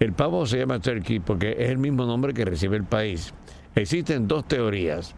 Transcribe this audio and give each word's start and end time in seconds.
El 0.00 0.12
pavo 0.12 0.44
se 0.44 0.58
llama 0.58 0.80
turkey 0.80 1.20
porque 1.20 1.52
es 1.52 1.70
el 1.70 1.78
mismo 1.78 2.04
nombre 2.04 2.34
que 2.34 2.44
recibe 2.44 2.76
el 2.76 2.84
país. 2.84 3.32
Existen 3.74 4.26
dos 4.26 4.46
teorías. 4.46 5.14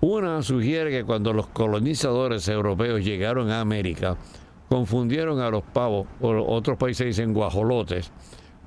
Una 0.00 0.42
sugiere 0.42 0.90
que 0.90 1.04
cuando 1.04 1.32
los 1.32 1.46
colonizadores 1.48 2.48
europeos 2.48 3.04
llegaron 3.04 3.50
a 3.50 3.60
América, 3.60 4.16
confundieron 4.68 5.40
a 5.40 5.50
los 5.50 5.62
pavos, 5.62 6.06
o 6.20 6.30
otros 6.54 6.76
países 6.76 7.06
dicen 7.06 7.32
guajolotes, 7.32 8.10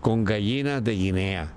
con 0.01 0.23
gallinas 0.23 0.83
de 0.83 0.93
Guinea, 0.93 1.51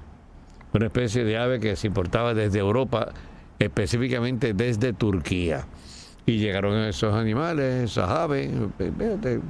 una 0.73 0.87
especie 0.87 1.25
de 1.25 1.37
ave 1.37 1.61
que 1.61 1.77
se 1.77 1.87
importaba 1.87 2.35
desde 2.35 2.59
Europa, 2.59 3.13
específicamente 3.59 4.55
desde 4.55 4.93
Turquía. 4.93 5.67
Y 6.27 6.39
llegaron 6.39 6.75
esos 6.79 7.15
animales, 7.15 7.91
esas 7.91 8.11
aves, 8.11 8.51
de, 8.79 9.41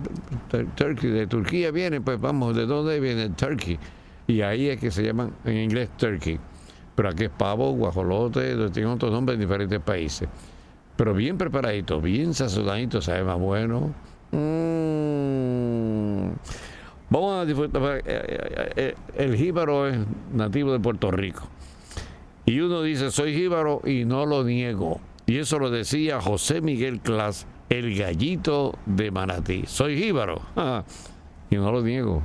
de 0.51 1.27
Turquía 1.27 1.71
vienen, 1.71 2.05
pues 2.05 2.21
vamos, 2.21 2.55
¿de 2.55 2.67
dónde 2.67 3.01
viene 3.01 3.31
Turkey? 3.31 3.79
Y 4.29 4.43
ahí 4.43 4.69
es 4.69 4.79
que 4.79 4.93
se 4.93 5.03
llaman 5.03 5.33
en 5.45 5.57
inglés 5.57 5.89
turkey. 5.97 6.39
Pero 6.95 7.09
aquí 7.09 7.25
es 7.25 7.31
pavo, 7.31 7.73
guajolote, 7.73 8.71
tienen 8.71 8.93
otros 8.93 9.11
nombres 9.11 9.35
en 9.37 9.41
diferentes 9.41 9.81
países. 9.81 10.29
Pero 10.97 11.15
bien 11.15 11.39
preparadito, 11.39 12.01
bien 12.01 12.35
sazonadito, 12.35 13.01
sabe 13.01 13.25
más 13.25 13.39
bueno. 13.39 13.95
Mm. 14.33 15.49
Vamos 17.11 17.41
a 17.41 17.47
disfrutar. 17.47 17.83
Eh, 17.99 18.03
eh, 18.07 18.73
eh, 18.77 18.95
el 19.17 19.37
jíbaro 19.37 19.89
es 19.89 19.97
nativo 20.33 20.73
de 20.73 20.81
Puerto 20.81 21.11
Rico. 21.11 21.49
Y 22.45 22.61
uno 22.61 22.83
dice, 22.83 23.11
soy 23.11 23.35
jíbaro 23.35 23.81
y 23.85 24.05
no 24.05 24.27
lo 24.27 24.45
niego. 24.45 25.01
Y 25.25 25.39
eso 25.39 25.59
lo 25.59 25.71
decía 25.71 26.21
José 26.21 26.61
Miguel 26.61 27.01
Clas, 27.01 27.47
el 27.71 27.97
gallito 27.97 28.79
de 28.85 29.11
Manatí. 29.11 29.65
Soy 29.67 29.97
jíbaro. 30.03 30.43
y 31.51 31.57
no 31.57 31.73
lo 31.73 31.81
niego. 31.81 32.23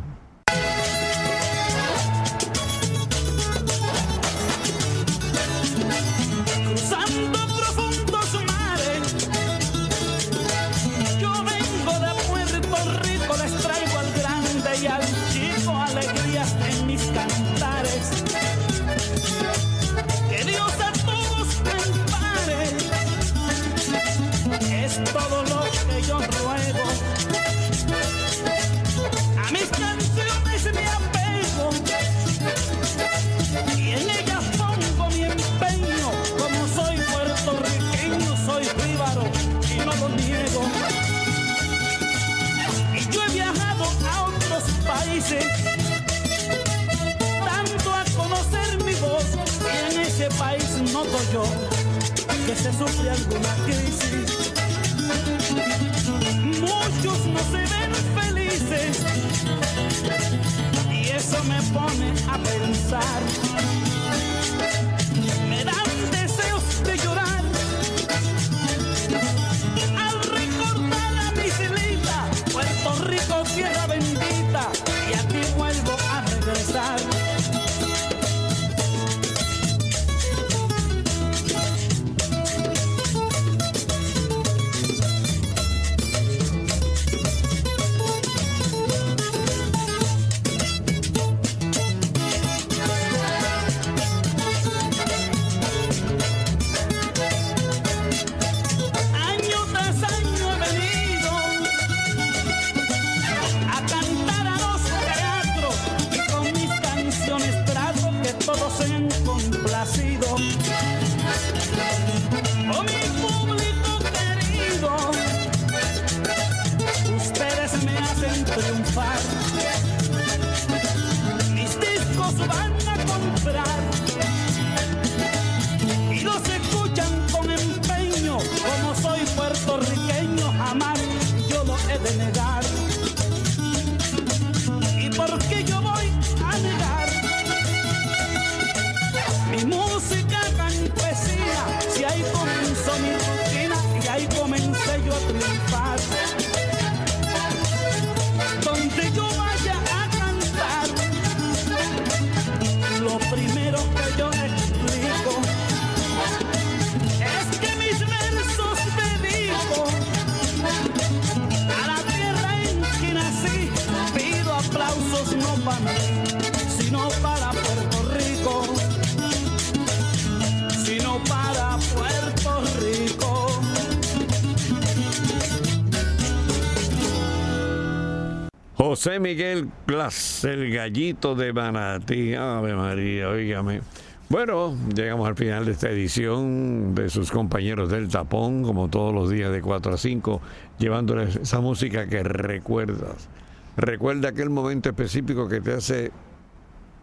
José 179.03 179.19
Miguel 179.19 179.69
Glass, 179.86 180.46
el 180.46 180.74
gallito 180.74 181.36
de 181.36 181.52
Manatí. 181.52 182.36
Ave 182.36 182.74
María, 182.74 183.28
oígame. 183.28 183.81
Bueno, 184.30 184.78
llegamos 184.96 185.28
al 185.28 185.36
final 185.36 185.66
de 185.66 185.74
esta 185.74 185.90
edición 185.90 186.96
de 186.96 187.09
sus 187.09 187.30
compañeros 187.30 187.90
del 187.90 188.08
tapón, 188.08 188.64
como 188.64 188.88
todos 188.88 189.14
los 189.14 189.30
días 189.30 189.52
de 189.52 189.62
4 189.62 189.96
a 189.96 189.97
5, 189.97 190.41
llevándoles 190.80 191.36
esa 191.36 191.59
música 191.59 192.08
que 192.08 192.24
recuerdas. 192.24 193.28
Recuerda 193.75 194.29
aquel 194.29 194.50
momento 194.50 194.88
específico 194.88 195.50
que 195.50 195.59
te 195.59 195.73
hace 195.73 196.14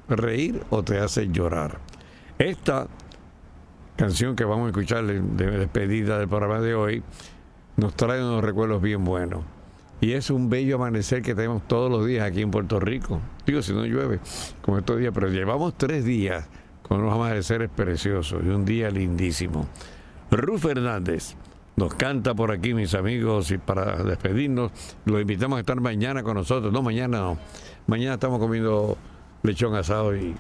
reír 0.09 0.63
o 0.71 0.83
te 0.83 1.01
hace 1.01 1.29
llorar. 1.29 1.81
Esta 2.39 2.87
canción 3.97 4.37
que 4.37 4.45
vamos 4.47 4.65
a 4.65 4.69
escuchar 4.69 5.05
de 5.05 5.51
despedida 5.51 6.19
del 6.19 6.29
programa 6.29 6.63
de 6.63 6.75
hoy 6.75 7.03
nos 7.77 7.95
trae 7.95 8.25
unos 8.25 8.43
recuerdos 8.43 8.81
bien 8.81 9.05
buenos. 9.05 9.60
Y 10.01 10.13
es 10.13 10.31
un 10.31 10.49
bello 10.49 10.77
amanecer 10.77 11.23
que 11.23 11.35
tenemos 11.35 11.67
todos 11.69 11.91
los 11.91 12.07
días 12.07 12.27
aquí 12.27 12.41
en 12.41 12.51
Puerto 12.51 12.81
Rico. 12.81 13.21
Digo, 13.47 13.61
si 13.61 13.73
no 13.73 13.85
llueve, 13.85 14.19
como 14.63 14.79
estos 14.79 14.99
días, 14.99 15.13
pero 15.15 15.29
llevamos 15.29 15.77
tres 15.77 16.05
días 16.05 16.49
con 16.83 17.01
unos 17.01 17.13
amaneceres 17.13 17.69
preciosos 17.69 18.43
y 18.45 18.49
un 18.49 18.65
día 18.65 18.91
lindísimo. 18.91 19.69
Ruth 20.31 20.61
Fernández 20.61 21.37
nos 21.77 21.95
canta 21.95 22.35
por 22.35 22.51
aquí, 22.51 22.75
mis 22.75 22.95
amigos, 22.95 23.51
y 23.51 23.59
para 23.59 24.03
despedirnos, 24.03 24.73
los 25.05 25.21
invitamos 25.21 25.59
a 25.59 25.61
estar 25.61 25.81
mañana 25.81 26.23
con 26.23 26.35
nosotros. 26.35 26.73
No, 26.73 26.83
mañana 26.83 27.19
no. 27.19 27.39
Mañana 27.87 28.15
estamos 28.15 28.39
comiendo 28.39 28.97
lechón 29.43 29.75
asado 29.75 30.17
y 30.17 30.35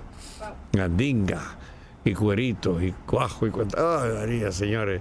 gandinga 0.72 1.40
y 2.04 2.14
cuerito 2.14 2.82
y 2.82 2.92
cuajo 2.92 3.46
y 3.46 3.50
cuenta. 3.50 3.78
¡Ay, 3.78 4.12
María, 4.14 4.52
señores! 4.52 5.00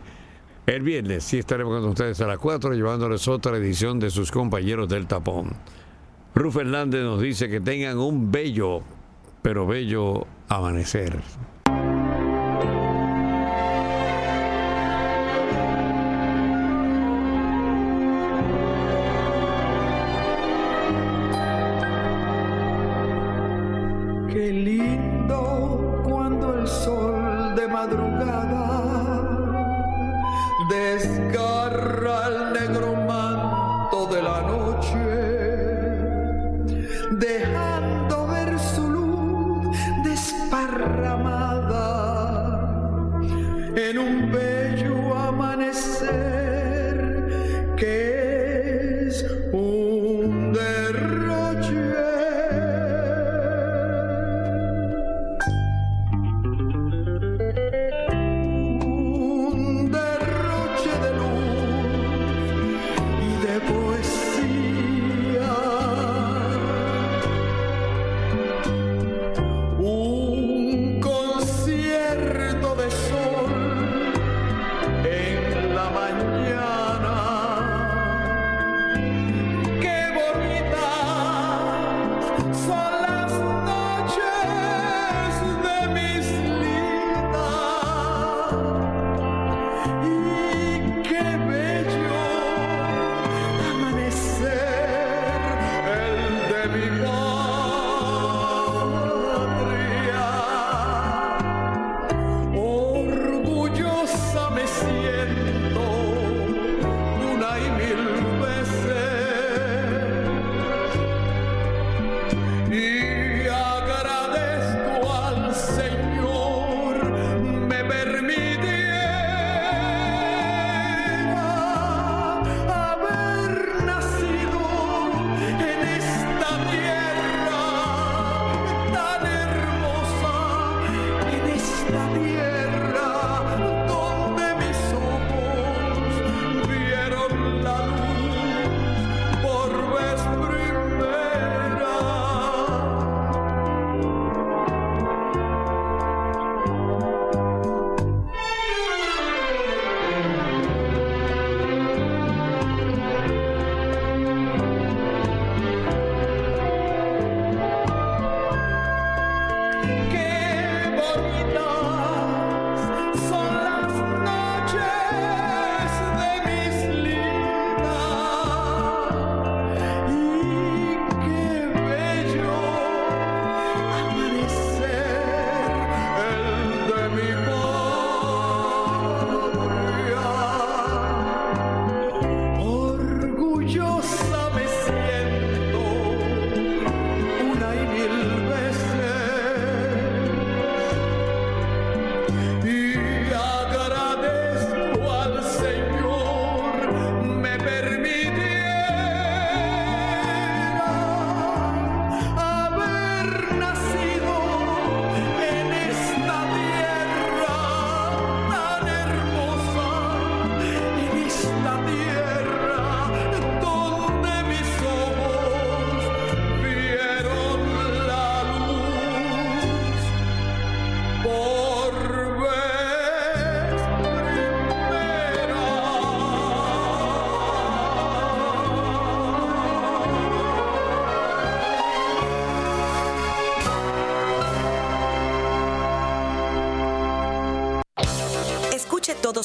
El 0.69 0.83
viernes 0.83 1.23
sí 1.23 1.39
estaremos 1.39 1.81
con 1.81 1.89
ustedes 1.89 2.21
a 2.21 2.27
las 2.27 2.37
4 2.37 2.75
llevándoles 2.75 3.27
otra 3.27 3.57
edición 3.57 3.99
de 3.99 4.11
sus 4.11 4.29
compañeros 4.29 4.87
del 4.87 5.07
tapón. 5.07 5.49
Ruf 6.35 6.53
Fernández 6.53 7.01
nos 7.01 7.19
dice 7.19 7.49
que 7.49 7.59
tengan 7.59 7.97
un 7.97 8.31
bello 8.31 8.83
pero 9.41 9.65
bello 9.65 10.27
amanecer. 10.47 11.21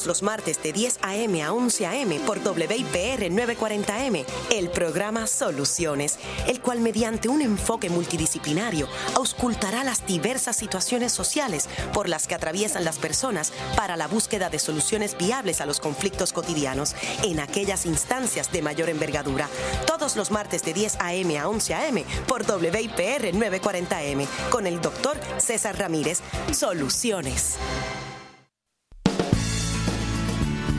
Los 0.06 0.22
martes 0.22 0.62
de 0.62 0.72
10 0.72 0.98
a.m. 1.02 1.42
a 1.42 1.52
11 1.52 1.86
a.m. 1.86 2.20
por 2.20 2.38
WIPR 2.38 3.30
940M 3.30 4.24
el 4.50 4.70
programa 4.70 5.26
Soluciones, 5.26 6.18
el 6.46 6.60
cual 6.60 6.80
mediante 6.80 7.28
un 7.28 7.42
enfoque 7.42 7.90
multidisciplinario 7.90 8.88
auscultará 9.14 9.84
las 9.84 10.06
diversas 10.06 10.56
situaciones 10.56 11.12
sociales 11.12 11.68
por 11.92 12.08
las 12.08 12.26
que 12.26 12.34
atraviesan 12.34 12.84
las 12.84 12.98
personas 12.98 13.52
para 13.76 13.96
la 13.96 14.08
búsqueda 14.08 14.50
de 14.50 14.58
soluciones 14.58 15.16
viables 15.16 15.60
a 15.60 15.66
los 15.66 15.80
conflictos 15.80 16.32
cotidianos 16.32 16.94
en 17.22 17.40
aquellas 17.40 17.86
instancias 17.86 18.52
de 18.52 18.62
mayor 18.62 18.88
envergadura. 18.88 19.48
Todos 19.86 20.16
los 20.16 20.30
martes 20.30 20.62
de 20.62 20.74
10 20.74 20.96
a.m. 21.00 21.38
a 21.38 21.48
11 21.48 21.74
a.m. 21.74 22.04
por 22.26 22.42
WIPR 22.42 23.32
940M 23.32 24.26
con 24.50 24.66
el 24.66 24.80
doctor 24.80 25.18
César 25.38 25.78
Ramírez. 25.78 26.20
Soluciones. 26.52 27.56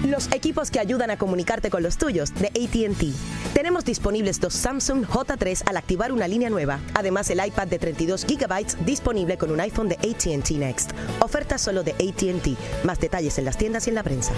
Los 0.06 0.32
equipos 0.32 0.70
que 0.70 0.80
ayudan 0.80 1.10
a 1.10 1.18
comunicarte 1.18 1.72
con 1.72 1.82
los 1.82 1.98
tuyos 1.98 2.32
de 2.36 2.48
ATT. 2.48 3.54
Tenemos 3.56 3.84
disponibles 3.86 4.40
dos 4.40 4.54
Samsung 4.54 5.04
J3 5.04 5.64
al 5.68 5.78
activar 5.78 6.12
una 6.12 6.28
línea 6.28 6.52
nueva. 6.52 6.80
Además, 6.94 7.28
el 7.32 7.44
iPad 7.44 7.68
de 7.68 7.80
32 7.80 8.28
GB 8.28 8.86
disponible 8.86 9.38
con 9.40 9.50
un 9.50 9.60
iPhone 9.60 9.90
de 9.90 9.96
ATT 9.96 10.52
Next. 10.52 10.92
Oferta 11.22 11.58
solo 11.58 11.82
de 11.82 11.94
ATT. 11.94 12.86
Más 12.86 13.00
detalles 13.00 13.40
en 13.40 13.46
las 13.46 13.58
tiendas 13.58 13.88
y 13.88 13.90
en 13.90 13.96
la 13.96 14.04
prensa. 14.04 14.32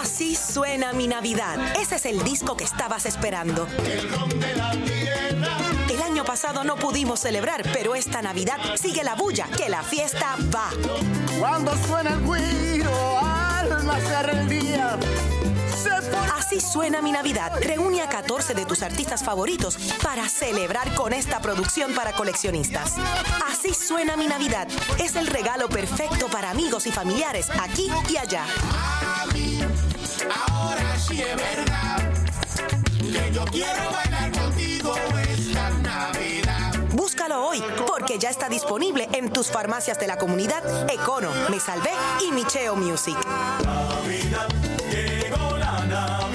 Así 0.00 0.34
suena 0.34 0.92
mi 0.92 1.06
Navidad. 1.06 1.56
Ese 1.80 1.96
es 1.96 2.06
el 2.06 2.24
disco 2.24 2.56
que 2.56 2.64
estabas 2.64 3.06
esperando. 3.06 3.68
El 3.84 4.08
año 6.16 6.24
pasado 6.24 6.64
no 6.64 6.76
pudimos 6.76 7.20
celebrar, 7.20 7.62
pero 7.74 7.94
esta 7.94 8.22
Navidad 8.22 8.56
sigue 8.80 9.04
la 9.04 9.14
bulla, 9.14 9.48
que 9.54 9.68
la 9.68 9.82
fiesta 9.82 10.34
va. 10.54 10.70
Cuando 11.38 11.76
suena 11.86 12.14
el 12.14 12.22
guiro, 12.24 13.18
alma 13.18 14.00
se 14.00 14.22
rendía. 14.22 14.98
Así 16.34 16.58
suena 16.58 17.02
mi 17.02 17.12
Navidad. 17.12 17.52
Reúne 17.60 18.00
a 18.00 18.08
14 18.08 18.54
de 18.54 18.64
tus 18.64 18.82
artistas 18.82 19.22
favoritos 19.22 19.76
para 20.02 20.26
celebrar 20.26 20.94
con 20.94 21.12
esta 21.12 21.40
producción 21.40 21.92
para 21.92 22.12
coleccionistas. 22.12 22.94
Así 23.46 23.74
suena 23.74 24.16
mi 24.16 24.26
Navidad. 24.26 24.68
Es 24.98 25.16
el 25.16 25.26
regalo 25.26 25.68
perfecto 25.68 26.28
para 26.28 26.48
amigos 26.48 26.86
y 26.86 26.92
familiares 26.92 27.50
aquí 27.60 27.90
y 28.08 28.16
allá. 28.16 28.46
Ahora 30.48 30.98
sí 30.98 31.20
es 31.20 31.36
verdad 31.36 32.10
que 33.12 33.34
yo 33.34 33.44
quiero 33.44 33.90
bailar 33.92 34.32
contigo 34.32 34.94
esta. 35.28 35.85
Búscalo 37.16 37.46
hoy 37.46 37.62
porque 37.86 38.18
ya 38.18 38.28
está 38.28 38.50
disponible 38.50 39.08
en 39.14 39.32
tus 39.32 39.50
farmacias 39.50 39.98
de 39.98 40.06
la 40.06 40.18
comunidad 40.18 40.62
Econo, 40.90 41.30
Me 41.48 41.58
Salvé 41.58 41.88
y 42.28 42.30
Micheo 42.30 42.76
Music. 42.76 43.16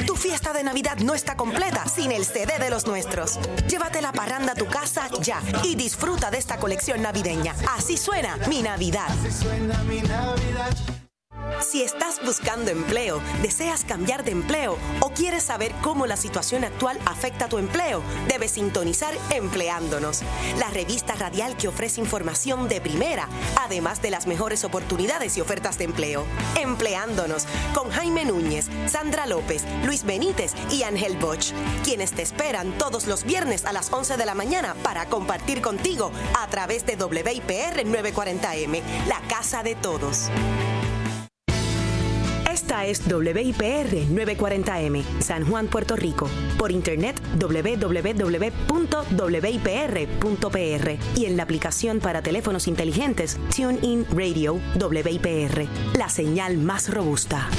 Tu 0.07 0.15
fiesta 0.15 0.53
de 0.53 0.63
Navidad 0.63 0.97
no 0.97 1.13
está 1.13 1.38
completa 1.38 1.88
sin 1.88 2.11
el 2.11 2.25
CD 2.25 2.57
de 2.57 2.71
los 2.71 2.88
nuestros. 2.88 3.38
Llévate 3.67 4.01
la 4.01 4.11
parranda 4.11 4.53
a 4.53 4.55
tu 4.55 4.65
casa 4.65 5.07
ya 5.21 5.39
y 5.63 5.75
disfruta 5.75 6.31
de 6.31 6.39
esta 6.39 6.57
colección 6.57 7.03
navideña. 7.03 7.53
Así 7.77 7.95
suena 7.95 8.38
mi 8.47 8.63
Navidad. 8.63 9.09
Si 11.60 11.84
estás 11.84 12.20
buscando 12.25 12.72
empleo, 12.72 13.22
deseas 13.41 13.84
cambiar 13.84 14.24
de 14.24 14.31
empleo 14.31 14.77
o 15.00 15.10
quieres 15.12 15.43
saber 15.43 15.74
cómo 15.81 16.08
la 16.08 16.17
situación 16.17 16.63
actual 16.63 16.98
afecta 17.05 17.50
tu 17.50 17.58
empleo, 17.58 18.01
debes 18.27 18.51
sintonizar 18.51 19.13
Empleándonos, 19.29 20.22
la 20.60 20.70
revista 20.70 21.15
radial 21.15 21.58
que 21.58 21.67
ofrece 21.67 22.01
información 22.01 22.67
de 22.67 22.81
primera, 22.81 23.27
además 23.60 24.01
de 24.01 24.12
las 24.12 24.27
mejores 24.27 24.63
oportunidades 24.63 25.38
y 25.38 25.41
ofertas 25.41 25.77
de 25.77 25.86
empleo. 25.86 26.25
Empleándonos 26.60 27.46
con 27.74 27.89
Jaime 27.91 28.25
Núñez, 28.25 28.67
Sandra 28.88 29.25
López, 29.27 29.63
Luis 29.86 30.03
Benítez 30.03 30.53
y 30.72 30.84
Ángel 30.84 31.17
Bosch, 31.17 31.53
quienes 31.84 32.12
te 32.12 32.22
esperan 32.22 32.72
todos 32.77 33.08
los 33.08 33.24
viernes 33.24 33.65
a 33.65 33.74
las 33.74 33.91
11 33.91 34.17
de 34.17 34.25
la 34.25 34.36
mañana 34.36 34.75
para 34.84 35.05
compartir 35.05 35.62
contigo 35.62 36.12
a 36.39 36.48
través 36.48 36.86
de 36.86 36.96
WIPR 36.96 37.86
940M, 37.86 38.81
la 39.08 39.22
casa 39.27 39.63
de 39.63 39.75
todos. 39.75 40.29
Esta 42.71 42.85
es 42.85 43.01
WIPR 43.05 44.07
940M, 44.07 45.03
San 45.19 45.45
Juan, 45.45 45.67
Puerto 45.67 45.97
Rico. 45.97 46.29
Por 46.57 46.71
internet 46.71 47.21
www.wipr.pr 47.37 48.09
y 51.17 51.25
en 51.25 51.35
la 51.35 51.43
aplicación 51.43 51.99
para 51.99 52.21
teléfonos 52.21 52.69
inteligentes 52.69 53.37
TuneIn 53.53 54.05
Radio 54.15 54.61
WIPR, 54.79 55.67
la 55.97 56.07
señal 56.07 56.59
más 56.59 56.87
robusta. 56.89 57.49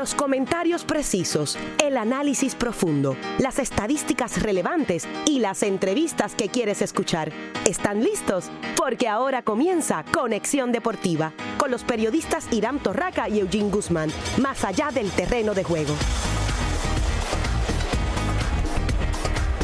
Los 0.00 0.14
comentarios 0.14 0.82
precisos, 0.84 1.58
el 1.78 1.98
análisis 1.98 2.54
profundo, 2.54 3.18
las 3.38 3.58
estadísticas 3.58 4.42
relevantes 4.42 5.06
y 5.26 5.40
las 5.40 5.62
entrevistas 5.62 6.34
que 6.34 6.48
quieres 6.48 6.80
escuchar. 6.80 7.30
¿Están 7.66 8.02
listos? 8.02 8.50
Porque 8.78 9.08
ahora 9.08 9.42
comienza 9.42 10.02
Conexión 10.10 10.72
Deportiva 10.72 11.34
con 11.58 11.70
los 11.70 11.84
periodistas 11.84 12.50
Irán 12.50 12.82
Torraca 12.82 13.28
y 13.28 13.40
Eugene 13.40 13.68
Guzmán, 13.68 14.10
más 14.40 14.64
allá 14.64 14.90
del 14.90 15.10
terreno 15.10 15.52
de 15.52 15.64
juego. 15.64 15.94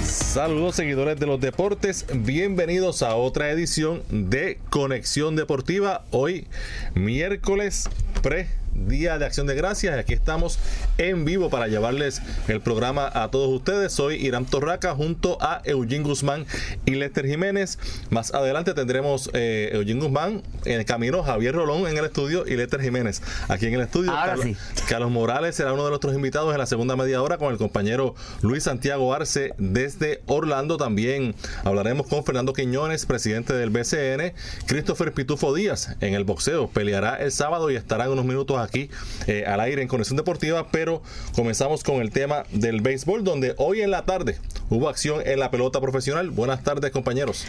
Saludos 0.02 0.75
seguidores 0.75 1.19
de 1.19 1.25
los 1.25 1.40
deportes, 1.40 2.05
bienvenidos 2.12 3.02
a 3.02 3.16
otra 3.16 3.50
edición 3.50 4.02
de 4.11 4.59
Conexión 4.69 5.35
Deportiva, 5.35 6.05
hoy 6.11 6.47
miércoles 6.95 7.88
pre 8.23 8.65
Día 8.87 9.18
de 9.18 9.25
Acción 9.25 9.47
de 9.47 9.54
Gracias. 9.54 9.99
Aquí 9.99 10.12
estamos 10.12 10.59
en 10.99 11.25
vivo 11.25 11.50
para 11.50 11.66
llevarles 11.68 12.21
el 12.49 12.61
programa 12.61 13.11
a 13.12 13.30
todos 13.30 13.49
ustedes. 13.49 13.92
Soy 13.92 14.16
Irán 14.16 14.45
Torraca 14.45 14.95
junto 14.95 15.38
a 15.40 15.62
Eugene 15.64 16.04
Guzmán 16.04 16.47
y 16.85 16.92
Lester 16.92 17.26
Jiménez. 17.26 17.78
Más 18.11 18.35
adelante 18.35 18.75
tendremos 18.75 19.30
eh, 19.33 19.71
Eugene 19.73 20.00
Guzmán 20.00 20.42
en 20.64 20.80
el 20.80 20.85
camino, 20.85 21.23
Javier 21.23 21.54
Rolón 21.54 21.87
en 21.87 21.97
el 21.97 22.04
estudio 22.04 22.47
y 22.47 22.56
Lester 22.56 22.80
Jiménez 22.80 23.23
aquí 23.49 23.66
en 23.66 23.75
el 23.75 23.80
estudio. 23.80 24.11
Ahora 24.11 24.37
Carlos, 24.37 24.45
sí. 24.47 24.83
Carlos 24.88 25.11
Morales 25.11 25.56
será 25.56 25.73
uno 25.73 25.85
de 25.85 25.90
nuestros 25.90 26.14
invitados 26.14 26.52
en 26.52 26.59
la 26.59 26.66
segunda 26.66 26.97
media 26.97 27.23
hora 27.23 27.38
con 27.38 27.52
el 27.52 27.59
compañero 27.59 28.14
Luis 28.42 28.64
Santiago 28.64 29.14
Arce 29.14 29.54
desde 29.59 30.23
Orlando. 30.26 30.76
También 30.76 31.35
hablaremos 31.64 32.06
con 32.06 32.25
Fernando 32.25 32.52
Quiñones, 32.52 33.06
presidente 33.06 33.54
del 33.54 33.71
BCN. 33.71 34.35
Christopher 34.66 35.12
Pitufo 35.12 35.54
Díaz 35.54 35.97
en 36.00 36.14
el 36.14 36.25
boxeo. 36.25 36.68
Peleará 36.68 37.16
el 37.16 37.33
sábado 37.33 37.71
y 37.71 37.76
estará 37.76 38.04
en 38.04 38.12
unos 38.12 38.25
minutos 38.25 38.59
aquí 38.66 38.90
eh, 39.26 39.44
al 39.46 39.61
aire 39.61 39.82
en 39.82 39.88
Conexión 39.88 40.16
Deportiva, 40.16 40.68
pero 40.70 41.02
comenzamos 41.35 41.82
con 41.82 41.96
el 41.96 42.11
tema 42.11 42.44
del 42.52 42.80
béisbol, 42.80 43.25
donde 43.25 43.54
hoy 43.56 43.80
en 43.80 43.90
la 43.90 44.04
tarde 44.04 44.38
hubo 44.68 44.88
acción 44.88 45.23
en 45.25 45.40
la 45.40 45.50
pelota 45.50 45.80
profesional. 45.80 46.30
Buenas 46.30 46.62
tardes, 46.62 46.90
compañeros. 46.90 47.46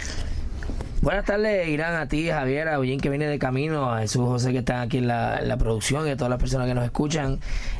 Buenas 0.99 1.25
tardes, 1.25 1.67
Irán, 1.67 1.95
a 1.95 2.07
ti, 2.07 2.27
Javier, 2.27 2.67
a 2.67 2.73
Eugene 2.73 2.99
que 2.99 3.09
viene 3.09 3.27
de 3.27 3.37
camino, 3.37 3.93
a 3.93 3.99
Jesús 3.99 4.23
José 4.25 4.51
que 4.51 4.59
están 4.59 4.79
aquí 4.81 4.99
la, 4.99 5.37
en 5.39 5.47
la 5.47 5.55
producción 5.55 6.07
y 6.07 6.09
a 6.09 6.17
todas 6.17 6.29
las 6.29 6.39
personas 6.39 6.67
que 6.67 6.73
nos 6.73 6.83
escuchan. 6.83 7.39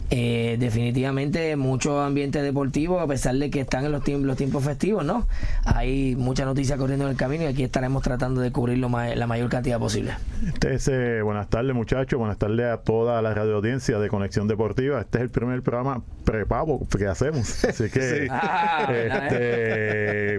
Eh, 0.09 0.55
definitivamente 0.57 1.57
mucho 1.57 1.99
ambiente 1.99 2.41
deportivo, 2.41 3.01
a 3.01 3.07
pesar 3.07 3.35
de 3.35 3.49
que 3.49 3.59
están 3.59 3.83
en 3.85 3.91
los, 3.91 4.03
tiempos 4.05 4.25
los 4.25 4.37
tiempos 4.37 4.63
festivos, 4.63 5.03
¿no? 5.03 5.27
Hay 5.65 6.15
mucha 6.15 6.45
noticia 6.45 6.77
corriendo 6.77 7.03
en 7.05 7.11
el 7.11 7.17
camino 7.17 7.43
y 7.43 7.47
aquí 7.47 7.63
estaremos 7.63 8.03
tratando 8.03 8.39
de 8.39 8.51
cubrir 8.53 8.77
lo 8.77 8.87
ma- 8.87 9.13
la 9.15 9.27
mayor 9.27 9.49
cantidad 9.49 9.77
posible. 9.79 10.13
Este 10.47 10.75
es, 10.75 10.87
eh, 10.87 11.21
buenas 11.21 11.49
tardes 11.49 11.75
muchachos, 11.75 12.17
buenas 12.17 12.37
tardes 12.37 12.65
a 12.67 12.77
toda 12.77 13.21
la 13.21 13.33
radio 13.33 13.57
audiencia 13.57 13.99
de 13.99 14.07
Conexión 14.07 14.47
Deportiva. 14.47 15.01
Este 15.01 15.17
es 15.17 15.23
el 15.25 15.29
primer 15.29 15.61
programa 15.61 16.01
prepago 16.23 16.87
que 16.97 17.05
hacemos, 17.07 17.63
así 17.65 17.89
que 17.89 18.01
Sí. 18.01 18.27
Ah, 18.29 18.85
¿verdad, 18.87 19.23
este, 19.25 20.35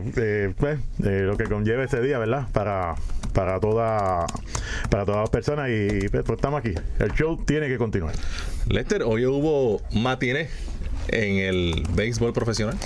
eh, 0.46 0.54
pues, 0.58 0.78
eh, 1.04 1.22
lo 1.26 1.36
que 1.36 1.44
conlleva 1.44 1.84
ese 1.84 2.00
día, 2.00 2.18
¿verdad? 2.18 2.46
Para 2.52 2.94
para 3.34 3.60
toda 3.60 4.26
para 4.90 5.04
todas 5.04 5.20
las 5.20 5.30
personas 5.30 5.68
y 5.68 6.08
pues, 6.08 6.24
pues, 6.24 6.38
estamos 6.38 6.60
aquí. 6.60 6.72
El 6.98 7.12
show 7.12 7.36
tiene 7.44 7.68
que 7.68 7.76
continuar. 7.76 8.14
Lester, 8.68 9.02
hoy 9.02 9.24
hubo 9.26 9.57
en 11.08 11.36
el 11.36 11.86
béisbol 11.94 12.32
profesional. 12.32 12.76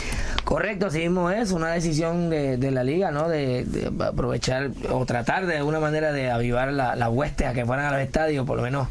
Correcto, 0.44 0.86
así 0.86 0.98
mismo 0.98 1.30
es 1.30 1.52
una 1.52 1.70
decisión 1.70 2.30
de, 2.30 2.70
la 2.70 2.84
liga, 2.84 3.10
¿no? 3.10 3.28
De, 3.28 3.66
aprovechar 4.00 4.70
o 4.90 5.04
tratar 5.06 5.46
de 5.46 5.56
alguna 5.56 5.80
manera 5.80 6.12
de 6.12 6.30
avivar 6.30 6.72
la, 6.72 6.96
la 6.96 7.08
hueste 7.08 7.46
a 7.46 7.52
que 7.52 7.64
fueran 7.64 7.86
a 7.86 7.92
los 7.92 8.00
estadios, 8.00 8.46
por 8.46 8.56
lo 8.56 8.62
menos. 8.62 8.88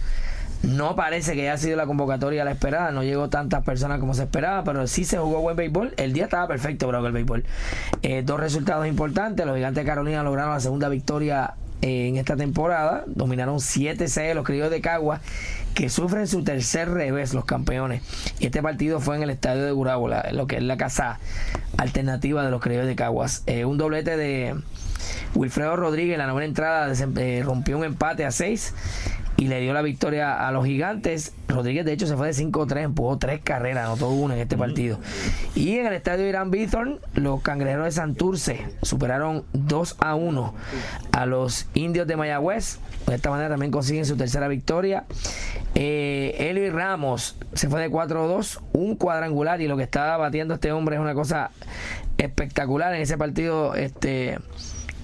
No 0.63 0.95
parece 0.95 1.33
que 1.33 1.49
haya 1.49 1.57
sido 1.57 1.75
la 1.75 1.87
convocatoria 1.87 2.45
la 2.45 2.51
esperada, 2.51 2.91
no 2.91 3.03
llegó 3.03 3.29
tantas 3.29 3.63
personas 3.63 3.99
como 3.99 4.13
se 4.13 4.23
esperaba, 4.23 4.63
pero 4.63 4.85
sí 4.85 5.05
se 5.05 5.17
jugó 5.17 5.41
buen 5.41 5.55
béisbol. 5.55 5.93
El 5.97 6.13
día 6.13 6.25
estaba 6.25 6.47
perfecto 6.47 6.85
para 6.85 6.99
el 6.99 7.11
béisbol. 7.11 7.43
Eh, 8.03 8.21
dos 8.23 8.39
resultados 8.39 8.85
importantes: 8.85 9.43
los 9.45 9.55
Gigantes 9.55 9.83
de 9.83 9.89
Carolina 9.89 10.21
lograron 10.21 10.53
la 10.53 10.59
segunda 10.59 10.87
victoria 10.87 11.55
eh, 11.81 12.09
en 12.09 12.17
esta 12.17 12.35
temporada, 12.35 13.03
dominaron 13.07 13.57
7-6 13.57 14.35
los 14.35 14.45
criollos 14.45 14.69
de 14.69 14.81
Cagua, 14.81 15.19
que 15.73 15.89
sufren 15.89 16.27
su 16.27 16.43
tercer 16.43 16.89
revés, 16.89 17.33
los 17.33 17.45
campeones. 17.45 18.01
Y 18.39 18.47
este 18.47 18.61
partido 18.61 18.99
fue 18.99 19.15
en 19.15 19.23
el 19.23 19.29
estadio 19.29 19.63
de 19.63 19.71
Gurabo, 19.71 20.09
lo 20.31 20.47
que 20.47 20.57
es 20.57 20.63
la 20.63 20.77
casa 20.77 21.19
alternativa 21.77 22.43
de 22.43 22.51
los 22.51 22.61
criollos 22.61 22.87
de 22.87 22.95
Caguas. 22.95 23.43
Eh, 23.45 23.65
un 23.65 23.77
doblete 23.77 24.17
de 24.17 24.55
Wilfredo 25.35 25.75
Rodríguez 25.75 26.13
en 26.13 26.19
la 26.19 26.27
novena 26.27 26.45
entrada 26.45 26.93
eh, 27.17 27.41
rompió 27.43 27.77
un 27.77 27.85
empate 27.85 28.25
a 28.25 28.31
6 28.31 28.73
y 29.41 29.47
le 29.47 29.59
dio 29.59 29.73
la 29.73 29.81
victoria 29.81 30.47
a 30.47 30.51
los 30.51 30.67
gigantes. 30.67 31.33
Rodríguez, 31.47 31.83
de 31.83 31.93
hecho, 31.93 32.05
se 32.05 32.15
fue 32.15 32.27
de 32.27 32.33
5-3, 32.33 32.83
empujó 32.83 33.17
tres 33.17 33.41
carreras, 33.43 33.87
anotó 33.87 34.09
una 34.09 34.35
en 34.35 34.41
este 34.41 34.55
partido. 34.55 34.99
Y 35.55 35.79
en 35.79 35.87
el 35.87 35.93
estadio 35.93 36.29
Irán 36.29 36.51
Bithorn, 36.51 36.99
los 37.15 37.41
cangrejeros 37.41 37.85
de 37.85 37.91
Santurce 37.91 38.67
superaron 38.83 39.43
2 39.53 39.95
a 39.99 40.13
1 40.13 40.53
a 41.13 41.25
los 41.25 41.65
indios 41.73 42.05
de 42.05 42.17
Mayagüez. 42.17 42.77
De 43.07 43.15
esta 43.15 43.31
manera 43.31 43.49
también 43.49 43.71
consiguen 43.71 44.05
su 44.05 44.15
tercera 44.15 44.47
victoria. 44.47 45.05
Eh, 45.73 46.35
Eli 46.37 46.69
Ramos 46.69 47.35
se 47.53 47.67
fue 47.67 47.81
de 47.81 47.89
4-2, 47.89 48.59
un 48.73 48.95
cuadrangular, 48.95 49.59
y 49.59 49.67
lo 49.67 49.75
que 49.75 49.83
está 49.83 50.15
batiendo 50.17 50.53
este 50.53 50.71
hombre 50.71 50.97
es 50.97 51.01
una 51.01 51.15
cosa 51.15 51.49
espectacular 52.19 52.93
en 52.93 53.01
ese 53.01 53.17
partido. 53.17 53.73
Este 53.73 54.37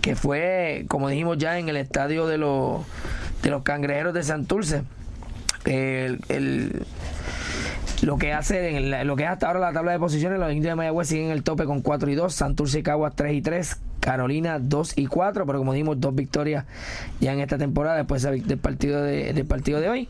que 0.02 0.16
fue, 0.16 0.86
como 0.88 1.10
dijimos 1.10 1.40
ya, 1.40 1.58
en 1.58 1.70
el 1.70 1.76
estadio 1.76 2.28
de 2.28 2.38
los, 2.38 2.86
de 3.44 3.50
los 3.50 3.64
cangrejeros 3.64 4.14
de 4.14 4.24
Santurce. 4.24 4.84
El, 5.66 6.20
el- 6.30 6.86
lo 8.04 8.18
que 8.18 8.32
hace 8.32 8.78
en 8.78 8.92
la- 8.92 9.04
lo 9.04 9.16
que 9.16 9.24
es 9.24 9.30
hasta 9.30 9.48
ahora 9.48 9.60
la 9.60 9.74
tabla 9.74 9.92
de 9.92 10.00
posiciones, 10.00 10.40
los 10.40 10.52
indios 10.52 10.72
de 10.72 10.76
Mayagüez 10.76 11.08
siguen 11.08 11.26
en 11.26 11.32
el 11.32 11.44
tope 11.44 11.66
con 11.66 11.82
4 11.82 12.10
y 12.12 12.16
2, 12.16 12.32
Santurce 12.34 12.80
y 12.80 12.84
Caguas 12.84 13.14
3 13.16 13.34
y 13.34 13.42
3, 13.42 13.78
Carolina 14.00 14.60
2 14.60 14.94
y 14.98 15.08
4, 15.08 15.46
pero 15.48 15.58
como 15.58 15.74
dijimos, 15.74 16.00
dos 16.00 16.14
victorias 16.14 16.66
ya 17.20 17.34
en 17.34 17.40
esta 17.40 17.58
temporada 17.58 17.98
después 17.98 18.22
del 18.22 18.58
partido 18.60 19.02
de, 19.02 19.34
del 19.34 19.46
partido 19.46 19.82
de 19.82 19.90
hoy. 19.90 20.08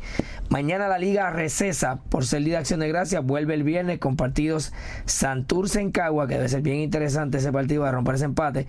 Mañana 0.50 0.89
la 0.89 1.00
liga 1.00 1.29
recesa 1.31 2.00
por 2.10 2.25
ser 2.25 2.43
día 2.43 2.55
de 2.55 2.60
acción 2.60 2.81
de 2.81 2.89
gracias, 2.89 3.24
vuelve 3.25 3.53
el 3.53 3.63
viernes 3.63 4.00
con 4.00 4.17
partidos 4.17 4.74
Santurce 5.05 5.79
en 5.79 5.91
Cagua, 5.91 6.27
que 6.27 6.36
debe 6.36 6.50
ser 6.50 6.62
bien 6.62 6.77
interesante 6.77 7.38
ese 7.38 7.51
partido 7.53 7.86
de 7.86 7.91
romper 7.91 8.15
ese 8.15 8.25
empate, 8.25 8.67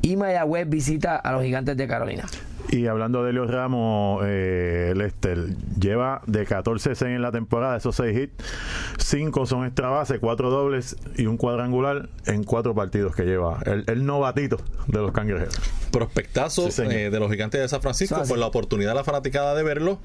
y 0.00 0.16
Mayagüez 0.16 0.68
visita 0.68 1.16
a 1.16 1.32
los 1.32 1.42
gigantes 1.42 1.76
de 1.76 1.88
Carolina. 1.88 2.24
Y 2.68 2.86
hablando 2.86 3.24
de 3.24 3.32
Leo 3.32 3.46
Ramos, 3.46 4.22
eh, 4.26 4.92
Lester 4.96 5.56
lleva 5.78 6.22
de 6.26 6.44
14 6.44 6.94
6 6.94 7.02
en 7.02 7.22
la 7.22 7.32
temporada, 7.32 7.76
esos 7.76 7.96
6 7.96 8.18
hits, 8.18 8.44
5 8.98 9.46
son 9.46 9.66
extra 9.66 9.88
base, 9.88 10.18
4 10.18 10.50
dobles 10.50 10.96
y 11.16 11.26
un 11.26 11.36
cuadrangular 11.36 12.08
en 12.26 12.44
4 12.44 12.74
partidos 12.74 13.14
que 13.14 13.24
lleva. 13.24 13.58
El, 13.66 13.84
el 13.88 14.06
novatito 14.06 14.58
de 14.86 14.98
los 14.98 15.12
cangrejeros. 15.12 15.54
prospectazo 15.90 16.70
Sí, 16.70 16.82
eh, 16.82 17.10
de 17.10 17.20
los 17.20 17.30
gigantes 17.30 17.60
de 17.60 17.68
San 17.68 17.82
Francisco 17.82 18.22
por 18.28 18.38
la 18.38 18.46
oportunidad 18.46 18.94
la 18.94 19.04
fanaticada 19.04 19.54
de 19.54 19.62
verlo. 19.62 20.00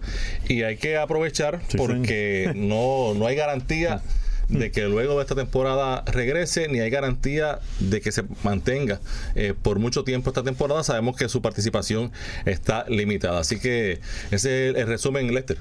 Y 0.48 0.64
hay 0.64 0.78
que 0.78 0.98
aprovechar 0.98 1.62
Sí, 1.68 1.78
porque 1.78 2.52
no, 2.56 3.14
no 3.14 3.28
hay 3.28 3.36
garantía 3.36 4.02
de 4.50 4.72
que 4.72 4.84
luego 4.84 5.16
de 5.16 5.22
esta 5.22 5.36
temporada 5.36 6.04
regrese 6.06 6.68
ni 6.68 6.80
hay 6.80 6.90
garantía 6.90 7.60
de 7.80 8.02
que 8.02 8.12
se 8.12 8.24
mantenga 8.44 9.00
eh, 9.36 9.54
por 9.60 9.80
mucho 9.80 10.04
tiempo 10.04 10.30
esta 10.30 10.44
temporada 10.44 10.84
sabemos 10.84 11.16
que 11.16 11.30
su 11.30 11.42
participación 11.42 12.12
está 12.46 12.86
limitada 12.88 13.40
así 13.40 13.60
que 13.60 14.00
ese 14.32 14.70
es 14.70 14.76
el 14.76 14.88
resumen 14.88 15.34
Lester 15.34 15.58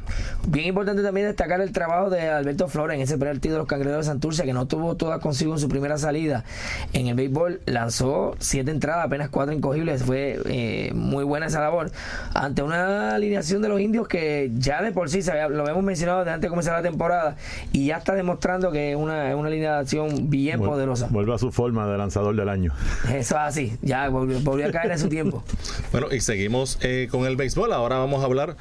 Bien 0.47 0.67
importante 0.67 1.03
también 1.03 1.27
destacar 1.27 1.61
el 1.61 1.73
trabajo 1.73 2.11
de 2.11 2.29
Alberto 2.29 2.69
Flores 2.69 2.97
en 2.97 3.03
ese 3.03 3.17
primer 3.17 3.35
partido 3.35 3.55
de 3.55 3.59
los 3.59 3.69
cangrejeros 3.69 4.07
de 4.07 4.11
Santurce, 4.11 4.45
que 4.45 4.53
no 4.53 4.67
tuvo 4.67 4.97
todas 4.97 5.21
consigo 5.21 5.55
en 5.55 5.59
su 5.59 5.69
primera 5.69 5.99
salida. 5.99 6.45
En 6.93 7.09
el 7.09 7.15
béisbol 7.15 7.61
lanzó 7.67 8.37
siete 8.39 8.71
entradas, 8.71 9.07
apenas 9.07 9.29
cuatro 9.29 9.53
incogibles. 9.53 10.03
Fue 10.03 10.39
eh, 10.47 10.93
muy 10.95 11.25
buena 11.25 11.47
esa 11.47 11.61
labor. 11.61 11.91
Ante 12.33 12.63
una 12.63 13.15
alineación 13.15 13.63
de 13.63 13.69
los 13.69 13.81
indios 13.81 14.07
que 14.09 14.51
ya 14.57 14.83
de 14.83 14.93
por 14.93 15.11
sí 15.11 15.21
lo 15.51 15.63
habíamos 15.63 15.83
mencionado 15.83 16.21
desde 16.21 16.33
antes 16.33 16.43
de 16.43 16.51
comenzar 16.51 16.75
la 16.75 16.89
temporada 16.89 17.37
y 17.73 17.87
ya 17.87 17.99
está 17.99 18.15
demostrando 18.15 18.71
que 18.75 18.91
es 18.91 18.97
una, 18.97 19.35
una 19.35 19.49
alineación 19.49 20.29
bien 20.29 20.61
Vuel- 20.61 20.69
poderosa. 20.69 21.09
Vuelve 21.11 21.35
a 21.35 21.39
su 21.39 21.51
forma 21.51 21.87
de 21.91 21.97
lanzador 21.97 22.37
del 22.37 22.51
año. 22.51 22.73
Eso 23.07 23.15
es 23.15 23.33
así, 23.33 23.79
ya 23.81 24.09
volvió, 24.11 24.39
volvió 24.41 24.67
a 24.69 24.71
caer 24.71 24.93
en 24.93 24.99
su 24.99 25.09
tiempo. 25.09 25.43
Bueno, 25.93 26.09
y 26.13 26.21
seguimos 26.21 26.79
eh, 26.83 27.09
con 27.11 27.25
el 27.25 27.37
béisbol. 27.37 27.73
Ahora 27.73 27.99
vamos 27.99 28.21
a 28.23 28.27
hablar 28.27 28.57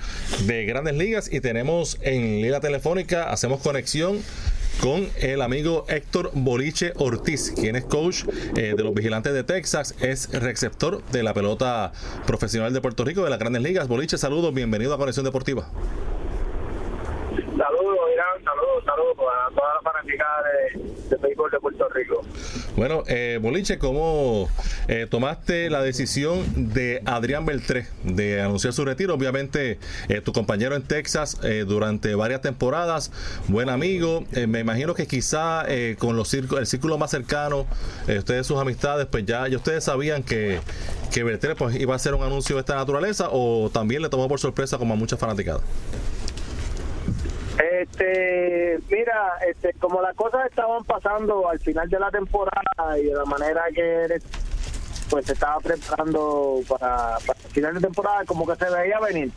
de 0.45 0.65
grandes 0.65 0.95
ligas 0.95 1.33
y 1.33 1.41
tenemos 1.41 1.97
en 2.01 2.41
línea 2.43 2.59
telefónica, 2.59 3.31
hacemos 3.31 3.59
conexión 3.59 4.19
con 4.81 5.07
el 5.21 5.41
amigo 5.41 5.85
Héctor 5.89 6.31
Boliche 6.33 6.93
Ortiz, 6.97 7.53
quien 7.55 7.75
es 7.75 7.85
coach 7.85 8.23
eh, 8.55 8.73
de 8.77 8.83
los 8.83 8.93
Vigilantes 8.93 9.33
de 9.33 9.43
Texas, 9.43 9.95
es 9.99 10.29
receptor 10.31 11.03
de 11.11 11.23
la 11.23 11.33
pelota 11.33 11.91
profesional 12.27 12.71
de 12.73 12.81
Puerto 12.81 13.03
Rico 13.03 13.23
de 13.23 13.29
las 13.31 13.39
grandes 13.39 13.61
ligas. 13.63 13.87
Boliche, 13.87 14.17
saludos, 14.17 14.53
bienvenido 14.53 14.93
a 14.93 14.97
Conexión 14.97 15.25
Deportiva. 15.25 15.67
Irán, 18.13 18.43
saludos, 18.43 18.83
saludos 18.85 19.17
a 19.19 19.49
toda 19.49 19.73
la 19.75 19.91
fanaticada 19.91 20.43
de, 21.09 21.17
béisbol 21.17 21.51
de 21.51 21.59
Puerto 21.59 21.89
Rico. 21.89 22.21
Bueno, 22.75 23.03
eh, 23.07 23.39
Boliche, 23.41 23.79
¿cómo 23.79 24.49
eh, 24.87 25.07
tomaste 25.09 25.69
la 25.69 25.81
decisión 25.81 26.73
de 26.73 27.01
Adrián 27.05 27.45
Beltré 27.45 27.87
de 28.03 28.41
anunciar 28.41 28.73
su 28.73 28.85
retiro? 28.85 29.15
Obviamente, 29.15 29.79
eh, 30.09 30.21
tu 30.21 30.31
compañero 30.31 30.75
en 30.75 30.83
Texas 30.83 31.39
eh, 31.43 31.65
durante 31.67 32.13
varias 32.15 32.41
temporadas, 32.41 33.11
buen 33.47 33.69
amigo. 33.69 34.23
Me 34.47 34.59
imagino 34.59 34.93
que 34.93 35.07
quizá 35.07 35.65
con 35.97 36.15
los 36.15 36.27
círculos, 36.27 36.61
el 36.61 36.67
círculo 36.67 36.97
más 36.97 37.11
cercano, 37.11 37.65
ustedes, 38.07 38.45
sus 38.45 38.59
amistades, 38.59 39.07
pues 39.07 39.25
ya, 39.25 39.47
ya 39.47 39.57
ustedes 39.57 39.83
sabían 39.83 40.23
que, 40.23 40.59
que 41.11 41.23
Beltré 41.23 41.55
pues, 41.55 41.75
iba 41.75 41.93
a 41.93 41.95
hacer 41.95 42.13
un 42.13 42.23
anuncio 42.23 42.55
de 42.55 42.59
esta 42.61 42.75
naturaleza 42.75 43.29
o 43.31 43.69
también 43.71 44.01
le 44.01 44.09
tomó 44.09 44.27
por 44.27 44.39
sorpresa 44.39 44.77
como 44.77 44.93
a 44.93 44.97
muchas 44.97 45.19
fanaticadas. 45.19 45.61
Este, 47.59 48.79
mira, 48.89 49.37
este, 49.47 49.73
como 49.73 50.01
las 50.01 50.15
cosas 50.15 50.47
estaban 50.47 50.83
pasando 50.83 51.47
al 51.47 51.59
final 51.59 51.87
de 51.87 51.99
la 51.99 52.09
temporada 52.09 52.97
y 52.99 53.05
de 53.05 53.13
la 53.13 53.25
manera 53.25 53.63
que 53.73 54.19
pues 55.09 55.27
se 55.27 55.33
estaba 55.33 55.59
preparando 55.59 56.61
para, 56.67 57.17
para 57.25 57.39
el 57.43 57.51
final 57.51 57.75
de 57.75 57.81
temporada, 57.81 58.25
como 58.25 58.47
que 58.47 58.55
se 58.55 58.69
veía 58.71 58.99
venir. 58.99 59.31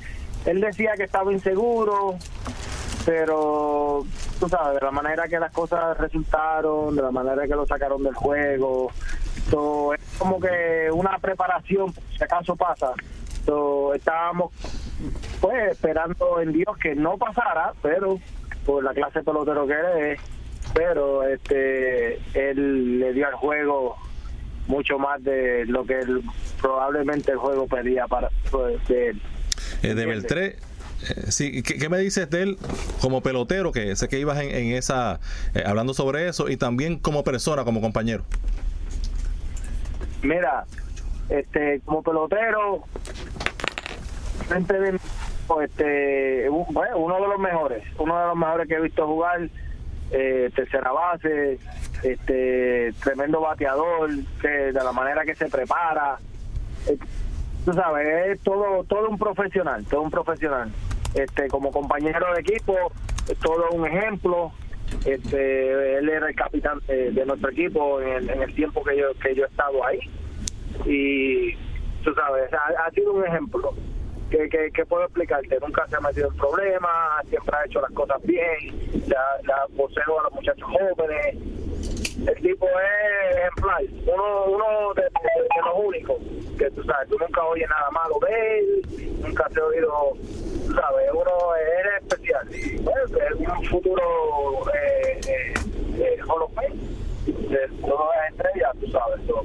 Él 0.47 0.61
decía 0.61 0.95
que 0.97 1.03
estaba 1.03 1.31
inseguro, 1.31 2.17
pero 3.05 4.07
tú 4.41 4.49
sabes, 4.49 4.81
de 4.81 4.87
la 4.87 4.91
manera 4.91 5.29
que 5.29 5.39
las 5.39 5.53
cosas 5.53 5.99
resultaron, 5.99 6.97
de 6.97 7.03
la 7.03 7.11
manera 7.11 7.47
que 7.47 7.55
lo 7.55 7.67
sacaron 7.67 8.03
del 8.03 8.15
juego, 8.15 8.91
so, 9.51 9.93
es 9.93 10.01
como 10.19 10.41
que 10.41 10.89
una 10.91 11.19
preparación, 11.19 11.93
si 12.17 12.25
acaso 12.25 12.57
pasa. 12.57 12.93
So, 13.45 13.93
estábamos 13.95 14.53
pues 15.41 15.73
esperando 15.73 16.41
en 16.41 16.53
Dios 16.53 16.77
que 16.81 16.95
no 16.95 17.19
pasara, 17.19 17.73
pero 17.83 18.19
por 18.65 18.83
la 18.83 18.93
clase 18.95 19.23
pelotero 19.23 19.67
que 19.67 20.13
es, 20.13 20.21
pero 20.75 21.23
este 21.23 22.21
él 22.35 22.99
le 22.99 23.13
dio 23.13 23.27
al 23.27 23.35
juego 23.35 23.97
mucho 24.67 24.99
más 24.99 25.23
de 25.23 25.65
lo 25.67 25.85
que 25.85 26.01
él, 26.01 26.23
probablemente 26.61 27.33
el 27.33 27.39
juego 27.39 27.67
pedía 27.67 28.07
para 28.07 28.31
pues, 28.51 28.87
de 28.89 29.09
él. 29.09 29.23
Eh, 29.83 29.95
de. 29.95 30.07
Beltré, 30.07 30.47
eh, 30.47 30.57
sí, 31.31 31.63
¿qué, 31.63 31.79
qué 31.79 31.89
me 31.89 31.99
dices 31.99 32.29
de 32.31 32.43
él 32.43 32.59
como 33.01 33.23
pelotero? 33.23 33.73
Que 33.73 33.95
sé 33.95 34.09
que 34.09 34.19
ibas 34.19 34.41
en, 34.41 34.51
en 34.51 34.73
esa, 34.73 35.21
eh, 35.55 35.63
hablando 35.65 35.95
sobre 35.95 36.29
eso, 36.29 36.49
y 36.49 36.57
también 36.57 36.99
como 36.99 37.23
persona, 37.23 37.65
como 37.65 37.81
compañero. 37.81 38.25
Mira, 40.23 40.65
este 41.29 41.81
como 41.85 42.03
pelotero 42.03 42.85
frente 44.47 44.93
mí, 44.93 44.99
este 45.63 46.49
bueno, 46.49 46.99
uno 46.99 47.15
de 47.17 47.29
los 47.29 47.39
mejores, 47.39 47.85
uno 47.99 48.19
de 48.19 48.27
los 48.27 48.37
mejores 48.37 48.69
que 48.69 48.75
he 48.75 48.81
visto 48.81 49.07
jugar, 49.07 49.49
eh, 50.11 50.51
tercera 50.55 50.93
base, 50.93 51.59
este 52.03 52.93
tremendo 53.03 53.41
bateador, 53.41 54.11
que 54.41 54.49
de 54.49 54.73
la 54.73 54.93
manera 54.93 55.25
que 55.25 55.35
se 55.35 55.49
prepara, 55.49 56.19
eh, 56.89 56.97
tú 57.65 57.73
sabes, 57.73 58.07
es 58.29 58.41
todo 58.41 58.85
todo 58.85 59.09
un 59.09 59.19
profesional, 59.19 59.85
todo 59.87 60.03
un 60.03 60.11
profesional. 60.11 60.71
Este 61.15 61.49
como 61.49 61.71
compañero 61.71 62.27
de 62.35 62.41
equipo, 62.41 62.75
todo 63.43 63.71
un 63.71 63.87
ejemplo. 63.87 64.53
Este 65.05 65.99
él 65.99 66.09
era 66.09 66.29
el 66.29 66.35
capitán 66.37 66.79
de, 66.87 67.11
de 67.11 67.27
nuestro 67.27 67.51
equipo 67.51 68.01
en 68.01 68.09
el, 68.09 68.31
en 68.31 68.43
el 68.43 68.55
tiempo 68.55 68.85
que 68.85 68.97
yo 68.97 69.15
que 69.21 69.35
yo 69.35 69.45
he 69.45 69.49
estado 69.49 69.85
ahí 69.85 69.99
y 70.85 71.55
tú 72.05 72.15
sabes, 72.15 72.53
ha, 72.53 72.87
ha 72.87 72.91
sido 72.93 73.13
un 73.13 73.25
ejemplo 73.27 73.75
que, 74.31 74.49
que, 74.49 74.71
que 74.73 74.87
puedo 74.87 75.05
explicarte. 75.05 75.59
Nunca 75.61 75.87
se 75.89 75.97
ha 75.97 76.01
metido 76.01 76.29
en 76.29 76.37
problemas, 76.37 77.27
siempre 77.29 77.57
ha 77.57 77.65
hecho 77.67 77.81
las 77.81 77.91
cosas 77.93 78.21
bien, 78.25 78.59
la, 79.09 79.23
la 79.45 79.67
poseo 79.77 80.21
a 80.21 80.23
los 80.25 80.33
muchachos 80.33 80.69
jóvenes. 80.69 81.37
El 82.27 82.35
tipo 82.43 82.67
es 82.67 83.37
ejemplar, 83.37 83.83
uno, 84.07 84.45
uno 84.47 84.95
de, 84.95 85.03
de- 85.03 85.43
de 85.43 85.61
los 85.65 85.75
únicos 85.85 86.17
que 86.59 86.71
tú 86.71 86.83
sabes, 86.85 87.09
tú 87.11 87.19
nunca 87.19 87.45
oyes 87.45 87.69
nada 87.69 87.91
malo 87.91 88.19
de 88.27 88.59
él, 88.59 88.83
nunca 89.21 89.47
te 89.51 89.61
he 89.61 89.63
oído, 89.63 90.15
sabes, 90.75 91.11
uno 91.13 91.55
es 91.57 91.87
especial. 92.03 92.49
Bueno, 92.83 93.01
es 93.05 93.35
un 93.59 93.65
futuro 93.67 94.03
eh, 94.75 95.21
eh, 95.29 95.55
eh, 95.99 96.19
Fame, 96.55 96.75
de 97.27 97.69
todas 97.83 98.17
las 98.17 98.31
estrellas, 98.33 98.73
tú 98.81 98.87
sabes. 98.91 99.21
so. 99.27 99.45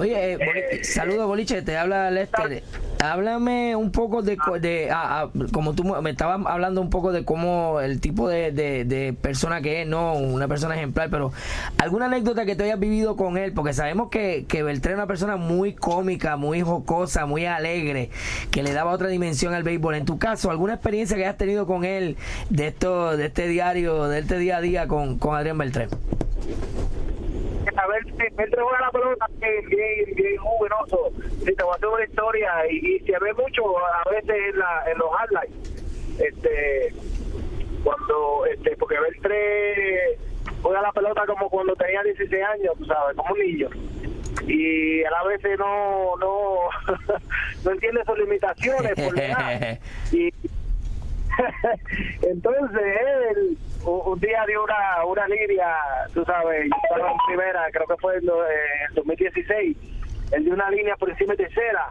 Oye, 0.00 0.32
eh, 0.32 0.36
Boli- 0.38 0.84
saludos 0.84 1.26
Boliche, 1.26 1.60
te 1.62 1.76
habla 1.76 2.10
Lester. 2.10 2.62
Háblame 3.00 3.76
un 3.76 3.92
poco 3.92 4.22
de, 4.22 4.36
co- 4.36 4.58
de 4.58 4.90
ah, 4.90 5.22
ah, 5.22 5.30
como 5.52 5.74
tú 5.74 5.84
me 5.84 6.10
estabas 6.10 6.40
hablando 6.46 6.80
un 6.80 6.90
poco 6.90 7.12
de 7.12 7.24
cómo 7.24 7.80
el 7.80 8.00
tipo 8.00 8.28
de, 8.28 8.50
de- 8.50 8.84
de 8.84 9.12
persona 9.12 9.60
que 9.60 9.82
es, 9.82 9.88
no 9.88 10.14
una 10.14 10.48
persona 10.48 10.74
ejemplar, 10.74 11.08
pero 11.08 11.30
alguna 11.78 12.06
anécdota 12.06 12.44
que 12.44 12.56
te 12.56 12.64
hayas 12.64 12.80
vivido 12.80 13.14
con 13.16 13.38
él, 13.38 13.52
porque 13.52 13.72
sabemos 13.72 14.08
que, 14.10 14.46
que 14.48 14.64
Beltrán 14.64 14.94
es 14.94 14.98
una 14.98 15.06
persona 15.06 15.36
muy 15.36 15.74
cómica, 15.74 16.36
muy 16.36 16.60
jocosa, 16.62 17.24
muy 17.24 17.46
alegre, 17.46 18.10
que 18.50 18.64
le 18.64 18.72
daba 18.72 18.90
otra 18.90 19.06
dimensión 19.08 19.54
al 19.54 19.62
béisbol. 19.62 19.94
En 19.94 20.04
tu 20.04 20.18
caso, 20.18 20.50
¿alguna 20.50 20.74
experiencia 20.74 21.16
que 21.16 21.24
hayas 21.24 21.36
tenido 21.38 21.66
con 21.68 21.84
él 21.84 22.16
de 22.50 22.66
esto, 22.66 23.16
de 23.16 23.26
este 23.26 23.46
diario, 23.46 24.04
de 24.08 24.18
este 24.18 24.38
día 24.38 24.56
a 24.56 24.60
día 24.60 24.88
con, 24.88 25.18
con 25.18 25.36
Adrián 25.36 25.56
Beltrán? 25.56 25.88
Ver, 28.04 28.32
él 28.38 28.50
te 28.50 28.60
juega 28.60 28.80
la 28.80 28.90
pelota 28.90 29.26
bien, 29.38 29.68
bien, 29.68 30.14
bien 30.14 30.36
jugoso. 30.36 31.12
Si 31.38 31.54
te 31.54 31.62
voy 31.62 31.72
a 31.72 31.76
hacer 31.76 31.88
una 31.88 32.04
historia 32.04 32.50
y, 32.70 32.96
y 32.96 32.98
se 33.00 33.18
ve 33.18 33.34
mucho 33.34 33.78
a 33.78 34.10
veces 34.10 34.30
en, 34.30 34.58
la, 34.58 34.84
en 34.90 34.98
los 34.98 35.08
highlights. 35.10 36.20
Este, 36.20 36.94
cuando, 37.84 38.46
este, 38.46 38.76
porque 38.76 38.98
Beltré 38.98 40.18
juega 40.62 40.82
la 40.82 40.92
pelota 40.92 41.24
como 41.26 41.48
cuando 41.48 41.76
tenía 41.76 42.02
16 42.02 42.44
años, 42.44 42.74
tú 42.78 42.84
sabes, 42.86 43.16
como 43.16 43.34
un 43.34 43.40
niño. 43.40 43.68
Y 44.46 45.00
él 45.00 45.14
a 45.14 45.24
veces 45.24 45.58
no, 45.58 46.16
no, 46.16 46.56
no 47.64 47.70
entiende 47.70 48.02
sus 48.04 48.18
limitaciones 48.18 48.94
por 48.94 49.16
la 49.16 49.26
edad. 49.26 49.78
Y 50.12 50.32
Entonces 52.22 52.82
él 53.30 53.58
un, 53.84 54.18
día 54.20 54.44
dio 54.46 54.64
una, 54.64 55.04
una 55.06 55.26
línea, 55.28 55.74
tú 56.14 56.24
sabes, 56.24 56.68
primera, 57.26 57.66
creo 57.72 57.86
que 57.86 57.96
fue 57.96 58.16
en 58.16 58.26
lo- 58.26 58.44
eh, 58.46 58.54
el 58.88 58.94
2016, 58.94 59.76
él 60.32 60.44
dio 60.44 60.54
una 60.54 60.70
línea 60.70 60.96
por 60.96 61.10
encima 61.10 61.34
de 61.34 61.44
tercera, 61.44 61.90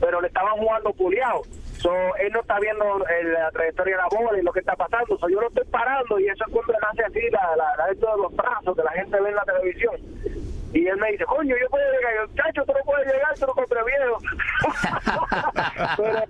pero 0.00 0.20
le 0.20 0.28
estaban 0.28 0.56
jugando 0.58 0.92
puliado. 0.92 1.42
So, 1.78 1.92
él 2.16 2.32
no 2.32 2.40
está 2.40 2.58
viendo 2.58 2.84
eh, 3.08 3.22
la 3.24 3.50
trayectoria 3.52 3.96
de 3.96 4.02
la 4.02 4.08
bola 4.20 4.38
y 4.38 4.42
lo 4.42 4.52
que 4.52 4.58
está 4.60 4.74
pasando. 4.74 5.16
So, 5.16 5.28
yo 5.28 5.40
lo 5.40 5.46
estoy 5.48 5.64
parando 5.66 6.18
y 6.18 6.26
eso 6.26 6.44
es 6.46 6.52
cuando 6.52 6.72
él 6.72 6.78
hace 6.90 7.04
así 7.04 7.30
la, 7.30 7.54
la, 7.56 7.76
la 7.76 7.86
de 7.86 7.94
los 8.00 8.34
brazos 8.34 8.76
que 8.76 8.82
la 8.82 8.90
gente 8.92 9.20
ve 9.20 9.28
en 9.28 9.34
la 9.36 9.44
televisión. 9.44 9.94
Y 10.72 10.86
él 10.86 10.96
me 10.98 11.12
dice, 11.12 11.24
coño, 11.24 11.56
yo 11.60 11.68
puedo 11.70 11.84
llegar. 11.92 12.14
Yo, 12.14 12.26
chacho, 12.34 12.64
tú 12.64 12.72
no 12.72 12.84
puedes 12.84 13.06
llegar, 13.06 13.34
tú 13.38 13.46
no 13.46 13.54
compres 13.54 13.84
viejo. 13.86 14.18
Pero, 15.96 16.22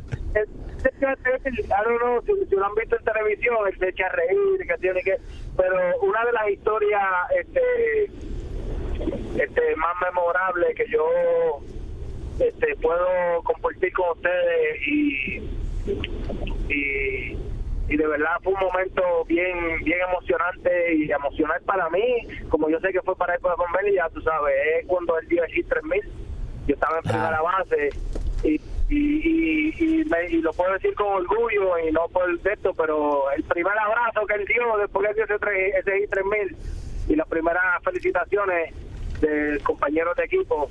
I 0.80 1.82
don't 1.84 2.00
know 2.00 2.20
si, 2.22 2.32
si 2.48 2.56
lo 2.56 2.64
han 2.64 2.74
visto 2.74 2.96
en 2.96 3.04
televisión, 3.04 3.56
él 3.66 3.78
se 3.78 3.88
echa 3.88 4.06
a 4.06 4.10
reír, 4.10 4.66
que 4.66 4.78
tiene 4.78 5.02
que... 5.02 5.16
Pero 5.56 6.00
una 6.00 6.24
de 6.24 6.32
las 6.32 6.48
historias 6.50 7.02
este, 7.38 8.10
este, 9.36 9.76
más 9.76 9.94
memorables 10.02 10.74
que 10.76 10.86
yo 10.88 11.60
este, 12.38 12.76
puedo 12.76 13.42
compartir 13.44 13.92
con 13.92 14.10
ustedes 14.10 14.86
y, 14.86 15.42
y, 16.68 17.38
y 17.90 17.96
de 17.96 18.06
verdad 18.06 18.36
fue 18.42 18.52
un 18.54 18.60
momento 18.60 19.24
bien 19.26 19.82
bien 19.84 19.98
emocionante 20.08 20.94
y 20.94 21.10
emocional 21.10 21.60
para 21.66 21.90
mí, 21.90 22.26
como 22.48 22.70
yo 22.70 22.78
sé 22.80 22.92
que 22.92 23.02
fue 23.02 23.16
para 23.16 23.34
él 23.34 23.40
con 23.40 23.72
Belly, 23.72 23.96
ya 23.96 24.08
tú 24.10 24.20
sabes, 24.22 24.54
es 24.80 24.86
cuando 24.86 25.18
él 25.18 25.28
dio 25.28 25.44
el 25.44 25.66
3000, 25.66 26.02
yo 26.66 26.74
estaba 26.74 26.96
en 26.98 27.02
primera 27.02 27.42
base 27.42 27.90
y, 28.44 28.54
y, 28.54 28.60
y, 28.88 29.74
y, 29.78 30.04
me- 30.04 30.28
y 30.30 30.40
lo 30.40 30.52
puedo 30.52 30.72
decir 30.74 30.94
con 30.94 31.08
orgullo 31.08 31.78
y 31.78 31.90
no 31.92 32.06
por 32.08 32.30
esto, 32.30 32.72
pero 32.74 33.30
el 33.32 33.42
primer 33.44 33.76
abrazo 33.78 34.24
que 34.26 34.34
él 34.34 34.44
dio 34.46 34.78
después 34.78 35.08
que 35.08 35.14
dio 35.14 35.24
ese, 35.24 35.34
tre- 35.34 35.72
ese 35.78 35.98
hit 36.00 36.10
3000 36.10 36.56
y 37.08 37.16
las 37.16 37.26
primeras 37.28 37.82
felicitaciones 37.82 38.72
del 39.20 39.60
compañero 39.62 40.14
de 40.14 40.24
equipo 40.24 40.70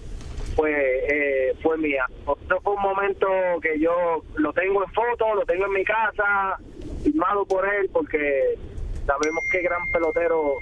fue 0.59 0.73
eh, 1.07 1.53
fue 1.63 1.77
mía. 1.77 2.05
Eso 2.21 2.59
fue 2.61 2.73
un 2.73 2.81
momento 2.81 3.27
que 3.61 3.79
yo 3.79 4.23
lo 4.35 4.51
tengo 4.51 4.83
en 4.83 4.91
foto, 4.91 5.33
lo 5.35 5.45
tengo 5.45 5.65
en 5.67 5.73
mi 5.73 5.85
casa, 5.85 6.57
firmado 7.01 7.45
por 7.45 7.65
él, 7.65 7.89
porque 7.93 8.57
sabemos 9.05 9.45
qué 9.49 9.61
gran 9.61 9.89
pelotero 9.89 10.57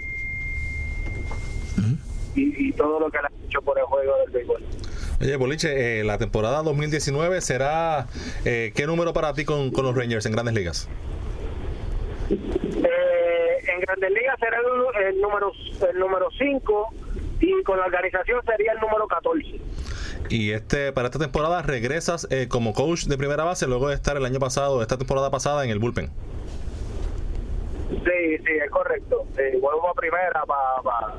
y, 2.35 2.67
y 2.67 2.71
todo 2.73 2.99
lo 2.99 3.09
que 3.09 3.17
le 3.17 3.25
ha 3.25 3.31
hecho 3.47 3.59
por 3.63 3.79
el 3.79 3.85
juego 3.85 4.17
del 4.19 4.29
béisbol. 4.29 4.63
Oye, 5.19 5.35
Boliche, 5.35 5.99
eh, 6.01 6.03
la 6.03 6.19
temporada 6.19 6.61
2019 6.61 7.41
será. 7.41 8.05
eh, 8.45 8.71
¿Qué 8.75 8.85
número 8.85 9.13
para 9.13 9.33
ti 9.33 9.45
con, 9.45 9.71
con 9.71 9.83
los 9.85 9.95
Rangers 9.95 10.27
en 10.27 10.33
grandes 10.33 10.53
ligas? 10.53 10.87
Eh, 12.29 13.57
en 13.73 13.79
Grandes 13.79 14.11
Ligas 14.11 14.35
será 14.39 14.57
el, 14.59 15.05
el 15.07 15.21
número 15.21 15.51
el 15.89 15.97
número 15.99 16.27
5 16.37 16.87
y 17.39 17.63
con 17.63 17.79
la 17.79 17.85
organización 17.85 18.41
sería 18.45 18.73
el 18.73 18.79
número 18.79 19.07
14. 19.07 19.66
Y 20.29 20.51
este 20.51 20.91
para 20.91 21.07
esta 21.07 21.19
temporada 21.19 21.61
regresas 21.61 22.27
eh, 22.29 22.47
como 22.47 22.73
coach 22.73 23.05
de 23.05 23.17
primera 23.17 23.43
base 23.43 23.67
luego 23.67 23.89
de 23.89 23.95
estar 23.95 24.17
el 24.17 24.25
año 24.25 24.39
pasado, 24.39 24.81
esta 24.81 24.97
temporada 24.97 25.31
pasada 25.31 25.63
en 25.63 25.69
el 25.69 25.79
bullpen. 25.79 26.11
Sí, 27.89 28.37
sí, 28.45 28.51
es 28.63 28.69
correcto. 28.69 29.25
Eh, 29.37 29.57
vuelvo 29.61 29.89
a 29.89 29.93
primera 29.93 30.43
para 30.45 30.81
pa, 30.83 31.17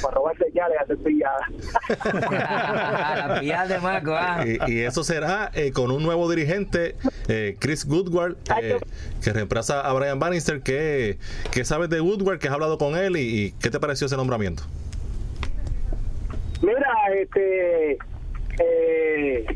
para 0.00 0.12
robar 0.14 0.36
señales 0.36 0.76
y 0.78 0.82
hacer 0.82 0.98
pilladas. 0.98 1.48
la 3.28 3.36
pillada 3.40 3.66
de 3.66 3.78
Marco, 3.78 4.14
ah. 4.16 4.44
Y, 4.44 4.72
y 4.72 4.80
eso 4.80 5.04
será 5.04 5.52
eh, 5.54 5.70
con 5.70 5.92
un 5.92 6.02
nuevo 6.02 6.28
dirigente, 6.28 6.96
eh, 7.28 7.56
Chris 7.60 7.84
Woodward, 7.84 8.36
eh, 8.60 8.80
que 9.22 9.32
reemplaza 9.32 9.80
a 9.80 9.92
Brian 9.92 10.18
Bannister. 10.18 10.60
¿Qué, 10.60 11.18
qué 11.52 11.64
sabes 11.64 11.88
de 11.88 12.00
Woodward? 12.00 12.40
¿Qué 12.40 12.48
has 12.48 12.54
hablado 12.54 12.76
con 12.76 12.96
él? 12.96 13.16
¿Y, 13.16 13.20
y 13.20 13.52
qué 13.52 13.70
te 13.70 13.78
pareció 13.78 14.08
ese 14.08 14.16
nombramiento? 14.16 14.64
Mira, 16.62 16.92
este, 17.14 17.92
eh, 17.92 19.46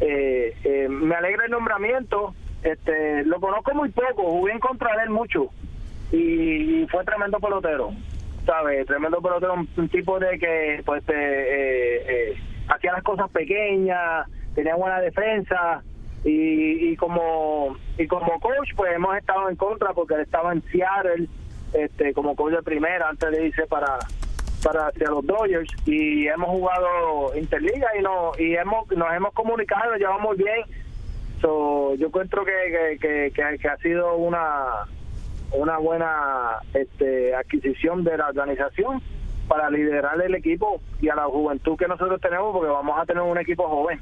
eh, 0.00 0.56
eh, 0.64 0.88
me 0.88 1.14
alegra 1.14 1.46
el 1.46 1.50
nombramiento. 1.50 2.34
Este, 2.62 3.24
lo 3.24 3.40
conozco 3.40 3.74
muy 3.74 3.90
poco, 3.90 4.22
jugué 4.24 4.52
en 4.52 4.58
contra 4.58 4.96
de 4.96 5.04
él 5.04 5.10
mucho 5.10 5.50
y, 6.10 6.86
fue 6.90 7.04
tremendo 7.04 7.38
pelotero, 7.38 7.92
¿sabes? 8.44 8.86
Tremendo 8.86 9.20
pelotero, 9.20 9.54
un, 9.54 9.88
tipo 9.88 10.18
de 10.18 10.38
que, 10.38 10.82
pues, 10.84 11.04
eh, 11.08 12.34
hacía 12.68 12.92
las 12.92 13.02
cosas 13.02 13.30
pequeñas, 13.30 14.26
tenía 14.54 14.74
buena 14.74 15.00
defensa 15.00 15.82
y, 16.24 16.90
y 16.90 16.96
como 16.96 17.76
y 17.98 18.06
como 18.06 18.40
coach, 18.40 18.70
pues 18.74 18.94
hemos 18.94 19.16
estado 19.16 19.48
en 19.48 19.56
contra 19.56 19.92
porque 19.92 20.14
él 20.14 20.20
estaba 20.22 20.52
en 20.52 20.62
Seattle, 20.70 21.28
este, 21.72 22.12
como 22.14 22.34
coach 22.34 22.54
de 22.54 22.62
primera 22.62 23.08
antes 23.08 23.30
de 23.30 23.46
irse 23.46 23.66
para 23.66 23.98
para 24.66 24.88
hacia 24.88 25.08
los 25.10 25.24
Dodgers 25.24 25.70
y 25.86 26.26
hemos 26.26 26.48
jugado 26.50 27.36
interliga 27.36 27.86
y 27.96 28.02
no 28.02 28.32
y 28.36 28.56
hemos 28.56 28.90
nos 28.90 29.12
hemos 29.14 29.32
comunicado 29.32 29.90
nos 29.92 30.00
llevamos 30.00 30.36
bien. 30.36 30.60
So, 31.40 31.94
yo 31.94 32.08
encuentro 32.08 32.44
que 32.44 32.98
que, 33.00 33.30
que, 33.32 33.58
que- 33.58 33.68
ha 33.68 33.76
sido 33.76 34.16
una 34.16 34.86
una 35.52 35.78
buena 35.78 36.58
este 36.74 37.32
adquisición 37.36 38.02
de 38.02 38.18
la 38.18 38.26
organización 38.28 39.00
para 39.46 39.70
liderar 39.70 40.20
el 40.20 40.34
equipo 40.34 40.80
y 41.00 41.08
a 41.10 41.14
la 41.14 41.26
juventud 41.26 41.76
que 41.76 41.86
nosotros 41.86 42.20
tenemos 42.20 42.52
porque 42.52 42.68
vamos 42.70 42.98
a 42.98 43.06
tener 43.06 43.22
un 43.22 43.38
equipo 43.38 43.68
joven 43.68 44.00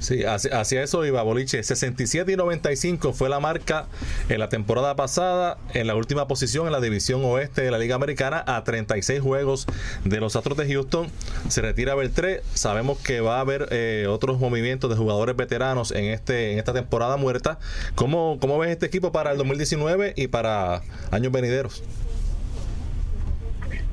Sí, 0.00 0.24
hacia, 0.24 0.82
eso 0.82 1.04
iba 1.04 1.22
Boliche. 1.22 1.62
67 1.62 2.32
y 2.32 2.36
95 2.36 3.12
fue 3.12 3.28
la 3.28 3.38
marca 3.38 3.86
en 4.30 4.38
la 4.38 4.48
temporada 4.48 4.96
pasada, 4.96 5.58
en 5.74 5.86
la 5.86 5.94
última 5.94 6.26
posición 6.26 6.66
en 6.66 6.72
la 6.72 6.80
división 6.80 7.22
oeste 7.22 7.60
de 7.60 7.70
la 7.70 7.78
Liga 7.78 7.96
Americana, 7.96 8.42
a 8.46 8.64
36 8.64 9.20
juegos 9.20 9.66
de 10.04 10.18
los 10.18 10.36
Astros 10.36 10.56
de 10.56 10.72
Houston. 10.72 11.08
Se 11.48 11.60
retira 11.60 11.94
Beltré. 11.94 12.40
Sabemos 12.54 12.98
que 12.98 13.20
va 13.20 13.36
a 13.36 13.40
haber 13.40 13.68
eh, 13.70 14.06
otros 14.08 14.40
movimientos 14.40 14.88
de 14.88 14.96
jugadores 14.96 15.36
veteranos 15.36 15.92
en 15.92 16.06
este 16.06 16.52
en 16.52 16.58
esta 16.58 16.72
temporada 16.72 17.18
muerta. 17.18 17.58
¿Cómo, 17.94 18.38
¿Cómo 18.40 18.58
ves 18.58 18.70
este 18.70 18.86
equipo 18.86 19.12
para 19.12 19.32
el 19.32 19.38
2019 19.38 20.14
y 20.16 20.28
para 20.28 20.80
años 21.10 21.30
venideros? 21.30 21.84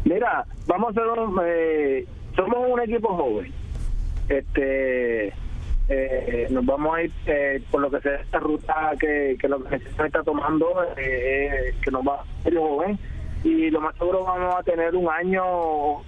Mira, 0.05 0.45
vamos 0.67 0.91
a 0.91 1.01
ser 1.01 1.03
eh, 1.45 2.05
somos 2.33 2.59
un 2.69 2.79
equipo 2.79 3.09
joven. 3.09 3.51
Este, 4.29 5.33
eh, 5.89 6.47
nos 6.49 6.65
vamos 6.65 6.95
a 6.95 7.03
ir 7.03 7.11
eh, 7.25 7.61
por 7.71 7.81
lo 7.81 7.89
que 7.89 8.01
sea 8.01 8.15
esta 8.15 8.39
ruta 8.39 8.91
que, 8.99 9.37
que 9.39 9.47
la 9.47 9.55
organización 9.55 10.07
está 10.07 10.23
tomando, 10.23 10.83
eh, 10.97 11.69
eh, 11.69 11.75
que 11.81 11.91
nos 11.91 12.05
va 12.05 12.23
a 12.43 12.49
ir 12.49 12.57
joven. 12.57 12.99
Y 13.43 13.69
lo 13.69 13.79
más 13.79 13.95
seguro 13.95 14.23
vamos 14.23 14.55
a 14.55 14.63
tener 14.63 14.95
un 14.95 15.09
año 15.09 16.01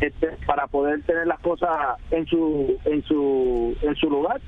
este, 0.00 0.28
para 0.46 0.66
poder 0.66 1.02
tener 1.02 1.26
las 1.26 1.40
cosas 1.40 1.70
en 2.10 2.26
su 2.26 2.78
en 2.84 3.02
su 3.02 3.76
en 3.82 3.94
su 3.96 4.08
lugar, 4.08 4.40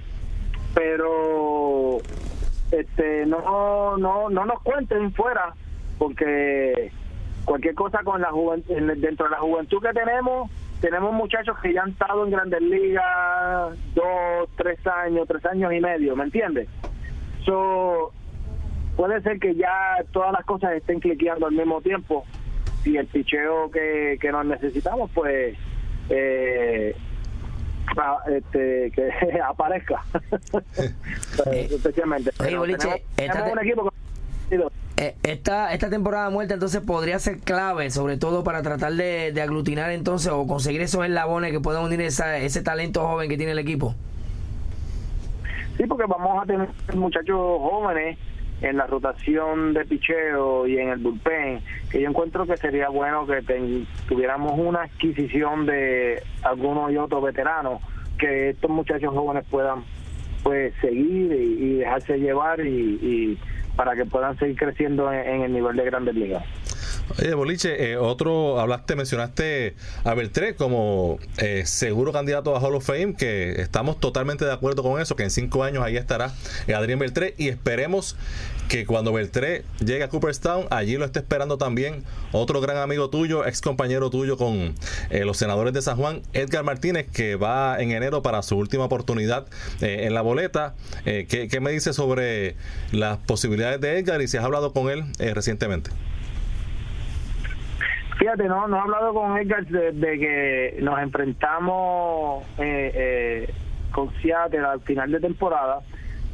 pero 0.74 1.98
este 2.70 3.26
no 3.26 3.96
no 3.96 4.30
no 4.30 4.44
nos 4.46 4.60
cuenten 4.62 5.12
fuera 5.12 5.52
porque 5.98 6.92
cualquier 7.44 7.74
cosa 7.74 8.02
con 8.04 8.20
la 8.20 8.30
juventud 8.30 8.74
dentro 8.96 9.26
de 9.26 9.32
la 9.32 9.38
juventud 9.38 9.82
que 9.82 9.92
tenemos 9.92 10.50
tenemos 10.80 11.12
muchachos 11.12 11.56
que 11.62 11.72
ya 11.72 11.82
han 11.82 11.90
estado 11.90 12.24
en 12.24 12.30
grandes 12.30 12.60
ligas 12.62 13.76
dos 13.94 14.48
tres 14.56 14.78
años 14.86 15.26
tres 15.28 15.44
años 15.46 15.72
y 15.72 15.80
medio 15.80 16.14
me 16.16 16.24
entiendes 16.24 16.68
so 17.44 18.12
puede 18.96 19.20
ser 19.22 19.38
que 19.38 19.54
ya 19.54 19.72
todas 20.12 20.32
las 20.32 20.44
cosas 20.44 20.72
estén 20.72 20.98
cliqueando 21.00 21.46
al 21.46 21.52
mismo 21.52 21.80
tiempo. 21.80 22.24
Y 22.84 22.96
el 22.96 23.06
picheo 23.06 23.70
que, 23.70 24.18
que 24.20 24.32
nos 24.32 24.44
necesitamos 24.44 25.08
pues 25.14 25.56
eh, 26.10 26.96
a- 27.96 28.18
este, 28.30 28.90
que 28.92 29.10
aparezca. 29.46 30.02
Especialmente. 31.52 32.30
oye, 32.40 32.48
Pero 32.48 32.58
Boliche, 32.60 32.78
tenemos, 32.78 33.00
esta 33.16 33.32
tenemos 33.32 33.44
te- 33.44 33.52
un 33.52 33.58
equipo 33.66 33.92
Eh, 34.50 34.58
Esta, 35.22 35.72
esta 35.72 35.90
temporada 35.90 36.28
muerta 36.28 36.54
entonces 36.54 36.80
podría 36.80 37.20
ser 37.20 37.38
clave, 37.38 37.88
sobre 37.90 38.16
todo 38.16 38.42
para 38.42 38.62
tratar 38.62 38.94
de, 38.94 39.32
aglutinar 39.40 39.92
entonces 39.92 40.32
o 40.32 40.44
conseguir 40.48 40.80
esos 40.80 41.04
eslabones 41.04 41.52
que 41.52 41.60
puedan 41.60 41.84
unir 41.84 42.00
esa, 42.00 42.38
ese 42.38 42.62
talento 42.62 43.06
joven 43.06 43.28
que 43.28 43.36
tiene 43.36 43.52
el 43.52 43.60
equipo. 43.60 43.94
Sí, 45.76 45.84
porque 45.86 46.04
vamos 46.08 46.42
a 46.42 46.46
tener 46.46 46.68
muchachos 46.96 47.36
jóvenes 47.36 48.18
en 48.60 48.76
la 48.76 48.88
rotación 48.88 49.72
de 49.72 49.84
picheo 49.84 50.66
y 50.66 50.78
en 50.78 50.88
el 50.88 50.98
bullpen, 50.98 51.60
que 51.92 52.00
yo 52.00 52.08
encuentro 52.08 52.44
que 52.44 52.56
sería 52.56 52.88
bueno 52.88 53.24
que 53.24 53.40
tuviéramos 54.08 54.58
una 54.58 54.82
adquisición 54.82 55.64
de 55.64 56.20
algunos 56.42 56.90
y 56.90 56.96
otros 56.96 57.22
veteranos, 57.22 57.80
que 58.18 58.50
estos 58.50 58.68
muchachos 58.68 59.14
jóvenes 59.14 59.44
puedan 59.48 59.84
pues 60.42 60.74
seguir 60.80 61.30
y, 61.32 61.74
dejarse 61.76 62.18
llevar 62.18 62.58
y 62.58 63.38
para 63.78 63.94
que 63.94 64.04
puedan 64.04 64.36
seguir 64.40 64.56
creciendo 64.56 65.12
en, 65.12 65.42
el 65.42 65.52
nivel 65.52 65.76
de 65.76 65.84
grandes 65.84 66.12
ligas. 66.16 66.44
Oye, 67.16 67.32
Boliche, 67.34 67.92
eh, 67.92 67.96
otro, 67.96 68.58
hablaste, 68.58 68.96
mencionaste 68.96 69.76
a 70.02 70.14
Beltré 70.14 70.56
como 70.56 71.20
eh, 71.38 71.62
seguro 71.64 72.12
candidato 72.12 72.56
a 72.56 72.60
Hall 72.60 72.74
of 72.74 72.84
Fame, 72.84 73.14
que 73.14 73.52
estamos 73.62 74.00
totalmente 74.00 74.44
de 74.44 74.52
acuerdo 74.52 74.82
con 74.82 75.00
eso, 75.00 75.14
que 75.14 75.22
en 75.22 75.30
cinco 75.30 75.62
años 75.62 75.84
ahí 75.84 75.96
estará 75.96 76.32
eh, 76.66 76.74
Adrián 76.74 76.98
Beltré 76.98 77.34
y 77.38 77.48
esperemos 77.48 78.16
que 78.68 78.84
cuando 78.86 79.12
Beltré 79.12 79.64
llegue 79.80 80.04
a 80.04 80.08
Cooperstown, 80.08 80.66
allí 80.70 80.96
lo 80.96 81.04
esté 81.04 81.20
esperando 81.20 81.58
también 81.58 82.04
otro 82.32 82.60
gran 82.60 82.76
amigo 82.76 83.08
tuyo, 83.08 83.46
ex 83.46 83.60
compañero 83.62 84.10
tuyo 84.10 84.36
con 84.36 84.74
eh, 85.10 85.24
los 85.24 85.38
senadores 85.38 85.72
de 85.72 85.82
San 85.82 85.96
Juan, 85.96 86.22
Edgar 86.34 86.64
Martínez, 86.64 87.06
que 87.10 87.36
va 87.36 87.80
en 87.80 87.90
enero 87.92 88.22
para 88.22 88.42
su 88.42 88.56
última 88.56 88.84
oportunidad 88.84 89.46
eh, 89.80 90.04
en 90.06 90.14
la 90.14 90.20
boleta. 90.20 90.74
Eh, 91.06 91.26
¿qué, 91.28 91.48
qué 91.48 91.60
me 91.60 91.70
dice 91.70 91.92
sobre 91.92 92.56
las 92.92 93.16
posibilidades 93.18 93.80
de 93.80 93.98
Edgar 93.98 94.20
y 94.20 94.28
si 94.28 94.36
has 94.36 94.44
hablado 94.44 94.72
con 94.72 94.90
él 94.90 95.04
eh, 95.18 95.32
recientemente? 95.34 95.90
Fíjate, 98.18 98.44
no, 98.44 98.68
no 98.68 98.76
he 98.76 98.80
hablado 98.80 99.14
con 99.14 99.38
Edgar 99.38 99.64
desde 99.66 100.18
que 100.18 100.78
nos 100.82 101.00
enfrentamos 101.00 102.44
con 103.92 104.12
Seattle 104.20 104.60
al 104.60 104.80
final 104.82 105.10
de 105.12 105.20
temporada. 105.20 105.80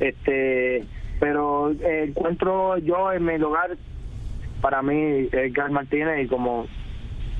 Este, 0.01 0.85
pero 1.21 1.71
eh, 1.71 2.05
encuentro 2.09 2.79
yo 2.79 3.13
en 3.13 3.25
mi 3.25 3.39
lugar, 3.39 3.77
para 4.61 4.83
mí, 4.83 5.29
Edgar 5.33 5.71
Martínez, 5.71 6.29
como 6.29 6.67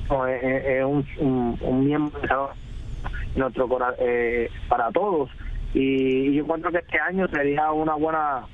como 0.07 0.27
es, 0.27 0.43
es- 0.43 0.65
es 0.65 0.85
un, 1.17 1.57
miembro 1.85 2.19
de 2.21 3.39
nuestro 3.39 3.67
eh, 3.99 4.49
para 4.69 4.91
todos. 4.91 5.29
Y, 5.73 6.33
yo 6.33 6.43
encuentro 6.43 6.71
que 6.71 6.77
este 6.79 6.99
año 6.99 7.27
sería 7.27 7.71
una 7.71 7.95
buena. 7.95 8.45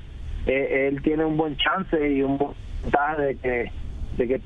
eh, 0.48 0.88
él 0.92 1.02
tiene 1.04 1.26
un 1.26 1.38
buen 1.38 1.56
chance 1.58 1.96
y 2.10 2.22
un 2.24 2.38
buen 2.38 2.54
ventaja 2.84 3.16
de 3.18 3.38
que 3.38 3.72
de 4.18 4.28
que 4.28 4.42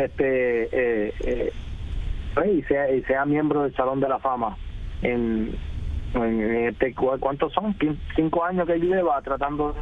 este 0.00 0.68
eh, 0.72 1.12
eh, 1.24 1.52
y 2.54 2.62
sea 2.62 2.90
y 2.90 3.02
sea 3.02 3.26
miembro 3.26 3.62
del 3.64 3.74
salón 3.74 4.00
de 4.00 4.08
la 4.08 4.18
fama 4.18 4.56
en 5.02 5.54
este 6.14 6.94
cu- 6.94 7.18
cuántos 7.20 7.52
son 7.52 7.76
cinco 8.16 8.44
años 8.44 8.66
que 8.66 8.76
lleva 8.78 9.20
tratando 9.22 9.74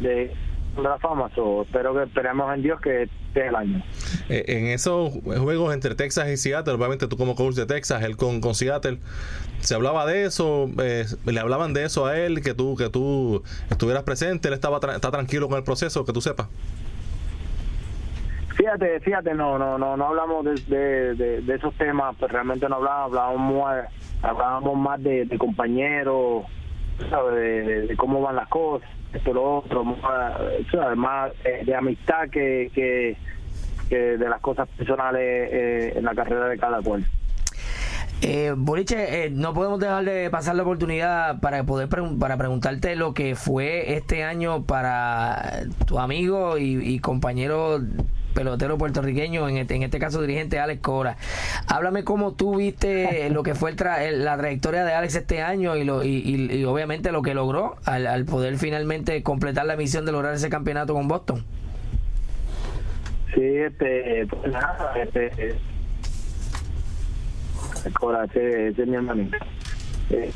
de, 0.00 0.08
de, 0.08 0.36
la 0.82 0.98
fama 0.98 1.30
so, 1.34 1.62
espero 1.62 1.94
que 1.94 2.02
esperemos 2.04 2.54
en 2.54 2.62
Dios 2.62 2.80
que 2.80 3.04
esté 3.04 3.48
el 3.48 3.54
año 3.54 3.82
Eh, 4.28 4.44
en 4.48 4.66
esos 4.66 5.10
juegos 5.22 5.74
entre 5.74 5.94
Texas 5.94 6.28
y 6.28 6.36
Seattle, 6.36 6.74
obviamente 6.74 7.06
tú 7.06 7.16
como 7.16 7.34
coach 7.34 7.54
de 7.54 7.66
Texas, 7.66 8.02
él 8.02 8.16
con, 8.16 8.40
con 8.40 8.54
Seattle, 8.54 8.98
¿se 9.60 9.74
hablaba 9.74 10.04
de 10.06 10.24
eso? 10.24 10.68
Eh, 10.82 11.04
¿Le 11.24 11.40
hablaban 11.40 11.72
de 11.74 11.84
eso 11.84 12.06
a 12.06 12.18
él? 12.18 12.42
Que 12.42 12.54
tú 12.54 12.76
que 12.76 12.88
tú 12.88 13.42
estuvieras 13.70 14.02
presente, 14.04 14.48
él 14.48 14.54
estaba 14.54 14.78
está 14.78 15.10
tranquilo 15.10 15.48
con 15.48 15.58
el 15.58 15.64
proceso, 15.64 16.04
que 16.04 16.12
tú 16.12 16.20
sepas. 16.20 16.48
Fíjate, 18.66 18.98
fíjate, 18.98 19.32
no, 19.32 19.56
no, 19.60 19.78
no, 19.78 19.96
no 19.96 20.06
hablamos 20.08 20.44
de, 20.44 21.40
esos 21.54 21.72
temas, 21.74 22.16
pues 22.18 22.32
realmente 22.32 22.68
no 22.68 22.74
hablábamos, 22.74 23.16
hablábamos 23.16 23.64
más, 23.64 23.86
hablábamos 24.22 24.76
más 24.76 25.02
de, 25.04 25.38
compañeros. 25.38 26.46
De, 26.98 27.94
cómo 27.96 28.20
van 28.22 28.34
las 28.34 28.48
cosas, 28.48 28.88
esto, 29.12 29.32
lo 29.32 29.58
otro, 29.58 29.84
más, 29.84 31.32
eh, 31.44 31.62
de 31.64 31.76
amistad 31.76 32.28
que, 32.28 32.72
que, 32.74 33.16
que 33.88 33.96
de 34.18 34.28
las 34.28 34.40
cosas 34.40 34.68
personales 34.70 35.22
eh, 35.22 35.92
en 35.94 36.04
la 36.04 36.16
carrera 36.16 36.48
de 36.48 36.58
cada 36.58 36.82
cual. 36.82 37.06
Eh, 38.22 38.52
Boliche, 38.56 39.26
eh, 39.26 39.30
no 39.30 39.54
podemos 39.54 39.78
dejar 39.78 40.04
de 40.04 40.28
pasar 40.30 40.56
la 40.56 40.64
oportunidad 40.64 41.38
para 41.38 41.62
poder 41.62 41.88
para 42.18 42.36
preguntarte 42.36 42.96
lo 42.96 43.14
que 43.14 43.36
fue 43.36 43.94
este 43.94 44.24
año 44.24 44.64
para 44.64 45.60
tu 45.86 46.00
amigo 46.00 46.58
y, 46.58 46.78
y 46.82 46.98
compañero 46.98 47.78
pelotero 48.36 48.76
puertorriqueño, 48.78 49.48
en 49.48 49.56
este, 49.56 49.74
en 49.74 49.82
este 49.82 49.98
caso 49.98 50.20
dirigente 50.20 50.60
Alex 50.60 50.82
Cora. 50.82 51.16
Háblame 51.66 52.04
cómo 52.04 52.34
tú 52.34 52.56
viste 52.56 53.28
lo 53.32 53.42
que 53.42 53.54
fue 53.54 53.70
el 53.70 53.76
tra- 53.76 54.02
el- 54.02 54.24
la 54.24 54.36
trayectoria 54.36 54.84
de 54.84 54.92
Alex 54.92 55.14
este 55.16 55.40
año 55.42 55.74
y, 55.74 55.84
lo, 55.84 56.04
y, 56.04 56.08
y- 56.18 56.52
y 56.58 56.64
obviamente 56.64 57.10
lo 57.10 57.22
que 57.22 57.32
logró 57.34 57.76
al, 57.86 58.06
al 58.06 58.26
poder 58.26 58.58
finalmente 58.58 59.22
completar 59.22 59.64
la 59.66 59.76
misión 59.76 60.04
de 60.04 60.12
lograr 60.12 60.34
ese 60.34 60.50
campeonato 60.50 60.92
con 60.94 61.08
Boston. 61.08 61.42
Sí, 63.34 63.40
este, 63.42 64.26
pues 64.28 64.52
nada, 64.52 64.92
este, 65.02 65.56
Cora, 67.98 68.24
ese, 68.24 68.68
ese 68.68 68.82
es 68.82 68.88
mi 68.88 68.96
hermanito. 68.96 69.36
Eh, 70.10 70.30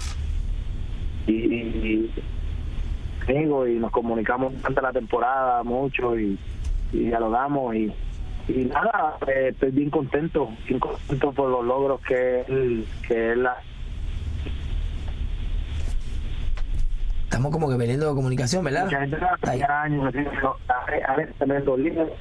y, 1.26 1.32
y, 1.32 2.14
amigo, 3.28 3.66
y 3.66 3.74
nos 3.78 3.90
comunicamos 3.90 4.54
durante 4.56 4.80
la 4.82 4.92
temporada 4.92 5.62
mucho 5.62 6.18
y, 6.18 6.38
y 6.92 6.98
dialogamos 7.06 7.74
y, 7.74 7.92
y 8.48 8.64
nada, 8.64 9.16
eh, 9.26 9.48
estoy 9.52 9.70
bien 9.70 9.90
contento, 9.90 10.48
bien 10.66 10.78
contento 10.80 11.32
por 11.32 11.50
los 11.50 11.64
logros 11.64 12.00
que 12.02 12.40
él, 12.48 12.86
que 13.06 13.32
él 13.32 13.46
ha 13.46 13.56
Estamos 17.24 17.52
como 17.52 17.70
que 17.70 17.76
perdiendo 17.76 18.12
comunicación, 18.14 18.64
¿verdad? 18.64 18.84
Mucha 18.86 19.00
gente 19.00 19.16
años, 19.62 20.12
a- 20.68 21.14
veces 21.14 21.34
tremendo 21.36 21.76
líder. 21.76 22.12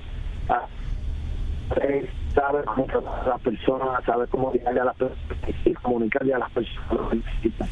a- 0.50 0.66
eh, 1.82 2.10
Sabe 2.36 2.64
cómo 2.64 2.86
tratar 2.86 3.26
a 3.26 3.30
las 3.30 3.42
personas, 3.42 4.04
sabe 4.06 4.28
cómo 4.28 4.54
llegarle 4.54 4.82
a 4.82 4.86
las 4.86 4.96
personas 4.96 5.26
y 5.66 5.74
comunicarle 5.74 6.36
a 6.36 6.38
las 6.38 6.52
personas 6.52 6.92
lo 6.92 7.10
que 7.10 7.16
necesitan. 7.18 7.68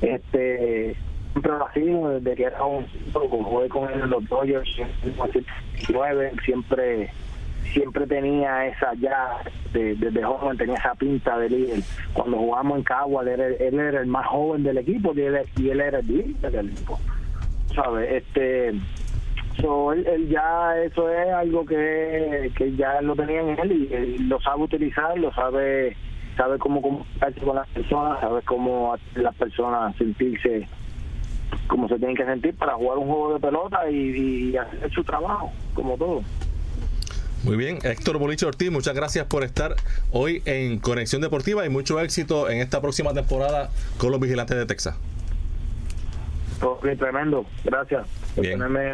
Este, 0.00 0.96
siempre 1.38 1.52
lo 1.52 1.66
ha 1.66 1.72
desde 2.20 2.34
que 2.36 2.44
era 2.44 2.64
un 2.64 2.84
jugué 3.12 3.68
con 3.68 3.88
él 3.90 4.00
en 4.02 4.10
los 4.10 4.28
Dodgers 4.28 4.68
en 4.78 4.88
el 5.04 5.44
19, 5.76 6.32
siempre 6.44 7.10
siempre 7.72 8.06
tenía 8.06 8.66
esa 8.66 8.94
ya 8.94 9.36
de- 9.72 9.94
desde 9.94 10.22
joven 10.22 10.56
tenía 10.56 10.76
esa 10.76 10.94
pinta 10.94 11.38
de 11.38 11.50
líder 11.50 11.80
cuando 12.12 12.38
jugamos 12.38 12.78
en 12.78 12.84
Cagua 12.84 13.22
él, 13.22 13.40
él 13.40 13.78
era 13.78 14.00
el 14.00 14.06
más 14.06 14.26
joven 14.26 14.62
del 14.64 14.78
equipo 14.78 15.12
y 15.14 15.20
él, 15.20 15.38
y 15.56 15.68
él 15.68 15.80
era 15.80 15.98
el 16.00 16.06
líder 16.06 16.50
del 16.50 16.70
equipo 16.70 16.98
¿sabes? 17.74 18.10
Este, 18.10 18.72
so, 19.60 19.92
él, 19.92 20.04
él 20.08 20.28
ya, 20.28 20.76
eso 20.82 21.08
es 21.12 21.28
algo 21.32 21.64
que, 21.64 22.50
que 22.56 22.74
ya 22.74 23.00
lo 23.02 23.14
tenía 23.14 23.42
en 23.42 23.58
él 23.60 23.72
y, 23.72 23.94
él 23.94 24.28
lo 24.28 24.40
sabe 24.40 24.62
utilizar, 24.62 25.16
lo 25.18 25.32
sabe, 25.34 25.96
sabe 26.36 26.58
cómo 26.58 26.82
comunicarse 26.82 27.38
con 27.40 27.54
las 27.54 27.68
personas, 27.68 28.18
sabe 28.20 28.42
cómo 28.42 28.96
las 29.14 29.34
personas 29.36 29.94
sentirse 29.96 30.66
como 31.66 31.88
se 31.88 31.96
tienen 31.96 32.16
que 32.16 32.24
sentir 32.24 32.54
para 32.54 32.74
jugar 32.74 32.98
un 32.98 33.06
juego 33.06 33.34
de 33.34 33.40
pelota 33.40 33.90
y, 33.90 34.50
y 34.50 34.56
hacer 34.56 34.90
su 34.92 35.04
trabajo, 35.04 35.52
como 35.74 35.96
todo. 35.96 36.22
Muy 37.44 37.56
bien, 37.56 37.78
Héctor 37.82 38.18
Boliche 38.18 38.46
Ortiz, 38.46 38.70
muchas 38.70 38.94
gracias 38.94 39.26
por 39.26 39.44
estar 39.44 39.76
hoy 40.10 40.42
en 40.44 40.80
Conexión 40.80 41.22
Deportiva 41.22 41.64
y 41.64 41.68
mucho 41.68 42.00
éxito 42.00 42.50
en 42.50 42.58
esta 42.58 42.80
próxima 42.80 43.14
temporada 43.14 43.70
con 43.96 44.10
los 44.10 44.20
Vigilantes 44.20 44.56
de 44.56 44.66
Texas. 44.66 44.96
Tremendo, 46.98 47.46
gracias 47.64 48.06
por 48.34 48.44
Bien. 48.44 48.58
tenerme 48.58 48.90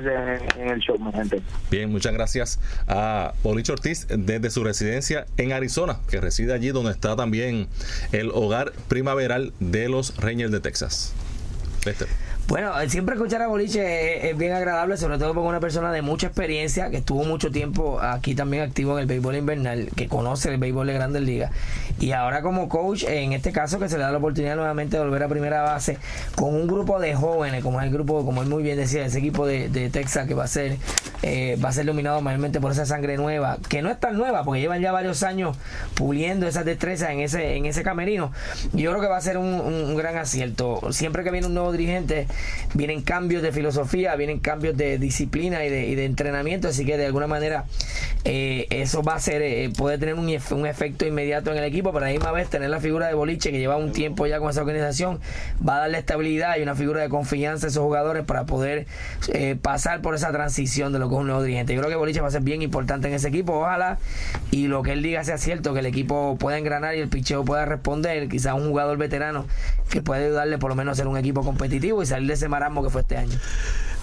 en, 0.58 0.68
el 0.68 0.80
show, 0.80 0.98
mi 0.98 1.10
gente. 1.12 1.40
Bien, 1.70 1.90
muchas 1.90 2.12
gracias 2.12 2.60
a 2.86 3.32
Boliche 3.42 3.72
Ortiz 3.72 4.06
desde 4.10 4.50
su 4.50 4.62
residencia 4.62 5.26
en 5.38 5.52
Arizona, 5.52 6.00
que 6.10 6.20
reside 6.20 6.52
allí 6.52 6.68
donde 6.68 6.90
está 6.90 7.16
también 7.16 7.68
el 8.12 8.30
hogar 8.30 8.72
primaveral 8.88 9.54
de 9.60 9.88
los 9.88 10.14
Rangers 10.18 10.52
de 10.52 10.60
Texas. 10.60 11.14
Lester. 11.86 12.08
Bueno, 12.46 12.72
siempre 12.88 13.14
escuchar 13.14 13.40
a 13.40 13.46
Boliche 13.46 14.28
es, 14.28 14.36
bien 14.36 14.52
agradable, 14.52 14.98
sobre 14.98 15.16
todo 15.16 15.32
porque 15.32 15.48
una 15.48 15.60
persona 15.60 15.90
de 15.92 16.02
mucha 16.02 16.26
experiencia, 16.26 16.90
que 16.90 16.98
estuvo 16.98 17.24
mucho 17.24 17.50
tiempo 17.50 17.98
aquí 18.02 18.34
también 18.34 18.62
activo 18.62 18.92
en 18.92 18.98
el 19.00 19.06
béisbol 19.06 19.36
invernal, 19.36 19.88
que 19.96 20.08
conoce 20.08 20.50
el 20.50 20.58
béisbol 20.58 20.86
de 20.86 20.92
grandes 20.92 21.22
ligas, 21.22 21.52
y 21.98 22.12
ahora 22.12 22.42
como 22.42 22.68
coach, 22.68 23.04
en 23.04 23.32
este 23.32 23.50
caso 23.50 23.78
que 23.78 23.88
se 23.88 23.96
le 23.96 24.02
da 24.02 24.12
la 24.12 24.18
oportunidad 24.18 24.56
nuevamente 24.56 24.98
de 24.98 25.02
volver 25.02 25.22
a 25.22 25.28
primera 25.28 25.62
base 25.62 25.96
con 26.36 26.54
un 26.54 26.66
grupo 26.66 27.00
de 27.00 27.14
jóvenes, 27.14 27.62
como 27.62 27.80
es 27.80 27.86
el 27.86 27.92
grupo, 27.92 28.26
como 28.26 28.42
él 28.42 28.48
muy 28.48 28.62
bien 28.62 28.76
decía, 28.76 29.06
ese 29.06 29.20
equipo 29.20 29.46
de, 29.46 29.64
Texas 29.90 30.26
que 30.26 30.34
va 30.34 30.44
a 30.44 30.48
ser 30.48 30.76
eh, 31.22 31.58
va 31.62 31.70
a 31.70 31.72
ser 31.72 31.86
dominado 31.86 32.20
mayormente 32.20 32.60
por 32.60 32.72
esa 32.72 32.84
sangre 32.84 33.16
nueva, 33.16 33.56
que 33.70 33.80
no 33.80 33.90
es 33.90 33.98
tan 33.98 34.16
nueva, 34.16 34.44
porque 34.44 34.60
llevan 34.60 34.82
ya 34.82 34.92
varios 34.92 35.22
años 35.22 35.56
puliendo 35.94 36.46
esas 36.46 36.66
destrezas 36.66 37.10
en 37.10 37.20
ese, 37.20 37.56
en 37.56 37.64
ese 37.64 37.82
camerino. 37.82 38.32
Yo 38.74 38.90
creo 38.90 39.00
que 39.00 39.08
va 39.08 39.16
a 39.16 39.20
ser 39.22 39.38
un 39.38 39.96
gran 39.96 40.16
acierto. 40.16 40.92
Siempre 40.92 41.24
que 41.24 41.30
viene 41.30 41.46
un 41.46 41.54
nuevo 41.54 41.72
dirigente, 41.72 42.26
vienen 42.74 43.02
cambios 43.02 43.42
de 43.42 43.52
filosofía, 43.52 44.14
vienen 44.16 44.40
cambios 44.40 44.76
de 44.76 44.98
disciplina 44.98 45.64
y 45.64 45.70
de, 45.70 46.04
entrenamiento, 46.04 46.68
así 46.68 46.84
que 46.84 46.96
de 46.96 47.06
alguna 47.06 47.26
manera 47.26 47.64
eh, 48.24 48.66
eso 48.70 49.02
va 49.02 49.14
a 49.14 49.20
ser, 49.20 49.42
eh, 49.42 49.70
puede 49.76 49.98
tener 49.98 50.14
un, 50.14 50.26
un 50.26 50.66
efecto 50.66 51.06
inmediato 51.06 51.50
en 51.50 51.58
el 51.58 51.64
equipo, 51.64 51.92
pero 51.92 52.04
a 52.04 52.08
la 52.08 52.14
misma 52.14 52.32
vez 52.32 52.48
tener 52.48 52.70
la 52.70 52.80
figura 52.80 53.06
de 53.06 53.14
Boliche 53.14 53.50
que 53.50 53.58
lleva 53.58 53.76
un 53.76 53.92
tiempo 53.92 54.26
ya 54.26 54.38
con 54.38 54.50
esa 54.50 54.60
organización, 54.60 55.20
va 55.66 55.76
a 55.76 55.78
darle 55.80 55.98
estabilidad 55.98 56.56
y 56.58 56.62
una 56.62 56.74
figura 56.74 57.02
de 57.02 57.08
confianza 57.08 57.66
a 57.66 57.70
esos 57.70 57.82
jugadores 57.82 58.24
para 58.24 58.44
poder 58.44 58.86
eh, 59.32 59.56
pasar 59.60 60.00
por 60.00 60.14
esa 60.14 60.32
transición 60.32 60.92
de 60.92 60.98
lo 60.98 61.08
que 61.08 61.14
es 61.14 61.20
un 61.20 61.26
nuevo 61.26 61.42
dirigente. 61.42 61.74
Yo 61.74 61.80
creo 61.80 61.90
que 61.90 61.96
Boliche 61.96 62.20
va 62.20 62.28
a 62.28 62.30
ser 62.30 62.42
bien 62.42 62.62
importante 62.62 63.08
en 63.08 63.14
ese 63.14 63.28
equipo, 63.28 63.54
ojalá, 63.54 63.98
y 64.50 64.66
lo 64.66 64.82
que 64.82 64.92
él 64.92 65.02
diga 65.02 65.24
sea 65.24 65.38
cierto, 65.38 65.72
que 65.72 65.80
el 65.80 65.86
equipo 65.86 66.36
pueda 66.38 66.58
engranar 66.58 66.94
y 66.94 67.00
el 67.00 67.08
picheo 67.08 67.44
pueda 67.44 67.64
responder, 67.64 68.28
quizás 68.28 68.54
un 68.54 68.68
jugador 68.68 68.98
veterano 68.98 69.46
que 69.90 70.02
puede 70.02 70.26
ayudarle 70.26 70.58
por 70.58 70.70
lo 70.70 70.76
menos 70.76 70.92
a 70.92 70.96
ser 70.96 71.06
un 71.06 71.16
equipo 71.16 71.42
competitivo 71.42 72.02
y 72.02 72.06
salir 72.06 72.23
de 72.26 72.34
ese 72.34 72.48
marasmo 72.48 72.82
que 72.82 72.90
fue 72.90 73.02
este 73.02 73.16
año. 73.16 73.38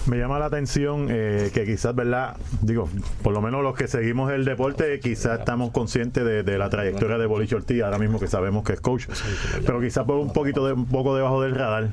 Me 0.06 0.18
llama 0.18 0.38
la 0.40 0.46
atención 0.46 1.06
eh, 1.10 1.50
que 1.54 1.64
quizás, 1.64 1.94
¿verdad? 1.94 2.36
Digo, 2.60 2.88
por 3.22 3.32
lo 3.32 3.40
menos 3.40 3.62
los 3.62 3.76
que 3.76 3.86
seguimos 3.86 4.32
el 4.32 4.44
deporte, 4.44 4.98
quizás 4.98 5.38
estamos 5.38 5.70
conscientes 5.70 6.24
de, 6.24 6.42
de 6.42 6.58
la 6.58 6.68
trayectoria 6.70 7.18
de 7.18 7.26
Boliche 7.26 7.54
Ortiz, 7.54 7.82
ahora 7.82 7.98
mismo 7.98 8.18
que 8.18 8.26
sabemos 8.26 8.64
que 8.64 8.72
es 8.72 8.80
coach, 8.80 9.06
pero 9.64 9.80
quizás 9.80 10.04
por 10.04 10.16
un 10.16 10.32
poquito 10.32 10.66
de, 10.66 10.72
un 10.72 10.86
poco 10.86 11.14
debajo 11.14 11.40
del 11.40 11.54
radar 11.54 11.90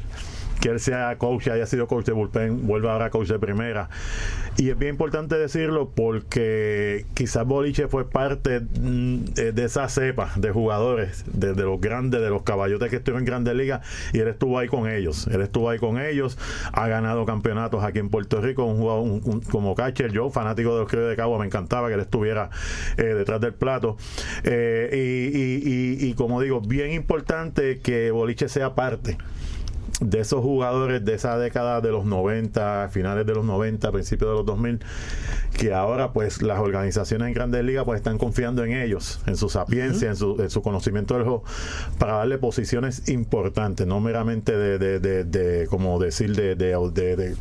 que 0.62 0.69
él 0.69 0.80
sea 0.80 1.17
coach, 1.17 1.48
haya 1.48 1.65
sido 1.65 1.88
coach 1.88 2.06
de 2.06 2.12
bullpen, 2.13 2.67
vuelva 2.67 2.93
ahora 2.93 3.10
coach 3.10 3.28
de 3.30 3.39
primera. 3.39 3.89
Y 4.58 4.69
es 4.69 4.78
bien 4.78 4.91
importante 4.91 5.36
decirlo 5.38 5.89
porque 5.95 7.06
quizás 7.13 7.45
Boliche 7.45 7.88
fue 7.88 8.10
parte 8.10 8.60
mm, 8.62 9.17
de 9.36 9.50
de 9.54 9.65
esa 9.65 9.88
cepa 9.89 10.32
de 10.36 10.52
jugadores, 10.52 11.26
de, 11.34 11.54
los 11.56 11.82
grandes, 11.82 12.22
de 12.22 12.30
los 12.30 12.43
caballotes 12.43 12.89
que 12.89 12.98
estuvieron 12.98 13.22
en 13.22 13.26
grandes 13.26 13.56
ligas, 13.56 13.82
y 14.13 14.19
él 14.19 14.28
estuvo 14.28 14.58
ahí 14.60 14.67
con 14.67 14.88
ellos. 14.89 15.28
Él 15.28 15.41
estuvo 15.41 15.69
ahí 15.69 15.80
con 15.80 16.00
ellos, 16.00 16.38
ha 16.72 16.88
ganado 16.88 17.26
campeonatos 17.26 17.84
aquí 17.84 18.00
en 18.00 18.10
Puerto 18.10 18.41
Rico, 18.41 18.63
un 18.65 18.78
jugador 18.78 19.43
como 19.52 19.76
catcher, 19.76 20.12
yo, 20.12 20.30
fanático 20.30 20.74
de 20.74 20.80
los 20.82 20.89
Criollos 20.89 21.10
de 21.10 21.15
Cagua, 21.15 21.39
me 21.39 21.45
encantaba 21.45 21.88
que 21.88 21.95
él 21.95 22.00
estuviera 22.02 22.50
eh, 22.98 23.04
detrás 23.04 23.41
del 23.41 23.54
plato. 23.54 23.98
Eh, 24.43 24.89
y- 24.93 26.06
y 26.10 26.13
como 26.13 26.41
digo, 26.41 26.62
bien 26.62 26.91
importante 26.91 27.80
que 27.80 28.12
Boliche 28.12 28.50
sea 28.50 28.76
parte 28.76 29.17
de 30.00 30.20
esos 30.20 30.42
jugadores 30.42 31.04
de 31.04 31.14
esa 31.16 31.38
década 31.38 31.82
de 31.82 31.90
los 31.92 32.06
90, 32.06 32.90
finales 32.92 33.26
de 33.26 33.34
los 33.36 33.44
90, 33.46 33.92
principios 33.92 34.30
de 34.32 34.36
los 34.38 34.46
2000, 34.46 34.80
que 35.58 35.74
ahora 35.74 36.14
pues 36.14 36.42
las 36.42 36.60
organizaciones 36.60 37.28
en 37.28 37.34
grandes 37.34 37.64
ligas 37.66 37.84
pues 37.86 37.98
están 37.98 38.18
confiando 38.18 38.64
en 38.64 38.74
ellos, 38.74 39.20
en 39.26 39.36
su 39.36 39.50
sapiencia, 39.50 40.10
en, 40.10 40.16
su, 40.16 40.42
en 40.42 40.50
su 40.50 40.62
conocimiento 40.62 41.16
del 41.16 41.24
juego, 41.24 41.44
para 41.98 42.14
darle 42.14 42.38
posiciones 42.38 43.10
importantes, 43.10 43.86
no 43.88 44.00
meramente 44.00 44.56
de, 44.58 44.78
de, 44.80 45.00
de- 45.00 45.24
de, 45.26 45.68
como 45.68 46.00
decir, 46.00 46.36
de, 46.36 46.56
de, 46.56 46.76
de, 46.94 47.16
de 47.18 47.36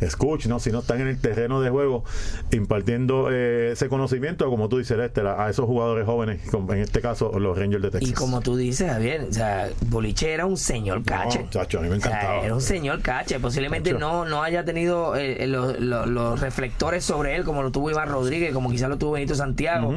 escuch, 0.00 0.46
¿no? 0.46 0.58
sino 0.58 0.78
están 0.80 1.00
en 1.02 1.08
el 1.08 1.20
terreno 1.20 1.60
de 1.60 1.70
juego 1.70 2.04
impartiendo 2.50 3.28
eh, 3.30 3.72
ese 3.72 3.88
conocimiento, 3.88 4.48
como 4.48 4.68
tú 4.68 4.78
dices, 4.78 4.96
Lester, 4.96 5.26
a, 5.26 5.48
esos 5.50 5.66
jugadores 5.66 6.06
jóvenes, 6.06 6.40
como 6.50 6.72
en 6.72 6.80
este 6.80 7.00
caso 7.00 7.38
los 7.38 7.58
Rangers 7.58 7.82
de 7.82 7.90
Texas. 7.90 8.10
Y 8.10 8.12
como 8.14 8.40
tú 8.40 8.56
dices, 8.56 8.90
Javier, 8.90 9.26
o 9.28 9.32
sea, 9.32 9.68
Boliche 9.88 10.32
era 10.32 10.46
un 10.46 10.56
señor 10.56 11.02
cache. 11.04 11.46
chacho, 11.50 11.80
me 11.90 11.96
O 11.96 12.00
sea, 12.00 12.10
encantaba. 12.12 12.44
era 12.44 12.54
un 12.54 12.60
señor 12.60 13.02
cache. 13.02 13.38
Posiblemente 13.40 13.92
no, 13.92 14.24
no 14.24 14.42
haya 14.42 14.64
tenido 14.64 15.16
eh, 15.16 15.46
los, 15.46 15.78
los- 15.78 16.06
los 16.06 16.40
reflectores 16.40 17.04
sobre 17.04 17.36
él 17.36 17.44
como 17.44 17.62
lo 17.62 17.70
tuvo 17.70 17.90
Iván 17.90 18.08
Rodríguez, 18.08 18.52
como 18.54 18.70
quizás 18.70 18.88
lo 18.88 18.96
tuvo 18.98 19.12
Benito 19.12 19.34
Santiago. 19.34 19.94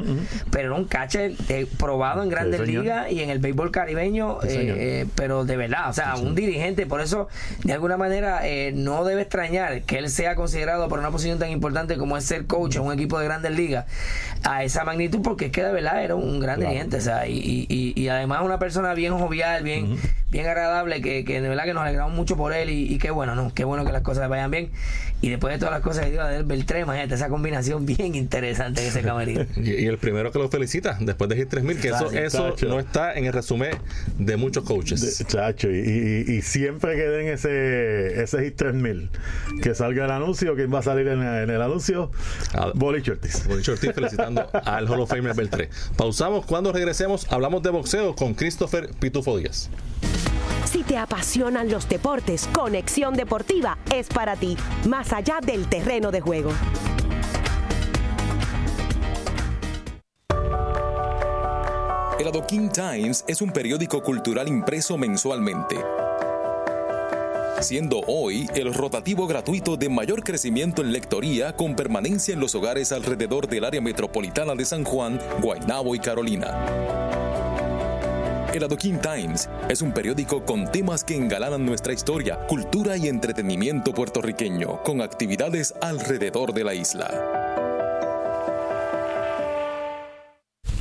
Pero 0.51 0.69
era 0.69 0.75
un 0.75 0.85
cache 0.85 1.35
eh, 1.49 1.67
probado 1.79 2.23
en 2.23 2.29
grandes 2.29 2.61
ligas 2.61 3.11
y 3.11 3.21
en 3.21 3.29
el 3.29 3.39
béisbol 3.39 3.71
caribeño, 3.71 4.39
Sí, 4.41 4.47
eh, 4.49 4.75
eh, 5.01 5.05
pero 5.15 5.45
de 5.45 5.55
verdad, 5.57 5.89
o 5.89 5.93
sea, 5.93 6.15
un 6.15 6.35
dirigente. 6.35 6.85
Por 6.85 7.01
eso, 7.01 7.27
de 7.63 7.73
alguna 7.73 7.97
manera, 7.97 8.45
eh, 8.47 8.71
no 8.75 9.03
debe 9.05 9.21
extrañar 9.21 9.81
que 9.83 9.97
él 9.99 10.09
sea 10.09 10.35
considerado 10.35 10.87
por 10.89 10.99
una 10.99 11.11
posición 11.11 11.39
tan 11.39 11.49
importante 11.51 11.97
como 11.97 12.17
es 12.17 12.23
ser 12.25 12.45
coach 12.45 12.75
en 12.75 12.81
un 12.81 12.93
equipo 12.93 13.17
de 13.19 13.25
grandes 13.25 13.51
ligas 13.55 13.85
a 14.43 14.63
esa 14.63 14.83
magnitud, 14.83 15.21
porque 15.23 15.45
es 15.45 15.51
que 15.51 15.63
de 15.63 15.71
verdad 15.71 16.03
era 16.03 16.15
un 16.15 16.39
gran 16.39 16.59
dirigente. 16.59 16.97
O 16.97 17.01
sea, 17.01 17.27
y, 17.27 17.37
y- 17.37 17.67
y- 17.69 17.93
y 18.01 18.07
además 18.09 18.41
una 18.43 18.59
persona 18.59 18.93
bien 18.93 19.17
jovial, 19.17 19.63
bien, 19.63 19.97
bien 20.33 20.47
agradable, 20.47 20.99
que, 21.01 21.23
que 21.23 21.39
de 21.39 21.47
verdad 21.47 21.63
que 21.63 21.75
nos 21.75 21.83
alegramos 21.83 22.13
mucho 22.13 22.35
por 22.35 22.53
él 22.53 22.71
y, 22.71 22.91
y 22.91 22.97
qué 22.97 23.11
bueno, 23.11 23.35
¿no? 23.35 23.53
Qué 23.53 23.63
bueno 23.63 23.85
que 23.85 23.91
las 23.91 24.01
cosas 24.01 24.27
vayan 24.27 24.49
bien. 24.49 24.71
Y 25.23 25.29
después 25.29 25.53
de 25.53 25.57
todas 25.59 25.73
las 25.73 25.81
cosas 25.81 26.03
que 26.03 26.11
dio 26.11 26.25
del 26.25 26.43
Beltré, 26.43 26.81
imagínate 26.81 27.15
esa 27.15 27.29
combinación 27.29 27.85
bien 27.87 28.13
interesante 28.15 28.81
en 28.81 28.87
ese 28.89 29.01
camerino. 29.01 29.45
Y, 29.55 29.71
y 29.71 29.85
el 29.85 29.97
primero 29.97 30.31
que 30.33 30.37
lo 30.39 30.49
felicita 30.49 30.97
después 30.99 31.29
de 31.29 31.37
Hit 31.37 31.47
3000, 31.49 31.79
que 31.79 31.87
eso, 31.87 32.11
eso 32.11 32.55
no 32.67 32.77
está 32.79 33.13
en 33.13 33.23
el 33.25 33.31
resumen 33.33 33.71
de 34.19 34.35
muchos 34.35 34.65
coaches. 34.65 35.17
De- 35.19 35.25
chacho, 35.25 35.69
y, 35.71 35.77
y- 36.27 36.31
y 36.33 36.41
siempre 36.41 36.95
que 36.97 37.03
den 37.03 37.27
ese, 37.29 38.21
ese 38.21 38.43
hit 38.43 38.55
3000, 38.57 39.09
que 39.61 39.73
salga 39.73 40.03
el 40.05 40.11
anuncio, 40.11 40.55
¿quién 40.55 40.73
va 40.73 40.79
a 40.79 40.83
salir 40.83 41.07
en, 41.07 41.21
en 41.21 41.49
el 41.49 41.61
anuncio? 41.61 42.11
Ortiz. 42.53 43.47
Ortiz 43.49 43.93
felicitando 43.93 44.49
al 44.65 44.87
Hall 44.89 44.99
of 44.99 45.09
Famer 45.09 45.33
Beltré. 45.35 45.69
Pausamos. 45.95 46.45
Cuando 46.45 46.73
regresemos, 46.73 47.31
hablamos 47.31 47.63
de 47.63 47.69
boxeo 47.69 48.13
con 48.15 48.33
Christopher 48.33 48.89
Pitufo 48.99 49.37
Díaz. 49.37 49.69
Si 50.73 50.81
te 50.81 50.97
apasionan 50.97 51.69
los 51.69 51.87
deportes, 51.87 52.49
Conexión 52.51 53.13
Deportiva 53.13 53.77
es 53.93 54.07
para 54.07 54.35
ti, 54.35 54.57
más 54.89 55.13
allá 55.13 55.37
del 55.39 55.67
terreno 55.67 56.09
de 56.09 56.19
juego. 56.19 56.51
El 62.19 62.27
Adoquin 62.27 62.71
Times 62.71 63.23
es 63.27 63.43
un 63.43 63.51
periódico 63.51 64.01
cultural 64.01 64.47
impreso 64.47 64.97
mensualmente. 64.97 65.77
Siendo 67.61 67.99
hoy 68.07 68.47
el 68.55 68.73
rotativo 68.73 69.27
gratuito 69.27 69.77
de 69.77 69.89
mayor 69.89 70.23
crecimiento 70.23 70.81
en 70.81 70.91
lectoría 70.91 71.55
con 71.55 71.75
permanencia 71.75 72.33
en 72.33 72.39
los 72.39 72.55
hogares 72.55 72.91
alrededor 72.91 73.47
del 73.47 73.65
área 73.65 73.79
metropolitana 73.79 74.55
de 74.55 74.65
San 74.65 74.83
Juan, 74.83 75.19
Guaynabo 75.39 75.93
y 75.93 75.99
Carolina. 75.99 77.13
El 78.53 78.63
Adoquin 78.63 79.01
Times 79.01 79.49
es 79.67 79.81
un 79.81 79.91
periódico 79.91 80.45
con 80.45 80.71
temas 80.71 81.03
que 81.03 81.15
engalanan 81.15 81.65
nuestra 81.65 81.91
historia, 81.91 82.37
cultura 82.47 82.95
y 82.97 83.07
entretenimiento 83.07 83.93
puertorriqueño, 83.93 84.83
con 84.83 85.01
actividades 85.01 85.73
alrededor 85.81 86.53
de 86.53 86.63
la 86.63 86.75
isla. 86.75 87.52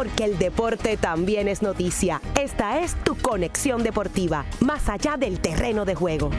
Porque 0.00 0.24
el 0.24 0.38
deporte 0.38 0.96
también 0.96 1.46
es 1.46 1.60
noticia. 1.60 2.22
Esta 2.40 2.80
es 2.80 2.94
tu 3.04 3.16
conexión 3.18 3.82
deportiva, 3.82 4.46
más 4.60 4.88
allá 4.88 5.18
del 5.18 5.40
terreno 5.40 5.84
de 5.84 5.94
juego. 5.94 6.30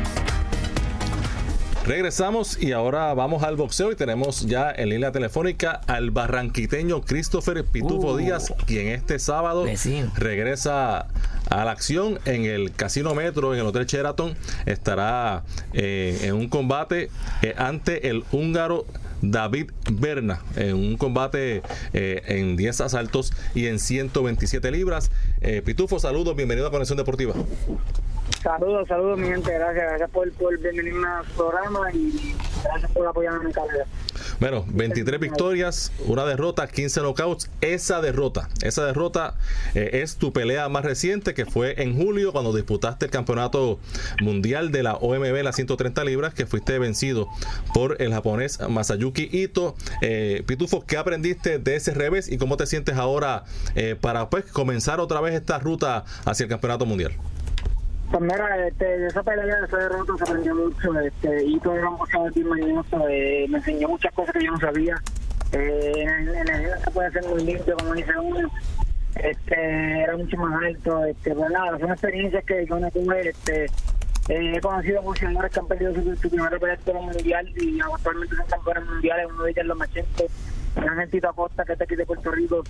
Regresamos 1.85 2.59
y 2.59 2.71
ahora 2.71 3.13
vamos 3.13 3.43
al 3.43 3.57
boxeo 3.57 3.91
y 3.91 3.95
tenemos 3.95 4.47
ya 4.47 4.71
en 4.71 4.89
línea 4.89 5.11
telefónica 5.11 5.79
al 5.85 6.09
barranquiteño 6.09 7.01
Christopher 7.01 7.63
Pitufo 7.63 8.13
Uh. 8.13 8.17
Díaz, 8.17 8.51
quien 8.65 8.87
este 8.87 9.19
sábado 9.19 9.65
Vecino. 9.65 10.11
regresa 10.15 11.05
a 11.51 11.65
la 11.65 11.69
acción 11.69 12.17
en 12.25 12.45
el 12.45 12.71
Casino 12.73 13.13
Metro, 13.13 13.53
en 13.53 13.59
el 13.59 13.67
Hotel 13.67 13.85
Sheraton. 13.85 14.35
Estará 14.65 15.43
eh, 15.73 16.17
en 16.23 16.33
un 16.33 16.49
combate 16.49 17.11
eh, 17.43 17.53
ante 17.57 18.09
el 18.09 18.23
húngaro 18.31 18.87
David 19.21 19.71
Berna, 19.91 20.41
en 20.55 20.75
un 20.75 20.97
combate 20.97 21.61
eh, 21.93 22.21
en 22.25 22.57
10 22.57 22.81
asaltos 22.81 23.33
y 23.55 23.67
en 23.67 23.79
127 23.79 24.71
libras. 24.71 25.11
Eh, 25.41 25.61
Pitufo, 25.63 25.99
saludos, 25.99 26.35
bienvenido 26.35 26.67
a 26.67 26.71
Conexión 26.71 26.97
Deportiva. 26.97 27.33
Saludos, 28.41 28.87
saludos, 28.87 29.19
mi 29.19 29.27
gente. 29.27 29.53
Gracias, 29.53 29.85
gracias 29.85 30.09
por, 30.09 30.31
por 30.33 30.57
venirme 30.57 31.07
al 31.07 31.25
programa 31.35 31.91
y 31.93 32.35
gracias 32.63 32.91
por 32.91 33.07
apoyarme 33.07 33.41
en 33.41 33.47
mi 33.47 33.53
carrera. 33.53 33.85
Bueno, 34.39 34.65
23 34.67 35.19
victorias, 35.19 35.91
una 36.07 36.25
derrota, 36.25 36.67
15 36.67 37.01
knockouts. 37.01 37.51
Esa 37.61 38.01
derrota, 38.01 38.49
esa 38.63 38.83
derrota 38.83 39.35
eh, 39.75 40.01
es 40.01 40.15
tu 40.15 40.33
pelea 40.33 40.67
más 40.69 40.83
reciente 40.83 41.35
que 41.35 41.45
fue 41.45 41.83
en 41.83 41.95
julio 41.95 42.31
cuando 42.31 42.51
disputaste 42.51 43.05
el 43.05 43.11
campeonato 43.11 43.79
mundial 44.21 44.71
de 44.71 44.81
la 44.81 44.95
OMB, 44.95 45.43
las 45.43 45.55
130 45.57 46.03
libras, 46.03 46.33
que 46.33 46.47
fuiste 46.47 46.79
vencido 46.79 47.27
por 47.75 48.01
el 48.01 48.11
japonés 48.11 48.59
Masayuki 48.67 49.29
Ito. 49.31 49.75
Eh, 50.01 50.43
Pitufo, 50.47 50.83
¿qué 50.83 50.97
aprendiste 50.97 51.59
de 51.59 51.75
ese 51.75 51.93
revés 51.93 52.27
y 52.31 52.39
cómo 52.39 52.57
te 52.57 52.65
sientes 52.65 52.95
ahora 52.95 53.43
eh, 53.75 53.95
para 53.99 54.31
pues 54.31 54.45
comenzar 54.45 54.99
otra 54.99 55.21
vez 55.21 55.35
esta 55.35 55.59
ruta 55.59 56.05
hacia 56.25 56.45
el 56.45 56.49
campeonato 56.49 56.87
mundial? 56.87 57.11
Pues 58.11 58.21
mira, 58.23 58.67
este, 58.67 59.05
esa 59.07 59.23
pelea, 59.23 59.59
de 59.61 59.65
esa 59.65 59.77
derrota 59.77 60.13
se 60.17 60.23
aprendió 60.23 60.55
mucho. 60.55 60.99
Este, 60.99 61.43
y 61.45 61.59
todo 61.59 61.75
era 61.77 61.89
un 61.89 61.97
boxeador 61.97 62.33
bien 62.33 62.47
mañoso, 62.49 63.07
eh, 63.09 63.45
me 63.49 63.57
enseñó 63.59 63.87
muchas 63.87 64.13
cosas 64.13 64.33
que 64.33 64.43
yo 64.45 64.51
no 64.51 64.59
sabía. 64.59 64.95
Eh, 65.53 65.93
en, 65.95 66.09
el- 66.29 66.35
en 66.49 66.79
se 66.83 66.91
puede 66.91 67.11
ser 67.11 67.25
muy 67.27 67.43
limpio, 67.43 67.75
como 67.77 67.93
dice 67.93 68.11
uno. 68.21 68.49
Este, 69.15 70.01
era 70.03 70.17
mucho 70.17 70.37
más 70.37 70.61
alto. 70.63 71.05
Este, 71.05 71.33
pues 71.35 71.51
nada, 71.51 71.79
son 71.79 71.91
experiencias 71.91 72.43
que 72.45 72.65
yo 72.65 72.79
no 72.79 72.91
tuve. 72.91 73.29
Este, 73.29 73.65
eh, 74.29 74.53
he 74.55 74.61
conocido 74.61 75.01
boxeadores 75.01 75.51
que 75.51 75.59
han 75.59 75.67
perdido 75.67 75.93
su, 75.95 76.15
su 76.15 76.29
primera 76.29 76.57
pelea 76.59 76.77
mundial 77.01 77.47
y 77.57 77.79
actualmente 77.79 78.35
son 78.35 78.45
campeones 78.47 78.85
mundiales. 78.89 79.27
Uno 79.29 79.43
de 79.43 79.51
ellos 79.51 79.61
es 79.61 79.67
los 79.67 79.77
Machete, 79.77 80.27
un 80.75 81.09
Tito 81.09 81.29
Acosta 81.29 81.63
que 81.63 81.73
está 81.73 81.85
aquí 81.85 81.95
de 81.95 82.05
Puerto 82.05 82.31
Rico. 82.31 82.63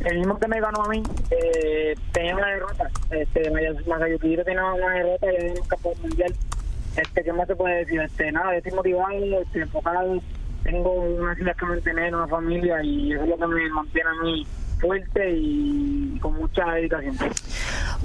El 0.00 0.18
mismo 0.18 0.38
que 0.38 0.48
me 0.48 0.60
ganó 0.60 0.84
a 0.84 0.88
mí 0.88 1.02
eh, 1.30 1.94
tenía 2.12 2.36
una 2.36 2.48
derrota. 2.48 2.90
Este, 3.10 3.50
Masayuki 3.86 4.34
Ito 4.34 4.44
tenía 4.44 4.64
una 4.64 4.94
derrota 4.94 5.32
y 5.32 5.36
era 5.36 5.60
un 5.60 5.68
campeón 5.68 5.94
mundial. 6.02 6.34
Este, 6.96 7.24
¿qué 7.24 7.32
más 7.32 7.46
se 7.46 7.56
puede 7.56 7.76
decir? 7.76 8.00
Este, 8.00 8.32
nada, 8.32 8.54
estoy 8.56 8.72
motivado, 8.72 9.42
este, 9.42 9.60
enfocado, 9.60 10.20
tengo 10.62 10.92
unas 10.92 11.38
hijas 11.38 11.56
que 11.56 11.66
mantener, 11.66 12.14
una 12.14 12.28
familia 12.28 12.82
y 12.82 13.12
eso 13.12 13.22
es 13.22 13.28
lo 13.28 13.36
que 13.38 13.46
me 13.46 13.70
mantiene 13.70 14.08
a 14.08 14.22
mí 14.22 14.46
fuerte 14.78 15.32
y 15.36 16.18
con 16.20 16.34
mucha 16.34 16.72
dedicación. 16.72 17.16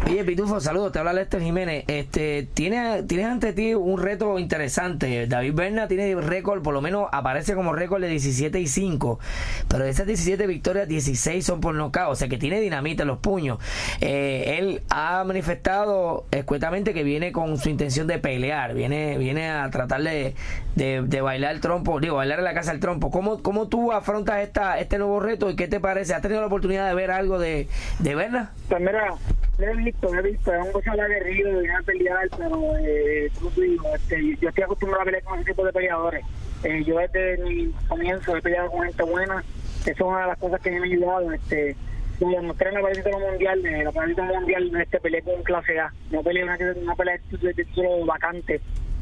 Oye, 0.05 0.23
Pitufo, 0.23 0.59
saludos, 0.59 0.91
te 0.91 0.99
habla 0.99 1.13
Lester 1.13 1.41
Jiménez. 1.41 1.83
Este, 1.87 2.47
tienes, 2.53 3.05
tienes 3.07 3.27
ante 3.27 3.53
ti 3.53 3.73
un 3.73 4.01
reto 4.01 4.39
interesante. 4.39 5.27
David 5.27 5.53
Berna 5.53 5.87
tiene 5.87 6.15
récord, 6.15 6.61
por 6.61 6.73
lo 6.73 6.81
menos 6.81 7.07
aparece 7.11 7.55
como 7.55 7.73
récord 7.73 8.01
de 8.01 8.07
17 8.07 8.59
y 8.59 8.67
5, 8.67 9.19
pero 9.67 9.83
de 9.83 9.89
esas 9.89 10.07
17 10.07 10.47
victorias, 10.47 10.87
16 10.87 11.45
son 11.45 11.61
por 11.61 11.75
nocaut, 11.75 12.13
o 12.13 12.15
sea 12.15 12.29
que 12.29 12.37
tiene 12.37 12.61
dinamita 12.61 13.03
en 13.03 13.07
los 13.07 13.19
puños. 13.19 13.59
Eh, 13.99 14.57
él 14.59 14.81
ha 14.89 15.23
manifestado 15.23 16.25
escuetamente 16.31 16.93
que 16.93 17.03
viene 17.03 17.31
con 17.31 17.57
su 17.57 17.69
intención 17.69 18.07
de 18.07 18.17
pelear, 18.17 18.73
viene, 18.73 19.17
viene 19.17 19.49
a 19.49 19.69
tratar 19.69 20.01
de, 20.01 20.35
de, 20.75 21.21
bailar 21.21 21.53
el 21.53 21.61
trompo, 21.61 21.99
digo, 21.99 22.15
bailar 22.15 22.39
en 22.39 22.45
la 22.45 22.53
casa 22.53 22.71
el 22.71 22.79
trompo. 22.79 23.11
¿Cómo, 23.11 23.43
cómo 23.43 23.67
tú 23.67 23.91
afrontas 23.91 24.39
esta, 24.41 24.79
este 24.79 24.97
nuevo 24.97 25.19
reto 25.19 25.49
y 25.49 25.55
qué 25.55 25.67
te 25.67 25.79
parece? 25.79 26.13
¿Has 26.13 26.21
tenido 26.21 26.39
la 26.39 26.47
oportunidad 26.47 26.60
de 26.67 26.93
ver 26.95 27.11
algo 27.11 27.39
de, 27.39 27.67
de 27.99 28.15
Berna? 28.15 28.51
Pues 28.69 28.81
mira, 28.81 29.13
he 29.59 29.75
visto, 29.75 30.13
he 30.13 30.21
visto, 30.21 30.53
es 30.53 30.65
un 30.65 30.71
boxeador 30.71 31.05
aguerrido, 31.05 31.59
viene 31.59 31.75
a 31.75 31.81
pelear, 31.81 32.29
pero 32.37 32.77
eh, 32.79 33.31
digo, 33.55 33.95
este, 33.95 34.37
yo 34.39 34.49
estoy 34.49 34.63
acostumbrado 34.63 35.01
a 35.01 35.05
pelear 35.05 35.23
con 35.23 35.39
ese 35.39 35.51
tipo 35.51 35.65
de 35.65 35.73
peleadores. 35.73 36.25
Eh, 36.63 36.83
yo 36.85 36.97
desde 36.99 37.43
mi 37.43 37.71
comienzo 37.87 38.35
he 38.35 38.41
peleado 38.41 38.71
con 38.71 38.83
gente 38.83 39.03
buena, 39.03 39.43
eso 39.81 39.91
es 39.91 40.01
una 40.01 40.21
de 40.21 40.27
las 40.27 40.37
cosas 40.37 40.61
que 40.61 40.71
me 40.71 40.77
ha 40.77 40.83
ayudado. 40.83 41.31
Este, 41.31 41.75
yo 42.19 42.27
mostré 42.43 42.69
en 42.69 42.75
la 42.75 42.81
pelea 42.81 43.17
mundial, 43.17 43.65
en 43.65 43.83
la 43.83 43.91
pelea 43.91 44.39
mundial 44.39 44.81
este, 44.81 44.99
peleé 44.99 45.21
con 45.23 45.43
clase 45.43 45.79
A, 45.79 45.91
no 46.11 46.23
peleé 46.23 46.43
una, 46.43 46.57
una 46.81 46.95
pelea 46.95 47.19
de 47.41 47.53
título 47.53 48.05
vacante, 48.05 48.61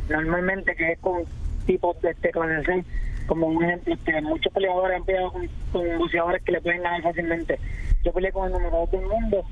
normalmente 0.10 0.76
que 0.76 0.93
es 0.93 0.99
con 0.99 1.24
tipos 1.66 2.01
de 2.01 2.12
este, 2.12 2.32
clase 2.32 2.64
C 2.66 2.84
como 3.30 3.46
un 3.46 3.64
ejemplo, 3.64 3.96
muchos 4.24 4.52
peleadores 4.52 4.98
han 4.98 5.06
peleado 5.06 5.32
con, 5.32 5.48
con 5.72 5.98
boxeadores 6.00 6.44
que 6.44 6.52
le 6.52 6.62
pueden 6.62 6.82
ganar 6.82 7.04
fácilmente. 7.04 7.60
Yo 8.04 8.12
peleé 8.12 8.32
con 8.32 8.48
el 8.48 8.54
número 8.54 8.80
2 8.80 8.92
del 8.92 9.06
mundo 9.06 9.44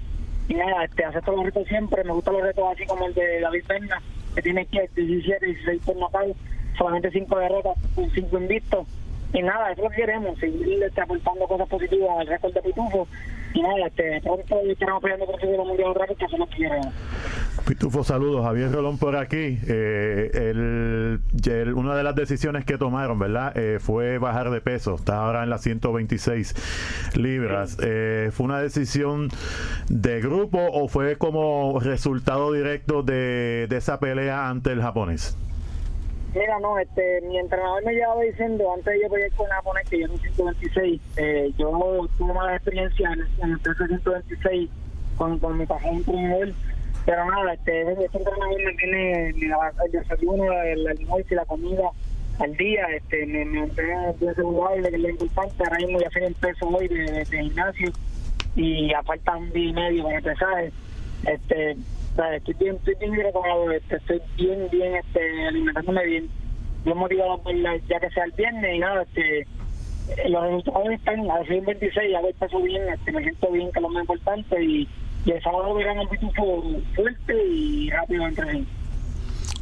y 0.50 0.56
nada, 0.56 0.84
este, 0.84 1.06
acepto 1.06 1.34
los 1.34 1.46
retos 1.46 1.68
siempre, 1.68 2.04
me 2.04 2.12
gustan 2.12 2.34
los 2.34 2.44
retos 2.44 2.66
así 2.74 2.88
como 2.88 3.06
el 3.06 3.14
de 3.14 3.40
David 3.40 3.64
Berna, 3.68 4.02
que 4.34 4.42
tiene 4.42 4.66
que 4.66 4.90
17, 4.96 5.46
16 5.46 5.82
por 5.86 5.96
nocaut, 5.98 6.36
solamente 6.76 7.12
5 7.12 7.38
derrotas, 7.38 7.78
5 7.96 8.38
invictos. 8.40 8.88
Y 9.34 9.44
nada, 9.44 9.72
eso 9.72 9.82
es 9.82 9.84
lo 9.84 9.90
que 9.92 9.98
queremos, 9.98 10.40
seguir 10.40 10.82
este, 10.82 11.02
aportando 11.02 11.48
cosas 11.48 11.70
positivas 11.70 12.18
al 12.18 12.28
récord 12.28 12.54
de 12.54 12.62
Pitufo. 12.64 13.08
Y 13.54 13.62
nada, 13.62 13.88
este, 13.88 14.22
pronto 14.22 14.56
estaremos 14.70 15.02
peleando 15.02 15.26
por 15.26 15.36
el 15.36 15.42
título 15.42 15.66
mundial 15.66 15.90
otra 15.90 16.06
vez, 16.06 16.18
que 16.18 16.26
eso 16.26 16.36
es 16.36 16.40
lo 16.40 16.48
que 16.48 16.56
queremos. 16.58 16.88
Pitufo, 17.66 18.04
saludos. 18.04 18.46
Javier 18.46 18.72
Rolón 18.72 18.98
por 18.98 19.16
aquí. 19.18 19.60
Eh, 19.68 20.32
el- 20.34 21.20
el- 21.52 21.74
una 21.74 21.96
de 21.96 22.04
las 22.04 22.16
decisiones 22.16 22.64
que 22.66 22.78
tomaron, 22.78 23.20
¿verdad? 23.20 23.58
Eh, 23.58 23.80
fue 23.80 24.20
bajar 24.20 24.52
de 24.52 24.62
peso. 24.62 24.96
Está 24.96 25.18
ahora 25.26 25.44
en 25.44 25.50
las 25.50 25.62
126 25.64 26.54
libras. 27.16 27.78
Eh, 27.82 28.30
¿Fue 28.32 28.46
una 28.46 28.62
decisión 28.62 29.30
de 29.90 30.22
grupo 30.22 30.60
o 30.72 30.88
fue 30.88 31.18
como 31.18 31.80
resultado 31.82 32.54
directo 32.54 33.04
de, 33.04 33.66
de 33.70 33.78
esa 33.78 34.00
pelea 34.00 34.50
ante 34.50 34.72
el 34.72 34.82
japonés? 34.82 35.38
Mira, 36.38 36.60
no, 36.60 36.78
este, 36.78 37.22
mi 37.22 37.40
entrenador 37.40 37.84
me 37.84 37.94
llevaba 37.94 38.22
diciendo 38.22 38.72
antes 38.72 38.94
de 38.94 39.02
yo 39.02 39.10
pelear 39.10 39.32
con 39.32 39.48
el 39.48 39.54
japonés 39.54 39.90
que 39.90 40.00
yo 40.00 40.06
en 40.06 40.20
126, 40.20 41.02
eh, 41.18 41.52
yo 41.58 42.08
tuve 42.16 42.34
mala 42.34 42.56
experiencia 42.56 43.12
en, 43.12 43.44
en 43.44 43.52
el 43.54 43.60
peso 43.60 43.88
126 43.88 44.70
con, 45.18 45.40
con 45.40 45.58
mi 45.58 45.66
pasado 45.66 45.94
entrenador, 45.94 46.54
pero 47.08 47.32
nada, 47.32 47.54
este, 47.54 47.92
este 47.92 48.18
entrenador 48.20 48.64
me 48.64 48.74
tiene 48.74 49.30
el 49.30 49.92
desayuno, 49.92 50.62
el 50.62 50.88
almuerzo 50.88 51.28
y 51.34 51.36
la 51.36 51.46
comida 51.46 51.90
al 52.40 52.56
día, 52.56 52.86
este, 52.96 53.26
me, 53.26 53.44
me 53.46 53.64
entrega 53.64 54.14
de 54.14 54.36
saludable, 54.36 54.90
que 54.90 54.96
es 54.96 55.02
lo 55.02 55.10
importante, 55.10 55.64
ahora 55.64 55.78
mismo 55.78 56.00
ya 56.00 56.10
soy 56.12 56.24
el 56.24 56.36
peso 56.36 56.68
hoy 56.68 56.88
de, 56.88 57.26
de, 57.26 57.26
gimnasio 57.26 57.92
y 58.56 58.92
ya 58.92 59.02
falta 59.02 59.38
un 59.38 59.52
día 59.54 59.70
y 59.70 59.74
medio 59.74 60.04
para 60.04 60.18
empezar, 60.20 60.72
este, 61.26 61.78
estoy 62.26 62.56
bien, 62.60 62.76
estoy 62.76 62.96
bien 63.00 63.16
preparado, 63.16 63.72
este, 63.72 63.96
estoy 63.98 64.22
bien, 64.38 64.68
bien, 64.72 64.96
este, 64.96 65.48
alimentándome 65.48 66.06
bien, 66.06 66.30
bien 66.84 66.98
motivado 66.98 67.42
por 67.42 67.54
la- 67.56 67.78
ya 67.78 68.00
que 68.00 68.10
sea 68.10 68.26
el 68.26 68.32
viernes 68.32 68.76
y 68.76 68.80
nada, 68.80 69.04
este, 69.04 69.40
eh, 69.42 70.30
los 70.30 70.44
resultados 70.44 70.90
están 70.92 71.30
a 71.30 71.44
126, 71.46 72.12
ya 72.12 72.22
voy 72.22 72.34
paso 72.34 72.62
bien, 72.62 72.82
este, 72.90 73.12
me 73.12 73.22
siento 73.22 73.52
bien, 73.52 73.72
que 73.72 73.80
es 73.80 73.84
lo 73.84 73.90
más 73.90 74.02
importante 74.02 74.64
y, 74.64 74.88
el 75.26 75.42
sábado 75.42 75.74
verán 75.74 76.00
un 76.00 76.08
pitufo 76.08 76.64
fuerte 76.96 77.36
y 77.46 77.90
rápido 77.90 78.26
entre 78.28 78.50
sí. 78.54 78.68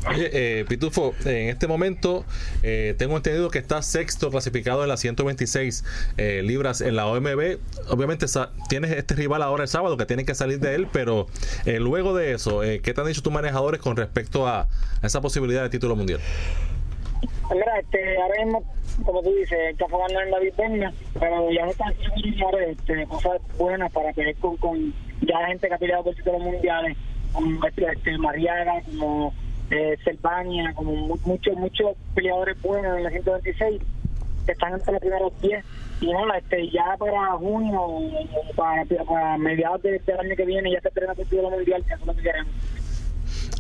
Oye, 0.07 0.29
eh, 0.33 0.65
Pitufo, 0.65 1.15
en 1.25 1.49
este 1.49 1.67
momento 1.67 2.25
eh, 2.61 2.93
tengo 2.97 3.17
entendido 3.17 3.49
que 3.49 3.57
está 3.57 3.81
sexto 3.81 4.29
clasificado 4.29 4.83
en 4.83 4.89
las 4.89 4.99
126 4.99 5.83
eh, 6.17 6.41
libras 6.43 6.81
en 6.81 6.95
la 6.95 7.07
OMB. 7.07 7.57
Obviamente 7.89 8.25
tienes 8.69 8.91
este 8.91 9.15
rival 9.15 9.41
ahora 9.41 9.63
el 9.63 9.69
sábado 9.69 9.97
que 9.97 10.05
tiene 10.05 10.25
que 10.25 10.35
salir 10.35 10.59
de 10.59 10.75
él, 10.75 10.87
pero 10.91 11.25
eh, 11.65 11.79
luego 11.79 12.15
de 12.15 12.33
eso, 12.33 12.63
eh, 12.63 12.81
¿qué 12.81 12.93
te 12.93 13.01
han 13.01 13.07
dicho 13.07 13.21
tus 13.21 13.33
manejadores 13.33 13.81
con 13.81 13.97
respecto 13.97 14.47
a, 14.47 14.67
esa 15.01 15.21
posibilidad 15.21 15.63
de 15.63 15.69
título 15.69 15.95
mundial? 15.95 16.19
Este, 17.79 18.17
ahora 18.21 18.45
mismo, 18.45 18.63
como 19.03 19.21
tú 19.23 19.33
dices, 19.33 19.57
está 19.71 19.85
jugando 19.89 20.19
en 20.19 20.31
David 20.31 20.53
Berna, 20.57 20.93
pero 21.13 21.51
ya 21.51 21.65
no 21.65 21.71
están 21.71 21.93
seguros 21.95 22.61
este, 22.67 23.05
cosas 23.07 23.41
buenas 23.57 23.91
para 23.91 24.13
pelear 24.13 24.35
con, 24.35 24.57
con 24.57 24.93
ya 25.21 25.47
gente 25.47 25.67
que 25.67 25.73
ha 25.73 25.77
peleado 25.77 26.03
por 26.03 26.15
títulos 26.15 26.41
mundiales, 26.41 26.97
como 27.33 27.65
este, 27.65 27.85
este, 27.91 28.17
Mariaga, 28.17 28.81
como 28.83 29.33
eh, 29.71 29.97
Selvania, 30.03 30.73
como 30.75 30.91
mu- 30.93 31.19
muchos 31.25 31.55
muchos 31.55 31.95
peleadores 32.13 32.61
buenos 32.61 32.97
en 32.97 33.03
la 33.03 33.09
126 33.09 33.81
que 34.45 34.51
están 34.51 34.73
entre 34.73 34.91
los 34.93 35.01
primeros 35.01 35.33
10 35.41 35.65
y 36.01 36.11
no, 36.11 36.33
este, 36.35 36.69
ya 36.69 36.95
para 36.99 37.31
junio, 37.37 37.81
para, 38.55 38.83
para 38.85 39.37
mediados 39.37 39.81
de- 39.81 39.97
del 39.99 40.19
año 40.19 40.35
que 40.35 40.45
viene, 40.45 40.71
ya 40.71 40.81
se 40.81 40.89
estrena 40.89 41.13
el 41.13 41.17
título 41.27 41.49
mundial, 41.49 41.83
que 41.87 41.93
es 41.95 42.05
lo 42.05 42.15
que 42.15 42.21
queremos. 42.21 42.51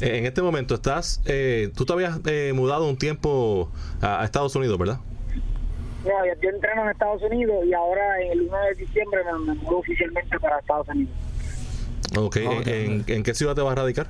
Eh, 0.01 0.17
en 0.19 0.25
este 0.25 0.41
momento 0.41 0.75
estás, 0.75 1.21
eh, 1.25 1.71
tú 1.75 1.85
te 1.85 1.93
habías 1.93 2.19
eh, 2.27 2.51
mudado 2.53 2.87
un 2.87 2.97
tiempo 2.97 3.71
a, 4.01 4.21
a 4.21 4.25
Estados 4.25 4.55
Unidos, 4.55 4.77
¿verdad? 4.77 4.97
No, 6.03 6.11
yo, 6.25 6.33
yo 6.41 6.49
entreno 6.49 6.83
en 6.83 6.89
Estados 6.91 7.23
Unidos 7.23 7.65
y 7.65 7.73
ahora 7.73 8.21
el 8.21 8.41
1 8.41 8.57
de 8.69 8.75
diciembre 8.75 9.21
me, 9.23 9.53
me 9.53 9.59
mudo 9.61 9.77
oficialmente 9.79 10.39
para 10.39 10.59
Estados 10.59 10.87
Unidos. 10.89 11.13
Ok, 12.17 12.35
¿En, 12.37 13.03
en 13.07 13.23
qué 13.23 13.33
ciudad 13.33 13.55
te 13.55 13.61
vas 13.61 13.71
a 13.71 13.75
radicar? 13.75 14.07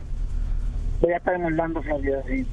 Voy 1.01 1.11
a 1.13 1.17
estar 1.17 1.35
en 1.35 1.45
Orlando, 1.45 1.81
Florida, 1.83 2.21
sí. 2.27 2.45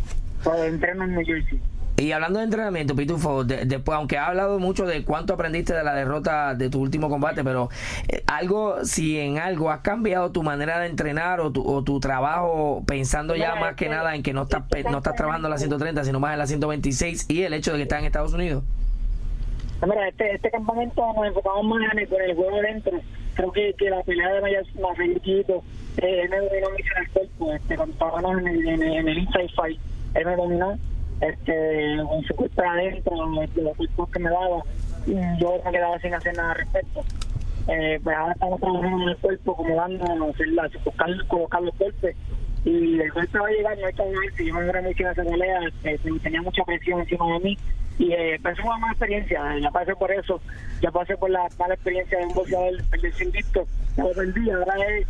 Pero 0.44 0.64
entreno 0.64 1.04
en 1.04 1.14
New 1.14 1.24
Jersey. 1.24 1.60
Y 1.98 2.10
hablando 2.10 2.38
de 2.40 2.46
entrenamiento, 2.46 2.96
Pitufo, 2.96 3.44
de- 3.44 3.64
después, 3.66 3.96
aunque 3.96 4.16
ha 4.18 4.26
hablado 4.28 4.58
mucho 4.58 4.86
de 4.86 5.04
cuánto 5.04 5.34
aprendiste 5.34 5.72
de 5.74 5.84
la 5.84 5.94
derrota 5.94 6.54
de 6.54 6.68
tu 6.70 6.80
último 6.80 7.08
combate, 7.08 7.44
pero 7.44 7.68
eh, 8.08 8.24
algo, 8.26 8.84
si 8.84 9.20
en 9.20 9.38
algo 9.38 9.70
has 9.70 9.80
cambiado 9.80 10.32
tu 10.32 10.42
manera 10.42 10.80
de 10.80 10.86
entrenar 10.88 11.40
o 11.40 11.52
tu, 11.52 11.62
o 11.64 11.84
tu 11.84 12.00
trabajo 12.00 12.82
pensando 12.86 13.36
ya 13.36 13.54
más 13.56 13.74
que 13.76 13.84
este- 13.84 13.94
nada 13.96 14.16
en 14.16 14.22
que 14.22 14.32
no 14.32 14.42
estás, 14.44 14.64
no 14.90 14.98
estás 14.98 15.14
trabajando 15.14 15.46
en 15.48 15.52
la 15.52 15.58
130, 15.58 16.02
sino 16.04 16.18
más 16.18 16.32
en 16.32 16.38
la 16.40 16.46
126 16.46 17.26
y 17.30 17.42
el 17.42 17.52
hecho 17.52 17.72
de 17.72 17.76
que 17.76 17.82
estás 17.84 18.00
en 18.00 18.06
Estados 18.06 18.32
Unidos. 18.32 18.64
No, 19.80 19.86
Mira, 19.86 20.08
este, 20.08 20.34
este 20.34 20.50
campamento 20.50 21.02
nos 21.14 21.26
enfocamos 21.26 21.64
más 21.64 21.92
en 21.92 21.98
el, 22.00 22.08
con 22.08 22.20
el 22.22 22.34
juego 22.34 22.56
dentro. 22.62 22.92
Creo 23.34 23.52
que, 23.52 23.74
que 23.78 23.90
la 23.90 24.02
pelea 24.02 24.28
de 24.34 25.14
Chiquito, 25.14 25.62
eh, 25.98 26.22
él 26.22 26.28
me 26.30 26.38
dominó 26.38 26.70
mucho 26.70 26.92
en 26.96 27.02
el 27.02 27.10
cuerpo, 27.10 27.52
este, 27.52 27.76
cuando 27.76 27.92
estábamos 27.92 28.38
en 28.38 28.48
el, 28.48 28.68
en 28.68 29.08
el, 29.08 29.18
Inside 29.18 29.48
Fight, 29.54 29.80
él 30.14 30.26
me 30.26 30.36
dominó 30.36 30.78
este, 31.20 31.98
con 32.08 32.22
su 32.24 32.34
cuerpo 32.34 32.62
adentro, 32.62 33.26
los 33.26 33.76
cuerpos 33.76 34.10
que 34.10 34.18
me 34.18 34.30
daba, 34.30 34.62
y 35.06 35.14
yo 35.40 35.60
me 35.64 35.70
quedaba 35.70 35.98
sin 36.00 36.14
hacer 36.14 36.36
nada 36.36 36.52
al 36.52 36.58
respecto. 36.58 37.04
Eh, 37.68 38.00
pues 38.02 38.16
ahora 38.16 38.32
estamos 38.32 38.60
trabajando 38.60 39.02
en 39.04 39.08
el 39.10 39.16
cuerpo, 39.18 39.56
como 39.56 39.76
dándonos, 39.76 40.36
buscar, 40.84 41.26
colocar 41.28 41.62
los 41.62 41.78
golpes. 41.78 42.16
Y 42.64 43.00
el 43.00 43.10
golpe 43.10 43.38
va 43.38 43.48
a 43.48 43.50
llegar, 43.50 43.78
no 43.78 43.86
hay 43.86 44.28
que 44.28 44.36
si 44.36 44.46
yo 44.46 44.54
me 44.54 44.82
mucho 44.82 45.02
en 45.02 45.10
esa 45.10 45.24
pelea, 45.24 45.60
este, 45.82 45.98
tenía 46.20 46.42
mucha 46.42 46.64
presión 46.64 47.00
encima 47.00 47.26
de 47.34 47.40
mí. 47.40 47.58
Y 47.98 48.12
eh, 48.12 48.40
fue 48.42 48.78
más 48.78 48.92
experiencia, 48.92 49.58
ya 49.58 49.70
pasé 49.70 49.94
por 49.94 50.10
eso, 50.10 50.40
ya 50.80 50.90
pasé 50.90 51.16
por 51.16 51.30
la 51.30 51.46
mala 51.58 51.74
experiencia 51.74 52.18
de 52.18 52.26
un 52.26 52.34
boxeador 52.34 52.82
perderse 52.90 53.24
invicto, 53.24 53.66
ya 53.96 54.04
lo 54.04 54.12
perdí, 54.12 54.50
ahora 54.50 54.74
es 54.88 55.06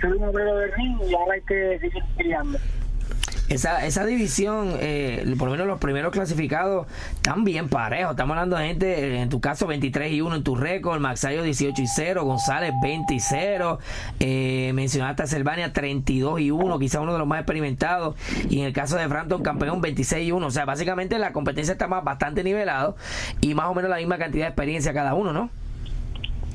ser 0.00 0.14
un 0.14 0.24
obrero 0.24 0.56
de 0.56 0.66
ring 0.68 0.98
y 1.08 1.14
ahora 1.14 1.34
hay 1.34 1.42
que 1.42 1.78
seguir 1.78 2.02
peleando. 2.16 2.58
Esa, 3.50 3.84
esa 3.84 4.06
división, 4.06 4.72
eh, 4.80 5.22
por 5.38 5.48
lo 5.48 5.52
menos 5.52 5.66
los 5.66 5.78
primeros 5.78 6.12
clasificados, 6.12 6.86
están 7.14 7.44
bien 7.44 7.68
parejos. 7.68 8.12
Estamos 8.12 8.34
hablando 8.36 8.56
de 8.56 8.68
gente, 8.68 8.86
eh, 8.86 9.20
en 9.20 9.28
tu 9.28 9.38
caso 9.42 9.66
23 9.66 10.12
y 10.12 10.22
1 10.22 10.36
en 10.36 10.42
tu 10.42 10.56
récord, 10.56 10.98
Maxayo 10.98 11.42
18 11.42 11.82
y 11.82 11.86
0, 11.86 12.24
González 12.24 12.72
20 12.82 13.12
y 13.12 13.20
0, 13.20 13.78
eh, 14.18 14.72
mencionaste 14.74 15.24
a 15.24 15.26
Selvania 15.26 15.74
32 15.74 16.40
y 16.40 16.50
1, 16.50 16.78
quizás 16.78 17.02
uno 17.02 17.12
de 17.12 17.18
los 17.18 17.28
más 17.28 17.40
experimentados, 17.40 18.16
y 18.48 18.60
en 18.60 18.66
el 18.66 18.72
caso 18.72 18.96
de 18.96 19.06
Frampton, 19.08 19.42
campeón 19.42 19.82
26 19.82 20.26
y 20.26 20.32
1. 20.32 20.46
O 20.46 20.50
sea, 20.50 20.64
básicamente 20.64 21.18
la 21.18 21.34
competencia 21.34 21.72
está 21.72 21.86
más, 21.86 22.02
bastante 22.02 22.44
nivelado 22.44 22.96
y 23.42 23.54
más 23.54 23.66
o 23.66 23.74
menos 23.74 23.90
la 23.90 23.98
misma 23.98 24.16
cantidad 24.16 24.44
de 24.44 24.48
experiencia 24.48 24.94
cada 24.94 25.12
uno, 25.12 25.34
¿no? 25.34 25.50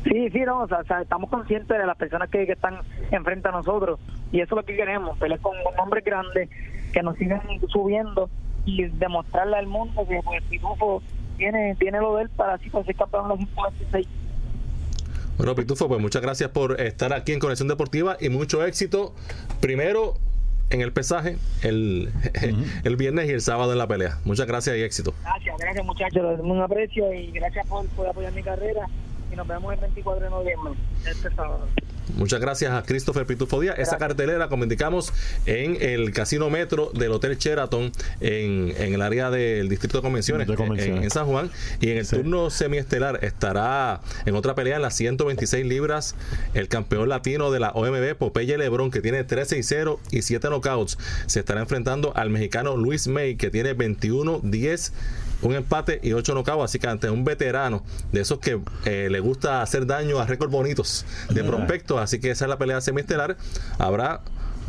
Sí, 0.06 0.30
sí, 0.32 0.40
no, 0.40 0.62
o 0.62 0.68
sea, 0.68 0.82
estamos 1.02 1.30
conscientes 1.30 1.78
de 1.78 1.86
las 1.86 1.98
personas 1.98 2.30
que, 2.30 2.48
que 2.48 2.54
están 2.54 2.80
enfrente 3.12 3.48
a 3.48 3.52
nosotros 3.52 4.00
y 4.32 4.42
eso 4.42 4.56
es 4.56 4.62
lo 4.62 4.66
que 4.66 4.76
queremos, 4.76 5.18
pelear 5.20 5.40
con, 5.40 5.54
con 5.64 5.78
hombres 5.80 6.04
grandes 6.04 6.50
que 6.92 7.04
nos 7.04 7.18
sigan 7.18 7.42
subiendo 7.68 8.30
y 8.66 8.86
demostrarle 8.86 9.58
al 9.58 9.68
mundo 9.68 10.06
que 10.08 10.22
pues, 10.24 10.44
Pitufo 10.44 11.02
tiene, 11.38 11.76
tiene 11.76 12.00
lo 12.00 12.16
de 12.16 12.24
él 12.24 12.30
para 12.30 12.56
así 12.56 12.70
para 12.70 12.86
ser 12.86 12.96
campeón 12.96 13.24
de 13.24 13.30
los 13.30 13.38
126. 13.40 14.08
Bueno, 15.38 15.56
Pitufo, 15.56 15.88
pues 15.88 16.02
muchas 16.02 16.22
gracias 16.22 16.50
por 16.50 16.80
estar 16.82 17.14
aquí 17.14 17.32
en 17.32 17.40
Conexión 17.40 17.68
Deportiva 17.68 18.18
y 18.20 18.30
mucho 18.30 18.66
éxito. 18.66 19.14
Primero 19.62 20.16
en 20.70 20.82
el 20.82 20.92
pesaje, 20.92 21.38
el, 21.64 22.12
el 22.84 22.96
viernes 22.96 23.30
y 23.30 23.32
el 23.32 23.42
sábado 23.42 23.72
en 23.72 23.78
la 23.78 23.88
pelea. 23.88 24.20
Muchas 24.26 24.48
gracias 24.48 24.76
y 24.76 24.82
éxito. 24.82 25.14
Gracias, 25.24 25.58
gracias 25.58 25.86
muchachos, 25.86 26.40
un 26.42 26.62
aprecio 26.62 27.14
y 27.14 27.32
gracias 27.32 27.66
por, 27.68 27.88
por 27.90 28.08
apoyar 28.08 28.34
mi 28.34 28.44
carrera 28.44 28.86
y 29.32 29.36
nos 29.36 29.48
vemos 29.48 29.74
el 29.74 29.80
24 29.80 30.24
de 30.26 30.30
noviembre, 30.30 30.74
este 31.10 31.30
sábado. 31.32 31.68
Muchas 32.16 32.40
gracias 32.40 32.72
a 32.74 32.84
Christopher 32.84 33.26
Pitufo 33.26 33.60
Díaz. 33.60 33.76
Esa 33.78 33.98
cartelera, 33.98 34.50
como 34.50 34.64
indicamos, 34.64 35.14
en 35.46 35.78
el 35.82 36.12
Casino 36.12 36.50
Metro 36.50 36.92
del 36.94 37.12
Hotel 37.12 37.38
Sheraton, 37.38 37.92
en, 38.20 38.74
en 38.78 38.94
el 38.94 39.02
área 39.02 39.30
del 39.30 39.70
Distrito 39.70 39.98
de 39.98 40.02
Convenciones, 40.02 40.48
De 40.48 40.56
convenciones. 40.56 40.98
En, 40.98 41.04
en 41.04 41.10
San 41.10 41.26
Juan. 41.26 41.50
Y 41.80 41.92
en 41.92 41.98
el 41.98 42.08
turno 42.08 42.50
semiestelar 42.50 43.24
estará 43.24 44.02
en 44.26 44.36
otra 44.36 44.56
pelea 44.56 44.78
en 44.78 44.82
las 44.82 44.96
126 44.96 45.66
libras 45.66 46.16
el 46.54 46.68
campeón 46.68 47.10
latino 47.10 47.52
de 47.52 47.60
la 47.60 47.72
OMB, 47.72 48.16
Popeye 48.16 48.58
Lebrón, 48.58 48.92
que 48.92 49.02
tiene 49.02 49.26
13-0 49.26 50.00
y 50.12 50.22
7 50.22 50.50
knockouts. 50.50 50.98
Se 51.28 51.40
estará 51.40 51.62
enfrentando 51.62 52.16
al 52.16 52.30
mexicano 52.30 52.78
Luis 52.78 53.08
May, 53.08 53.36
que 53.36 53.50
tiene 53.50 53.76
21-10 53.76 54.92
un 55.42 55.56
empate 55.56 56.00
y 56.04 56.14
ocho 56.14 56.34
knockouts, 56.34 56.66
así 56.66 56.80
que 56.80 56.88
ante 56.88 57.10
un 57.10 57.24
veterano 57.24 57.84
de 58.12 58.22
esos 58.22 58.40
que 58.40 58.60
eh, 58.86 59.08
le 59.10 59.20
gusta 59.20 59.62
hacer 59.62 59.86
daño 59.86 60.20
a 60.20 60.26
récords 60.26 60.52
bonitos 60.52 61.06
de 61.30 61.44
prospectos, 61.44 62.00
así 62.00 62.20
que 62.20 62.32
esa 62.32 62.46
es 62.46 62.50
la 62.50 62.58
pelea 62.58 62.82
semiestelar. 62.82 63.38
Habrá 63.78 64.22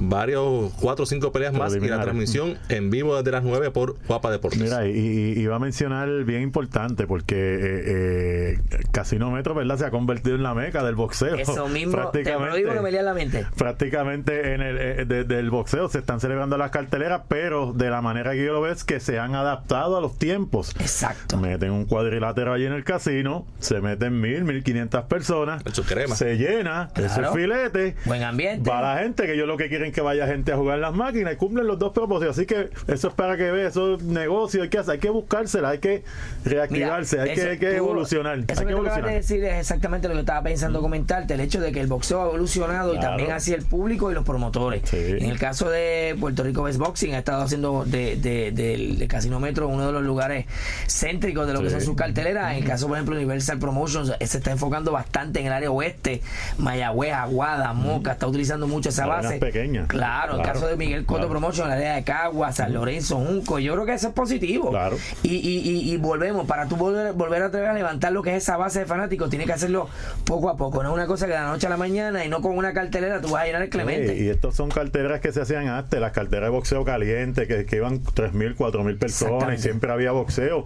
varios, 0.09 0.73
cuatro 0.81 1.05
o 1.05 1.07
cinco 1.07 1.33
peleas 1.33 1.53
más 1.53 1.75
y 1.75 1.81
la 1.81 2.01
transmisión 2.01 2.59
en 2.69 2.91
vivo 2.91 3.17
desde 3.17 3.31
las 3.31 3.43
9 3.45 3.71
por 3.71 3.97
Guapa 4.07 4.31
Deportes. 4.31 4.61
Mira, 4.61 4.87
y, 4.87 4.91
y- 4.97 5.41
iba 5.41 5.57
a 5.57 5.59
mencionar 5.59 6.09
bien 6.25 6.43
importante 6.43 7.07
porque 7.07 7.35
eh, 7.37 8.55
eh, 8.57 8.59
Casino 8.93 9.31
Metro, 9.31 9.55
¿verdad? 9.55 9.79
Se 9.79 9.85
ha 9.87 9.91
convertido 9.91 10.37
en 10.37 10.43
la 10.43 10.55
meca 10.55 10.83
del 10.85 10.95
boxeo. 10.95 11.35
Eso 11.37 11.69
mismo, 11.69 12.09
te 12.11 12.25
lo 12.25 12.55
digo 12.57 12.73
que 12.73 12.81
me 12.81 12.91
lía 12.93 13.03
la 13.03 13.15
mente. 13.15 13.47
prácticamente 13.57 14.55
en 14.55 14.61
el 14.63 14.79
eh, 14.79 15.05
de- 15.05 15.25
del 15.25 15.51
boxeo 15.51 15.89
se 15.89 15.99
están 15.99 16.21
celebrando 16.21 16.57
las 16.59 16.71
carteleras, 16.71 17.23
pero 17.29 17.73
de 17.73 17.91
la 17.91 18.03
manera 18.03 18.33
que 18.33 18.45
yo 18.45 18.53
lo 18.53 18.61
veo 18.61 18.73
es 18.73 18.85
que 18.85 19.01
se 19.01 19.19
han 19.19 19.35
adaptado 19.35 19.97
a 19.97 20.01
los 20.01 20.19
tiempos. 20.19 20.75
Exacto. 20.81 21.37
Meten 21.39 21.71
un 21.71 21.85
cuadrilátero 21.87 22.53
allí 22.53 22.67
en 22.67 22.73
el 22.73 22.85
casino, 22.85 23.47
se 23.59 23.81
meten 23.81 24.21
mil, 24.21 24.45
mil 24.45 24.63
quinientas 24.63 25.05
personas, 25.05 25.63
crema. 25.87 26.15
se 26.15 26.37
llena, 26.37 26.91
ese 26.97 27.21
Claro. 27.21 27.35
filete, 27.35 27.95
Buen 28.05 28.23
ambiente. 28.23 28.69
va 28.69 28.81
la 28.83 29.03
gente 29.03 29.25
que 29.27 29.35
ellos 29.35 29.47
lo 29.49 29.57
que 29.57 29.69
quieren 29.69 29.90
que 29.93 30.01
vaya 30.01 30.27
gente 30.27 30.53
a 30.53 30.57
jugar 30.57 30.79
las 30.79 30.95
máquinas 30.95 31.35
y 31.35 31.37
cumplen 31.37 31.67
los 31.67 31.79
dos 31.79 31.93
propósitos. 31.93 32.37
Así 32.37 32.47
que 32.47 32.71
eso 32.89 33.09
es 33.09 33.15
para 33.15 33.37
que 33.37 33.51
veas, 33.51 33.73
eso 33.73 33.95
es 33.97 34.03
negocio, 34.03 34.63
hay 34.63 34.69
que 34.69 34.79
hacer, 34.79 34.93
hay 34.95 34.99
que 34.99 35.11
buscársela, 35.11 35.71
hay 35.71 35.79
que 35.79 36.03
reactivarse, 36.45 37.21
hay, 37.21 37.31
eso- 37.31 37.43
que, 37.43 37.51
hay 37.51 37.59
que 37.59 37.71
tú- 37.71 37.77
evolucionar. 37.77 38.39
Eso 38.39 38.43
hay 38.43 38.47
que 38.47 38.55
que 38.55 38.61
acabas 38.61 38.67
de 38.67 38.77
evolucionar. 39.01 39.15
decir 39.15 39.45
es 39.45 39.59
exactamente 39.61 40.09
lo 40.09 40.15
que 40.15 40.21
estaba 40.21 40.43
pensando 40.43 40.81
comentarte, 40.81 41.35
el 41.35 41.41
hecho 41.41 41.61
de 41.61 41.73
que 41.73 41.81
el 41.81 41.87
boxeo 41.87 42.23
ha 42.23 42.27
evolucionado 42.27 42.95
y 42.95 43.01
también 43.01 43.33
hacia 43.33 43.55
el 43.57 43.65
público 43.65 44.11
y 44.11 44.15
los 44.15 44.25
promotores. 44.25 44.83
En 44.93 45.25
el 45.31 45.39
caso 45.39 45.69
de 45.71 46.17
Puerto 46.21 46.43
Rico 46.43 46.63
Best 46.63 46.79
Boxing, 46.79 47.15
ha 47.15 47.19
estado 47.19 47.43
haciendo 47.43 47.85
de, 47.87 48.17
de- 48.17 49.07
Casino 49.09 49.41
Metro 49.41 49.69
uno 49.69 49.87
de 49.87 49.93
los 49.93 50.03
lugares 50.03 50.47
céntricos 50.89 51.47
de 51.47 51.53
lo 51.53 51.63
que 51.63 51.71
son 51.71 51.81
sus 51.81 51.97
carteleras. 51.97 52.53
En 52.53 52.59
el 52.63 52.65
caso, 52.65 52.87
por 52.89 52.97
ejemplo, 52.97 53.17
Universal 53.17 53.59
Promotions 53.59 54.13
eh, 54.21 54.27
se 54.27 54.39
está 54.39 54.51
enfocando 54.53 54.93
bastante 54.93 55.41
en 55.41 55.47
el 55.47 55.53
área 55.53 55.71
oeste, 55.71 56.23
Mayagüez, 56.59 57.13
Aguada, 57.13 57.73
Moca, 57.73 58.13
está 58.13 58.27
utilizando 58.27 58.67
mucho 58.67 58.89
esa 58.91 59.07
base. 59.07 59.39
pequeñas. 59.39 59.70
Claro, 59.89 60.37
el 60.37 60.43
caso 60.43 60.67
de 60.67 60.77
Miguel 60.77 61.05
Coto 61.05 61.21
Claro. 61.21 61.31
Promotion, 61.31 61.67
el 61.69 61.73
área 61.79 61.95
de 61.95 62.05
Cagua, 62.05 62.53
San 62.53 62.73
Lorenzo, 62.73 63.17
Junco, 63.17 63.59
yo 63.59 63.75
creo 63.75 63.87
que 63.87 63.95
eso 63.95 64.09
es 64.09 64.15
positivo. 64.15 64.71
Claro. 64.71 64.97
Y, 65.23 65.37
y, 65.37 65.59
y, 65.71 65.93
y 65.93 65.97
volvemos, 65.97 66.47
para 66.47 66.67
tú 66.67 66.77
volver, 66.77 67.13
volver 67.13 67.43
a 67.43 67.51
a 67.51 67.73
levantar 67.75 68.13
lo 68.13 68.23
que 68.23 68.31
es 68.37 68.43
esa 68.43 68.57
base 68.57 68.81
de 68.81 68.87
fanáticos, 68.87 69.29
tienes 69.29 69.47
que 69.47 69.53
hacerlo 69.53 69.89
poco 70.25 70.49
a 70.49 70.57
poco. 70.57 70.83
No 70.83 70.91
es 70.91 70.95
una 70.95 71.07
cosa 71.07 71.27
que 71.27 71.33
de 71.33 71.39
la 71.39 71.49
noche 71.49 71.67
a 71.67 71.71
la 71.71 71.77
mañana 71.77 72.25
y 72.25 72.29
no 72.29 72.41
con 72.41 72.57
una 72.57 72.73
cartelera 72.73 73.21
tú 73.21 73.29
vas 73.31 73.43
a 73.43 73.47
llenar 73.47 73.63
el 73.63 73.69
Clemente. 73.71 74.17
Sí, 74.17 74.25
y 74.25 74.29
estos 74.29 74.55
son 74.57 74.69
carteras 74.71 75.21
que 75.21 75.33
se 75.33 75.41
hacían 75.41 75.69
antes, 75.69 76.01
las 76.01 76.13
carteras 76.13 76.45
de 76.47 76.51
boxeo 76.51 76.85
caliente, 76.85 77.47
que, 77.47 77.67
que 77.67 77.77
iban 77.77 78.03
3.000, 78.03 78.57
4.000 78.57 78.99
personas 78.99 79.59
y 79.59 79.63
siempre 79.63 79.91
había 79.93 80.13
boxeo. 80.13 80.65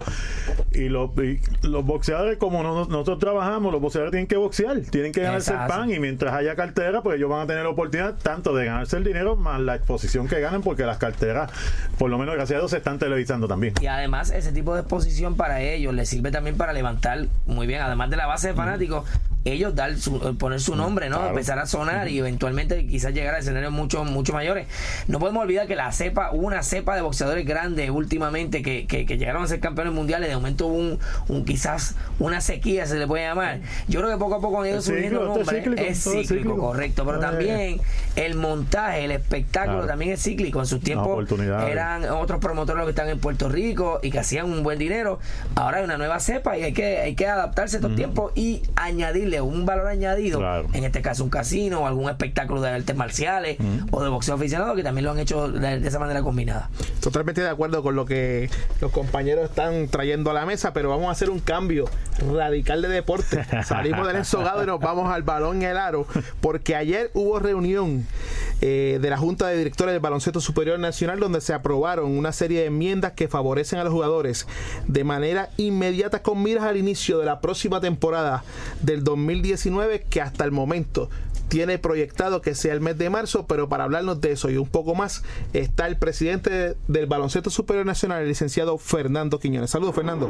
Y 0.71 0.89
los, 0.89 1.11
y 1.17 1.39
los 1.63 1.85
boxeadores, 1.85 2.37
como 2.37 2.63
no- 2.63 2.85
nosotros 2.85 3.19
trabajamos, 3.19 3.71
los 3.71 3.81
boxeadores 3.81 4.11
tienen 4.11 4.27
que 4.27 4.37
boxear, 4.37 4.79
tienen 4.91 5.11
que 5.11 5.21
ganarse 5.21 5.51
el 5.53 5.59
pan 5.67 5.91
y 5.91 5.99
mientras 5.99 6.33
haya 6.33 6.55
cartera, 6.55 7.01
pues 7.01 7.17
ellos 7.17 7.29
van 7.29 7.41
a 7.41 7.47
tener 7.47 7.63
la 7.63 7.69
oportunidad 7.69 8.15
tanto 8.21 8.55
de 8.55 8.65
ganarse 8.65 8.94
el 8.95 9.03
dinero 9.03 9.35
más 9.35 9.59
la 9.59 9.75
exposición 9.75 10.27
que 10.27 10.39
ganen, 10.39 10.61
porque 10.61 10.83
las 10.83 10.97
carteras, 10.97 11.51
por 11.97 12.09
lo 12.09 12.17
menos 12.17 12.35
gracias 12.35 12.63
a 12.63 12.67
se 12.67 12.77
están 12.77 12.99
televisando 12.99 13.47
también. 13.47 13.73
Y 13.81 13.87
además 13.87 14.31
ese 14.31 14.51
tipo 14.51 14.73
de 14.73 14.81
exposición 14.81 15.35
para 15.35 15.61
ellos 15.61 15.93
les 15.93 16.09
sirve 16.09 16.31
también 16.31 16.57
para 16.57 16.73
levantar 16.73 17.27
muy 17.45 17.67
bien, 17.67 17.81
además 17.81 18.09
de 18.09 18.17
la 18.17 18.25
base 18.25 18.49
de 18.49 18.53
fanáticos, 18.53 19.05
ellos 19.45 19.75
dar 19.75 19.95
su, 19.97 20.17
eh, 20.17 20.33
poner 20.37 20.59
su 20.59 20.75
nombre, 20.75 21.09
¿no? 21.09 21.17
Claro. 21.17 21.29
Empezar 21.31 21.59
a 21.59 21.65
sonar 21.65 22.07
y 22.09 22.19
eventualmente 22.19 22.85
quizás 22.87 23.13
llegar 23.13 23.35
a 23.35 23.37
escenarios 23.39 23.71
mucho, 23.71 24.03
mucho 24.03 24.33
mayores. 24.33 24.67
No 25.07 25.19
podemos 25.19 25.43
olvidar 25.43 25.67
que 25.67 25.75
la 25.75 25.91
cepa, 25.91 26.31
hubo 26.31 26.45
una 26.47 26.63
cepa 26.63 26.95
de 26.95 27.01
boxeadores 27.01 27.45
grandes 27.45 27.89
últimamente 27.89 28.61
que, 28.61 28.87
que, 28.87 29.05
que 29.05 29.17
llegaron 29.17 29.43
a 29.43 29.47
ser 29.47 29.59
campeones 29.59 29.93
mundiales, 29.93 30.29
de 30.29 30.35
momento 30.35 30.67
hubo 30.67 30.75
un, 30.77 30.99
un 31.29 31.45
quizás 31.45 31.95
una 32.19 32.41
sequía 32.41 32.85
se 32.85 32.97
le 32.97 33.07
puede 33.07 33.23
llamar. 33.23 33.59
Yo 33.87 34.01
creo 34.01 34.11
que 34.11 34.17
poco 34.17 34.35
a 34.35 34.41
poco 34.41 34.61
han 34.61 34.67
ido 34.69 34.81
subiendo 34.81 35.23
nombres. 35.25 35.47
cíclico, 35.47 35.81
es 35.81 36.03
cíclico, 36.03 36.27
cíclico. 36.27 36.57
correcto, 36.57 37.05
pero 37.05 37.19
también 37.19 37.79
el 38.15 38.35
montaje, 38.35 39.05
el 39.05 39.11
espectáculo 39.11 39.75
Claro. 39.75 39.87
también 39.87 40.11
es 40.11 40.21
cíclico. 40.23 40.59
En 40.59 40.65
sus 40.65 40.81
tiempos 40.81 41.25
eran 41.67 42.05
otros 42.09 42.39
promotores 42.39 42.77
los 42.77 42.85
que 42.87 42.91
están 42.91 43.09
en 43.09 43.19
Puerto 43.19 43.47
Rico 43.49 43.99
y 44.01 44.11
que 44.11 44.19
hacían 44.19 44.45
un 44.51 44.63
buen 44.63 44.79
dinero. 44.79 45.19
Ahora 45.55 45.77
hay 45.77 45.83
una 45.83 45.97
nueva 45.97 46.19
cepa 46.19 46.57
y 46.57 46.63
hay 46.63 46.73
que, 46.73 46.99
hay 46.99 47.15
que 47.15 47.27
adaptarse 47.27 47.77
a 47.77 47.79
estos 47.79 47.95
tiempos 47.95 48.31
y 48.35 48.61
añadirle 48.75 49.34
un 49.41 49.65
valor 49.65 49.87
añadido. 49.87 50.39
Claro. 50.39 50.67
En 50.73 50.83
este 50.83 51.01
caso, 51.01 51.23
un 51.23 51.29
casino 51.29 51.81
o 51.81 51.87
algún 51.87 52.09
espectáculo 52.09 52.61
de 52.61 52.69
artes 52.69 52.95
marciales 52.95 53.57
o 53.91 54.03
de 54.03 54.09
boxeo 54.09 54.35
aficionado 54.35 54.75
que 54.75 54.83
también 54.83 55.05
lo 55.05 55.11
han 55.11 55.19
hecho 55.19 55.49
de, 55.49 55.79
de 55.79 55.87
esa 55.87 55.99
manera 55.99 56.21
combinada. 56.21 56.69
Totalmente 57.01 57.41
de 57.41 57.49
acuerdo 57.49 57.83
con 57.83 57.95
lo 57.95 58.05
que 58.05 58.49
los 58.81 58.91
compañeros 58.91 59.49
están 59.49 59.87
trayendo 59.87 60.31
a 60.31 60.33
la 60.33 60.45
mesa, 60.45 60.73
pero 60.73 60.89
vamos 60.89 61.07
a 61.07 61.11
hacer 61.11 61.29
un 61.29 61.39
cambio 61.39 61.85
radical 62.33 62.81
de 62.81 62.87
deporte. 62.89 63.45
Salimos 63.63 64.07
del 64.07 64.17
ensogado 64.17 64.63
y 64.63 64.65
nos 64.65 64.79
vamos 64.79 65.13
al 65.13 65.23
balón 65.23 65.61
y 65.61 65.65
el 65.65 65.77
aro, 65.77 66.07
porque 66.41 66.75
ayer 66.75 67.11
hubo 67.13 67.39
reunión 67.39 68.05
eh, 68.61 68.99
de 69.01 69.09
la 69.09 69.17
Junta 69.17 69.47
de 69.47 69.57
Directores 69.57 69.93
del 69.93 70.01
Baloncesto 70.01 70.41
Superior 70.41 70.79
Nacional 70.79 71.19
donde 71.19 71.41
se 71.41 71.53
aprobaron 71.53 72.17
una 72.17 72.31
serie 72.31 72.61
de 72.61 72.67
enmiendas 72.67 73.13
que 73.13 73.27
favorecen 73.27 73.79
a 73.79 73.83
los 73.83 73.93
jugadores 73.93 74.47
de 74.87 75.03
manera 75.03 75.49
inmediata 75.57 76.21
con 76.21 76.41
miras 76.41 76.63
al 76.63 76.77
inicio 76.77 77.19
de 77.19 77.25
la 77.25 77.41
próxima 77.41 77.81
temporada 77.81 78.43
del 78.81 79.03
2019 79.03 80.05
que 80.09 80.21
hasta 80.21 80.45
el 80.45 80.51
momento 80.51 81.09
tiene 81.47 81.77
proyectado 81.77 82.41
que 82.41 82.55
sea 82.55 82.73
el 82.73 82.81
mes 82.81 82.97
de 82.97 83.09
marzo, 83.09 83.45
pero 83.47 83.69
para 83.69 83.83
hablarnos 83.83 84.19
de 84.21 84.31
eso 84.31 84.49
y 84.49 84.57
un 84.57 84.67
poco 84.67 84.95
más 84.95 85.23
está 85.53 85.87
el 85.87 85.97
presidente 85.97 86.75
del 86.87 87.05
Baloncesto 87.05 87.49
Superior 87.49 87.85
Nacional, 87.85 88.23
el 88.23 88.27
licenciado 88.27 88.77
Fernando 88.77 89.39
Quiñones. 89.39 89.69
Saludos, 89.69 89.95
Fernando. 89.95 90.29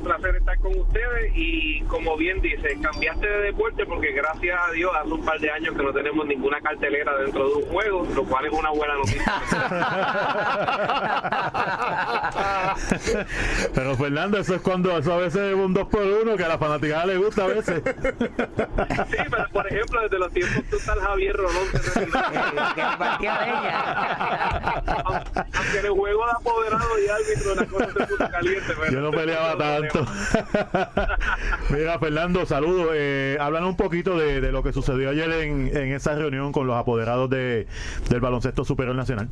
Un 0.00 0.06
placer 0.06 0.34
estar 0.36 0.58
con 0.60 0.78
ustedes 0.78 1.30
y 1.34 1.82
como 1.82 2.16
bien 2.16 2.40
dice, 2.40 2.78
cambiaste 2.80 3.26
de 3.26 3.40
deporte 3.42 3.84
porque 3.84 4.12
gracias 4.12 4.58
a 4.66 4.70
Dios 4.72 4.90
hace 4.98 5.10
un 5.12 5.22
par 5.24 5.38
de 5.38 5.50
años 5.50 5.76
que 5.76 5.82
no 5.82 5.92
tenemos 5.92 6.26
ninguna 6.26 6.58
cartelera 6.62 7.16
dentro 7.18 7.46
de 7.48 7.54
un 7.56 7.62
juego, 7.66 8.06
lo 8.14 8.24
cual 8.24 8.46
es 8.46 8.52
una 8.52 8.70
buena 8.70 8.94
noticia. 8.94 9.20
Pero 13.74 13.94
Fernando, 13.96 14.38
eso 14.38 14.54
es 14.54 14.60
cuando 14.62 14.96
eso 14.96 15.12
a 15.12 15.16
veces 15.18 15.52
es 15.52 15.54
un 15.54 15.74
2 15.74 15.88
por 15.88 16.02
1 16.02 16.36
que 16.36 16.44
a 16.44 16.48
la 16.48 16.56
fanaticada 16.58 17.06
le 17.06 17.16
gusta 17.18 17.44
a 17.44 17.48
veces. 17.48 17.82
Sí, 17.84 19.16
pero 19.30 19.46
por 19.52 19.66
ejemplo, 19.66 20.00
desde 20.02 20.18
los 20.18 20.32
tiempos 20.32 20.64
que 20.70 20.76
está 20.76 20.94
el 20.94 21.00
Javier 21.00 21.36
Rolón 21.36 21.66
se 21.72 22.00
retiró. 22.00 22.20
Aunque 25.54 25.78
en 25.78 25.86
el 25.86 25.90
juego 25.92 26.24
de 26.24 26.30
apoderado 26.32 26.98
y 26.98 27.08
árbitro 27.08 27.54
la 27.54 27.64
cosa 27.66 27.86
se 27.86 27.92
puso 28.06 28.28
caliente. 28.30 28.74
pero- 28.80 28.92
Yo 28.92 29.00
no 29.00 29.10
peleaba 29.10 29.56
tanto. 29.58 29.89
Mira, 31.70 31.98
Fernando, 31.98 32.46
saludos. 32.46 32.90
Eh, 32.94 33.36
háblanos 33.40 33.70
un 33.70 33.76
poquito 33.76 34.18
de, 34.18 34.40
de 34.40 34.52
lo 34.52 34.62
que 34.62 34.72
sucedió 34.72 35.10
ayer 35.10 35.30
en, 35.30 35.76
en 35.76 35.92
esa 35.92 36.14
reunión 36.14 36.52
con 36.52 36.66
los 36.66 36.76
apoderados 36.76 37.28
de, 37.30 37.66
del 38.08 38.20
baloncesto 38.20 38.64
superior 38.64 38.96
nacional. 38.96 39.28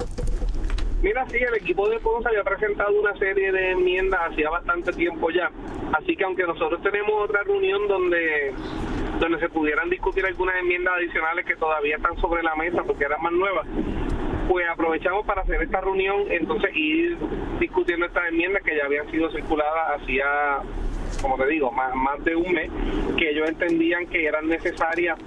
Mira, 1.03 1.25
sí, 1.29 1.37
el 1.37 1.55
equipo 1.55 1.89
de 1.89 2.01
Ponce 2.01 2.29
había 2.29 2.43
presentado 2.43 2.91
una 3.01 3.17
serie 3.19 3.53
de 3.53 3.71
enmiendas 3.71 4.21
hacía 4.33 4.51
bastante 4.51 4.93
tiempo 4.93 5.31
ya. 5.31 5.51
Así 5.93 6.17
que 6.17 6.25
aunque 6.25 6.43
nosotros 6.45 6.83
tenemos 6.83 7.13
otra 7.23 7.45
reunión 7.45 7.87
donde 7.87 8.53
donde 9.21 9.39
se 9.41 9.49
pudieran 9.49 9.91
discutir 9.91 10.25
algunas 10.25 10.57
enmiendas 10.57 10.95
adicionales 10.95 11.45
que 11.45 11.57
todavía 11.57 11.97
están 11.97 12.17
sobre 12.19 12.43
la 12.43 12.55
mesa 12.55 12.83
porque 12.85 13.05
eran 13.05 13.21
más 13.21 13.33
nuevas, 13.33 13.67
pues 14.49 14.67
aprovechamos 14.69 15.27
para 15.27 15.43
hacer 15.43 15.63
esta 15.63 15.81
reunión, 15.81 16.25
entonces 16.31 16.71
ir 16.75 17.19
discutiendo 17.61 18.07
estas 18.07 18.29
enmiendas 18.29 18.63
que 18.63 18.77
ya 18.77 18.87
habían 18.87 19.11
sido 19.11 19.31
circuladas 19.31 20.01
hacía, 20.01 20.25
como 21.21 21.37
te 21.37 21.47
digo, 21.47 21.71
más, 21.71 21.95
más 21.95 22.25
de 22.25 22.35
un 22.35 22.53
mes, 22.53 22.71
que 23.17 23.31
ellos 23.31 23.49
entendían 23.49 24.07
que 24.07 24.27
eran 24.27 24.49
necesarias 24.49 25.19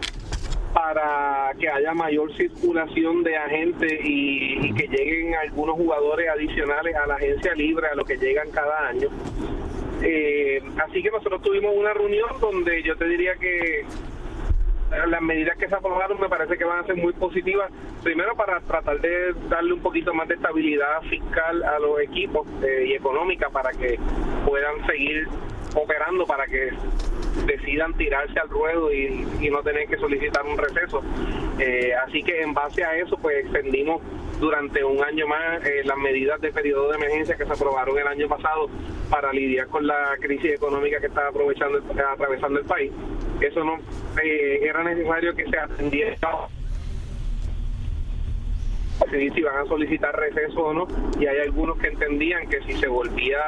para 0.74 1.52
que 1.60 1.70
haya 1.70 1.94
mayor 1.94 2.36
circulación 2.36 3.24
de 3.24 3.38
agentes 3.38 4.00
y, 4.04 4.68
y 4.68 4.74
que 4.74 4.88
lleguen 4.88 5.36
algunos 5.36 5.76
jugadores 5.76 6.30
adicionales 6.30 6.96
a 6.96 7.06
la 7.06 7.16
agencia 7.16 7.54
libre 7.54 7.88
a 7.88 7.96
lo 7.96 8.06
que 8.06 8.18
llegan 8.18 8.50
cada 8.52 8.88
año. 8.88 9.10
Eh, 10.02 10.62
así 10.84 11.04
que 11.04 11.12
nosotros 11.12 11.42
tuvimos 11.42 11.76
una 11.76 11.94
reunión 11.94 12.30
donde 12.40 12.82
yo 12.84 12.96
te 12.96 13.06
diría 13.06 13.36
que 13.36 13.86
las 15.08 15.22
medidas 15.22 15.58
que 15.58 15.68
se 15.68 15.76
aprobaron 15.76 16.20
me 16.20 16.30
parece 16.30 16.58
que 16.58 16.66
van 16.66 16.80
a 16.80 16.84
ser 16.84 16.96
muy 16.96 17.14
positivas. 17.14 17.72
Primero 18.04 18.36
para 18.36 18.60
tratar 18.62 19.00
de 19.00 19.34
darle 19.50 19.74
un 19.74 19.82
poquito 19.82 20.14
más 20.14 20.28
de 20.28 20.36
estabilidad 20.36 21.02
fiscal 21.10 21.64
a 21.64 21.80
los 21.80 22.00
equipos 22.00 22.48
eh, 22.64 22.86
y 22.88 22.94
económica 22.94 23.50
para 23.50 23.72
que 23.72 23.98
puedan 24.46 24.86
seguir 24.88 25.28
operando, 25.76 26.26
para 26.26 26.46
que 26.46 26.72
decidan 27.46 27.94
tirarse 27.94 28.38
al 28.40 28.50
ruedo 28.50 28.92
y, 28.92 29.26
no 29.50 29.62
tener 29.64 29.88
que 29.88 29.98
solicitar 29.98 30.46
un 30.46 30.58
receso. 30.58 31.02
Eh, 31.60 31.94
así 32.08 32.24
que 32.24 32.42
en 32.42 32.54
base 32.54 32.84
a 32.84 32.96
eso, 32.98 33.18
pues 33.18 33.46
extendimos 33.46 34.02
durante 34.40 34.84
un 34.84 35.04
año 35.04 35.28
más 35.28 35.64
eh, 35.66 35.82
las 35.84 35.98
medidas 35.98 36.42
de 36.42 36.52
periodo 36.52 36.90
de 36.90 36.98
emergencia 36.98 37.36
que 37.38 37.46
se 37.46 37.54
aprobaron 37.54 37.98
el 37.98 38.08
año 38.08 38.28
pasado 38.28 38.70
para 39.10 39.32
lidiar 39.32 39.68
con 39.68 39.86
la 39.86 40.18
crisis 40.20 40.54
económica 40.54 41.00
que 41.00 41.08
está 41.08 41.28
aprovechando 41.28 41.80
atravesando 42.12 42.60
el 42.60 42.66
país. 42.66 42.92
Eso 43.42 43.64
no 43.64 43.80
eh, 44.24 44.60
era 44.64 44.84
necesario 44.84 45.36
que 45.36 45.46
se 45.46 45.58
atendiera. 45.58 46.18
Si 49.10 49.42
van 49.42 49.58
a 49.58 49.66
solicitar 49.66 50.16
receso 50.16 50.60
o 50.60 50.74
no 50.74 50.88
y 51.20 51.26
hay 51.26 51.40
algunos 51.40 51.78
que 51.80 51.88
entendían 51.88 52.48
que 52.48 52.62
si 52.62 52.74
se 52.74 52.88
volvía 52.88 53.40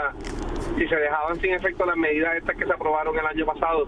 si 0.77 0.87
se 0.87 0.95
dejaban 0.95 1.39
sin 1.39 1.53
efecto 1.53 1.85
las 1.85 1.95
medidas 1.95 2.35
estas 2.35 2.57
que 2.57 2.65
se 2.65 2.73
aprobaron 2.73 3.17
el 3.17 3.25
año 3.25 3.45
pasado 3.45 3.87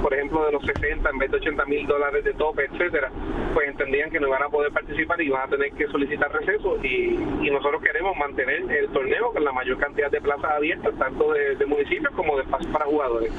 por 0.00 0.14
ejemplo 0.14 0.46
de 0.46 0.52
los 0.52 0.64
60 0.64 1.10
en 1.10 1.18
vez 1.18 1.30
de 1.30 1.36
80 1.38 1.64
mil 1.66 1.86
dólares 1.86 2.24
de 2.24 2.32
tope 2.34 2.64
etcétera 2.72 3.10
pues 3.52 3.68
entendían 3.68 4.10
que 4.10 4.20
no 4.20 4.28
iban 4.28 4.42
a 4.44 4.48
poder 4.48 4.72
participar 4.72 5.20
y 5.20 5.26
iban 5.26 5.42
a 5.42 5.48
tener 5.48 5.72
que 5.72 5.88
solicitar 5.88 6.32
receso 6.32 6.78
y, 6.82 7.18
y 7.42 7.50
nosotros 7.50 7.82
queremos 7.82 8.16
mantener 8.16 8.70
el 8.70 8.88
torneo 8.90 9.32
con 9.32 9.44
la 9.44 9.52
mayor 9.52 9.78
cantidad 9.78 10.10
de 10.10 10.20
plazas 10.20 10.52
abiertas 10.52 10.94
tanto 10.98 11.32
de, 11.32 11.56
de 11.56 11.66
municipios 11.66 12.14
como 12.14 12.36
de 12.36 12.44
espacios 12.44 12.72
para 12.72 12.84
jugadores. 12.86 13.32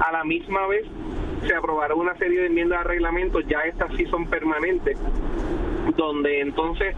A 0.00 0.12
la 0.12 0.24
misma 0.24 0.66
vez 0.68 0.86
se 1.46 1.54
aprobaron 1.54 2.00
una 2.00 2.14
serie 2.16 2.40
de 2.40 2.46
enmiendas 2.46 2.80
a 2.80 2.84
reglamentos 2.84 3.44
ya 3.46 3.60
estas 3.60 3.94
sí 3.96 4.04
son 4.06 4.26
permanentes 4.26 4.98
donde 5.96 6.40
entonces 6.40 6.94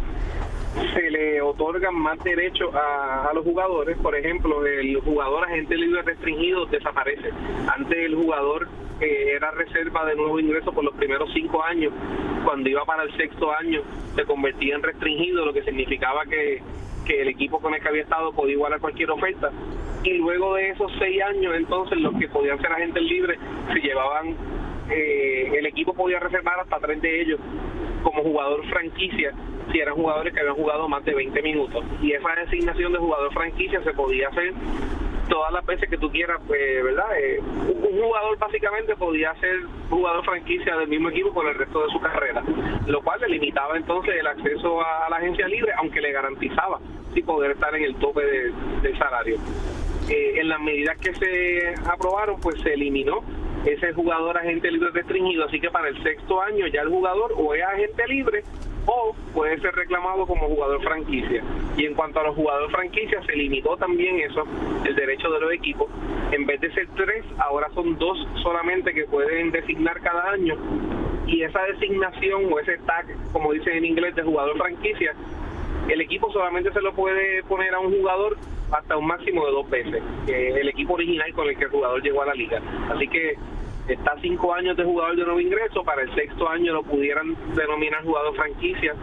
se 0.95 1.11
le 1.11 1.41
otorgan 1.41 1.95
más 1.95 2.19
derechos 2.23 2.73
a, 2.75 3.29
a, 3.29 3.35
los 3.35 3.45
jugadores. 3.45 3.99
Por 3.99 4.15
ejemplo, 4.15 4.65
el 4.65 5.01
jugador 5.01 5.45
agente 5.45 5.77
libre 5.77 6.03
restringido 6.03 6.67
desaparece. 6.67 7.31
Antes 7.67 7.99
el 7.99 8.15
jugador 8.15 8.69
eh, 9.01 9.33
era 9.35 9.51
reserva 9.51 10.05
de 10.05 10.15
nuevo 10.15 10.39
ingreso 10.39 10.73
por 10.73 10.85
los 10.85 10.95
primeros 10.95 11.31
cinco 11.33 11.63
años. 11.65 11.93
Cuando 12.45 12.69
iba 12.69 12.85
para 12.85 13.03
el 13.03 13.17
sexto 13.17 13.51
año 13.53 13.83
se 14.15 14.25
convertía 14.25 14.75
en 14.77 14.83
restringido, 14.83 15.45
lo 15.45 15.53
que 15.53 15.63
significaba 15.63 16.25
que, 16.25 16.63
que 17.11 17.23
el 17.23 17.29
equipo 17.29 17.59
con 17.59 17.75
el 17.75 17.83
que 17.83 17.89
había 17.89 18.03
estado 18.03 18.33
podía 18.33 18.55
igualar 18.55 18.79
cualquier 18.81 19.11
oferta. 19.11 19.51
Y 20.05 20.15
luego 20.15 20.55
de 20.55 20.71
esos 20.71 20.93
seis 20.99 21.21
años, 21.23 21.55
entonces 21.57 21.99
los 21.99 22.15
que 22.15 22.29
podían 22.29 22.61
ser 22.61 22.73
agentes 22.73 23.03
libres, 23.03 23.39
se 23.73 23.81
llevaban, 23.81 24.37
eh, 24.89 25.51
el 25.59 25.67
equipo 25.67 25.93
podía 25.93 26.21
reservar 26.21 26.61
hasta 26.61 26.79
tres 26.79 27.03
de 27.03 27.23
ellos 27.23 27.41
como 28.05 28.23
jugador 28.23 28.65
franquicia 28.69 29.33
si 29.73 29.79
eran 29.79 29.95
jugadores 29.95 30.33
que 30.33 30.41
habían 30.41 30.55
jugado 30.55 30.89
más 30.89 31.05
de 31.05 31.15
20 31.15 31.43
minutos. 31.43 31.85
Y 32.01 32.13
esa 32.13 32.29
designación 32.45 32.93
de 32.93 32.99
jugador 32.99 33.33
franquicia 33.33 33.83
se 33.83 33.93
podía 33.93 34.29
hacer 34.29 34.53
todas 35.29 35.53
las 35.53 35.65
veces 35.67 35.89
que 35.89 35.97
tú 35.99 36.11
quieras, 36.11 36.41
pues, 36.47 36.85
¿verdad? 36.85 37.07
Eh, 37.19 37.41
un 37.41 38.01
jugador 38.01 38.39
básicamente 38.39 38.97
podía 38.97 39.35
ser 39.37 39.61
jugador 39.89 40.25
franquicia 40.25 40.77
del 40.77 40.89
mismo 40.89 41.09
equipo 41.09 41.33
por 41.33 41.49
el 41.49 41.55
resto 41.55 41.85
de 41.85 41.93
su 41.93 42.01
carrera, 42.01 42.43
lo 42.87 43.01
cual 43.03 43.21
le 43.21 43.29
limitaba 43.29 43.77
entonces 43.77 44.15
el 44.19 44.27
acceso 44.27 44.81
a, 44.81 45.09
la 45.09 45.17
agencia 45.17 45.47
libre, 45.47 45.73
aunque 45.77 46.01
le 46.01 46.13
garantizaba 46.13 46.81
sí 47.15 47.23
poder 47.23 47.53
estar 47.53 47.75
en 47.75 47.85
el 47.85 47.95
tope 47.97 48.25
de, 48.25 48.53
del 48.83 48.99
salario. 48.99 49.37
Eh, 50.09 50.41
en 50.41 50.49
las 50.49 50.61
medidas 50.61 50.99
que 50.99 51.15
se 51.15 51.75
aprobaron, 51.89 52.41
pues 52.41 52.61
se 52.63 52.75
eliminó 52.75 53.23
ese 53.65 53.93
jugador 53.93 54.39
agente 54.39 54.71
libre 54.71 54.91
restringido, 54.91 55.45
así 55.45 55.61
que 55.61 55.71
para 55.71 55.89
el 55.89 56.03
sexto 56.03 56.41
año 56.41 56.67
ya 56.67 56.81
el 56.81 56.89
jugador 56.89 57.33
o 57.37 57.55
es 57.55 57.63
agente 57.63 58.09
libre 58.09 58.43
o 58.87 59.15
puede 59.35 59.61
ser 59.61 59.75
reclamado 59.75 60.27
como 60.27 60.49
jugador 60.49 60.83
franquicia. 60.83 61.43
Y 61.77 61.87
en 61.87 61.95
cuanto 61.95 62.21
a 62.21 62.25
los 62.25 62.35
jugadores 62.35 62.73
franquicia, 62.73 63.23
se 63.25 63.33
limitó 63.37 63.77
también 63.77 64.21
eso, 64.21 64.45
el 64.85 64.97
derecho 64.97 65.31
de 65.31 65.41
los 65.41 65.53
equipos. 65.53 65.89
En 66.33 66.47
vez 66.47 66.61
de 66.61 66.73
ser 66.73 66.89
tres, 66.97 67.25
ahora 67.39 67.69
son 67.75 67.99
dos 67.99 68.19
solamente 68.43 68.93
que 68.93 69.05
pueden 69.05 69.51
designar 69.51 70.01
cada 70.01 70.31
año. 70.31 70.57
Y 71.27 71.43
esa 71.43 71.63
designación 71.65 72.53
o 72.53 72.59
ese 72.59 72.79
tag, 72.79 73.07
como 73.33 73.53
dicen 73.53 73.77
en 73.77 73.85
inglés, 73.85 74.15
de 74.17 74.23
jugador 74.23 74.57
franquicia, 74.59 75.15
el 75.89 76.01
equipo 76.01 76.33
solamente 76.33 76.73
se 76.73 76.81
lo 76.81 76.93
puede 76.93 77.43
poner 77.45 77.75
a 77.75 77.81
un 77.81 77.93
jugador 77.93 78.37
hasta 78.73 78.97
un 78.97 79.07
máximo 79.07 79.45
de 79.47 79.53
dos 79.53 79.69
veces, 79.69 80.03
el 80.29 80.69
equipo 80.69 80.95
original 80.95 81.33
con 81.35 81.49
el 81.49 81.57
que 81.57 81.65
el 81.65 81.71
jugador 81.71 82.03
llegó 82.03 82.23
a 82.23 82.27
la 82.27 82.35
liga. 82.35 82.61
Así 82.89 83.09
que 83.09 83.35
está 83.89 84.15
cinco 84.21 84.55
años 84.55 84.77
de 84.77 84.85
jugador 84.85 85.17
de 85.17 85.25
nuevo 85.25 85.41
ingreso, 85.41 85.83
para 85.83 86.03
el 86.03 86.15
sexto 86.15 86.49
año 86.49 86.73
lo 86.73 86.83
pudieran 86.85 87.35
denominar 87.57 88.05
jugador 88.05 88.35
franquicia, 88.37 88.95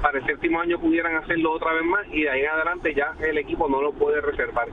para 0.00 0.18
el 0.18 0.26
séptimo 0.26 0.60
año 0.60 0.78
pudieran 0.78 1.16
hacerlo 1.16 1.52
otra 1.52 1.72
vez 1.72 1.84
más 1.84 2.06
y 2.12 2.22
de 2.22 2.30
ahí 2.30 2.42
en 2.42 2.50
adelante 2.50 2.94
ya 2.94 3.14
el 3.20 3.38
equipo 3.38 3.68
no 3.68 3.82
lo 3.82 3.92
puede 3.92 4.20
reservar. 4.20 4.68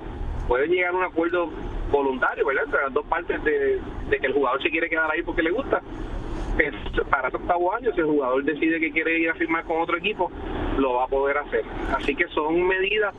Pueden 0.48 0.70
llegar 0.70 0.94
a 0.94 0.98
un 0.98 1.04
acuerdo 1.04 1.50
voluntario, 1.90 2.46
¿verdad? 2.46 2.66
Entre 2.66 2.82
las 2.82 2.94
dos 2.94 3.06
partes 3.08 3.44
de, 3.44 3.80
de 4.10 4.20
que 4.20 4.28
el 4.28 4.34
jugador 4.34 4.62
se 4.62 4.70
quiere 4.70 4.88
quedar 4.88 5.10
ahí 5.10 5.24
porque 5.24 5.42
le 5.42 5.50
gusta, 5.50 5.82
para 7.10 7.28
el 7.30 7.36
octavo 7.36 7.74
año, 7.74 7.92
si 7.94 8.00
el 8.02 8.08
jugador 8.08 8.44
decide 8.44 8.80
que 8.80 8.92
quiere 8.92 9.20
ir 9.20 9.30
a 9.30 9.36
firmar 9.36 9.64
con 9.66 9.82
otro 9.82 9.98
equipo, 9.98 10.32
lo 10.78 10.94
va 10.94 11.06
a 11.06 11.08
poder 11.08 11.38
hacer. 11.38 11.64
Así 11.94 12.16
que 12.16 12.28
son 12.30 12.66
medidas 12.68 13.14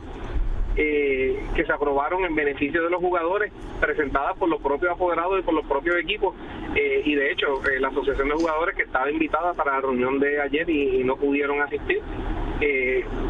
eh, 0.79 1.43
que 1.55 1.65
se 1.65 1.73
aprobaron 1.73 2.23
en 2.23 2.35
beneficio 2.35 2.83
de 2.83 2.91
los 2.91 3.01
jugadores, 3.01 3.51
presentadas 3.81 4.37
por 4.37 4.47
los 4.47 4.61
propios 4.61 4.91
apoderados 4.91 5.39
y 5.39 5.41
por 5.41 5.55
los 5.55 5.65
propios 5.65 5.95
equipos. 5.97 6.35
Eh, 6.75 7.01
y 7.03 7.15
de 7.15 7.31
hecho, 7.31 7.63
eh, 7.67 7.79
la 7.79 7.87
Asociación 7.87 8.29
de 8.29 8.35
Jugadores, 8.35 8.75
que 8.75 8.83
estaba 8.83 9.09
invitada 9.09 9.55
para 9.55 9.73
la 9.73 9.81
reunión 9.81 10.19
de 10.19 10.39
ayer 10.39 10.69
y, 10.69 11.03
no 11.03 11.15
pudieron 11.15 11.61
asistir, 11.61 12.01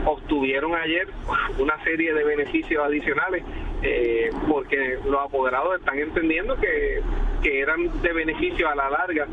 obtuvieron 0.06 0.74
ayer 0.76 1.08
una 1.58 1.82
serie 1.84 2.14
de 2.14 2.24
beneficios 2.24 2.84
adicionales 2.84 3.44
eh, 3.82 4.30
porque 4.48 4.98
los 5.06 5.22
apoderados 5.22 5.80
están 5.80 6.00
entendiendo 6.00 6.56
que, 6.56 7.02
que 7.42 7.60
eran 7.60 8.02
de 8.02 8.14
beneficio 8.14 8.70
a 8.70 8.76
la 8.76 8.90
larga 8.90 9.28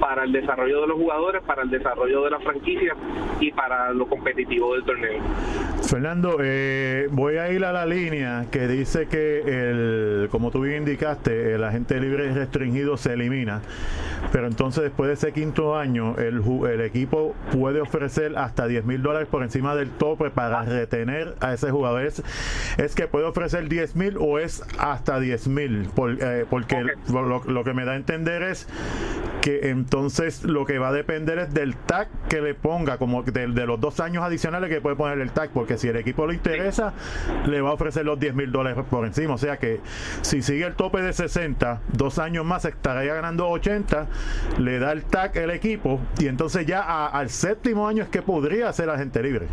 para 0.00 0.24
el 0.24 0.32
desarrollo 0.32 0.82
de 0.82 0.86
los 0.86 0.96
jugadores, 0.96 1.42
para 1.42 1.62
el 1.62 1.70
desarrollo 1.70 2.22
de 2.24 2.30
la 2.30 2.40
franquicia 2.40 2.94
y 3.40 3.50
para 3.52 3.90
lo 3.92 4.06
competitivo 4.06 4.74
del 4.74 4.84
torneo. 4.84 5.20
Fernando, 5.82 6.38
eh, 6.42 7.08
voy 7.10 7.36
a 7.36 7.50
ir 7.50 7.64
a 7.64 7.72
la 7.72 7.86
línea 7.86 8.46
que 8.50 8.68
dice 8.68 9.08
que, 9.08 9.40
el, 9.40 10.28
como 10.30 10.50
tú 10.50 10.60
bien 10.60 10.78
indicaste, 10.78 11.54
el 11.54 11.64
agente 11.64 12.00
libre 12.00 12.32
restringido 12.32 12.96
se 12.96 13.14
elimina, 13.14 13.62
pero 14.32 14.46
entonces 14.46 14.84
después 14.84 15.08
de 15.08 15.14
ese 15.14 15.32
quinto 15.32 15.76
año, 15.76 16.16
el, 16.18 16.42
el 16.70 16.80
equipo 16.82 17.34
puede 17.52 17.80
ofrecer 17.80 18.36
hasta 18.36 18.66
10 18.66 18.84
mil 18.84 19.02
dólares 19.02 19.28
por 19.30 19.42
encima 19.42 19.74
del 19.74 19.90
tope 19.90 20.30
para 20.30 20.62
retener 20.62 21.34
a 21.40 21.54
ese 21.54 21.70
jugador. 21.70 22.02
¿Es, 22.02 22.94
que 22.94 23.06
puede 23.06 23.26
ofrecer 23.26 23.68
10 23.68 23.77
mil 23.94 24.16
o 24.18 24.38
es 24.38 24.62
hasta 24.78 25.20
10 25.20 25.48
mil? 25.48 25.88
Por, 25.94 26.22
eh, 26.22 26.46
porque 26.48 26.76
okay. 26.76 26.94
lo, 27.12 27.42
lo 27.44 27.64
que 27.64 27.74
me 27.74 27.84
da 27.84 27.92
a 27.92 27.96
entender 27.96 28.42
es 28.42 28.66
que 29.40 29.70
entonces 29.70 30.44
lo 30.44 30.64
que 30.64 30.78
va 30.78 30.88
a 30.88 30.92
depender 30.92 31.38
es 31.38 31.54
del 31.54 31.76
tag 31.76 32.08
que 32.28 32.40
le 32.40 32.54
ponga, 32.54 32.98
como 32.98 33.22
de, 33.22 33.46
de, 33.46 33.66
los 33.66 33.80
dos 33.80 34.00
años 34.00 34.22
adicionales 34.24 34.70
que 34.70 34.80
puede 34.80 34.96
poner 34.96 35.18
el 35.20 35.30
tag, 35.30 35.50
porque 35.50 35.78
si 35.78 35.88
el 35.88 35.96
equipo 35.96 36.26
le 36.26 36.34
interesa, 36.34 36.92
sí. 37.44 37.50
le 37.50 37.60
va 37.60 37.70
a 37.70 37.72
ofrecer 37.72 38.04
los 38.04 38.18
10 38.18 38.34
mil 38.34 38.52
dólares 38.52 38.84
por 38.90 39.06
encima. 39.06 39.34
O 39.34 39.38
sea 39.38 39.56
que 39.56 39.80
si 40.22 40.42
sigue 40.42 40.66
el 40.66 40.74
tope 40.74 41.00
de 41.02 41.12
60, 41.12 41.80
dos 41.92 42.18
años 42.18 42.44
más 42.44 42.64
estaría 42.64 43.14
ganando 43.14 43.48
80, 43.48 44.06
le 44.58 44.78
da 44.78 44.92
el 44.92 45.04
tag 45.04 45.36
el 45.36 45.50
equipo 45.50 46.00
y 46.18 46.26
entonces 46.26 46.66
ya 46.66 46.82
a, 46.82 47.06
al 47.06 47.30
séptimo 47.30 47.88
año 47.88 48.02
es 48.02 48.08
que 48.08 48.22
podría 48.22 48.72
ser 48.72 48.90
agente 48.90 49.22
libre. 49.22 49.46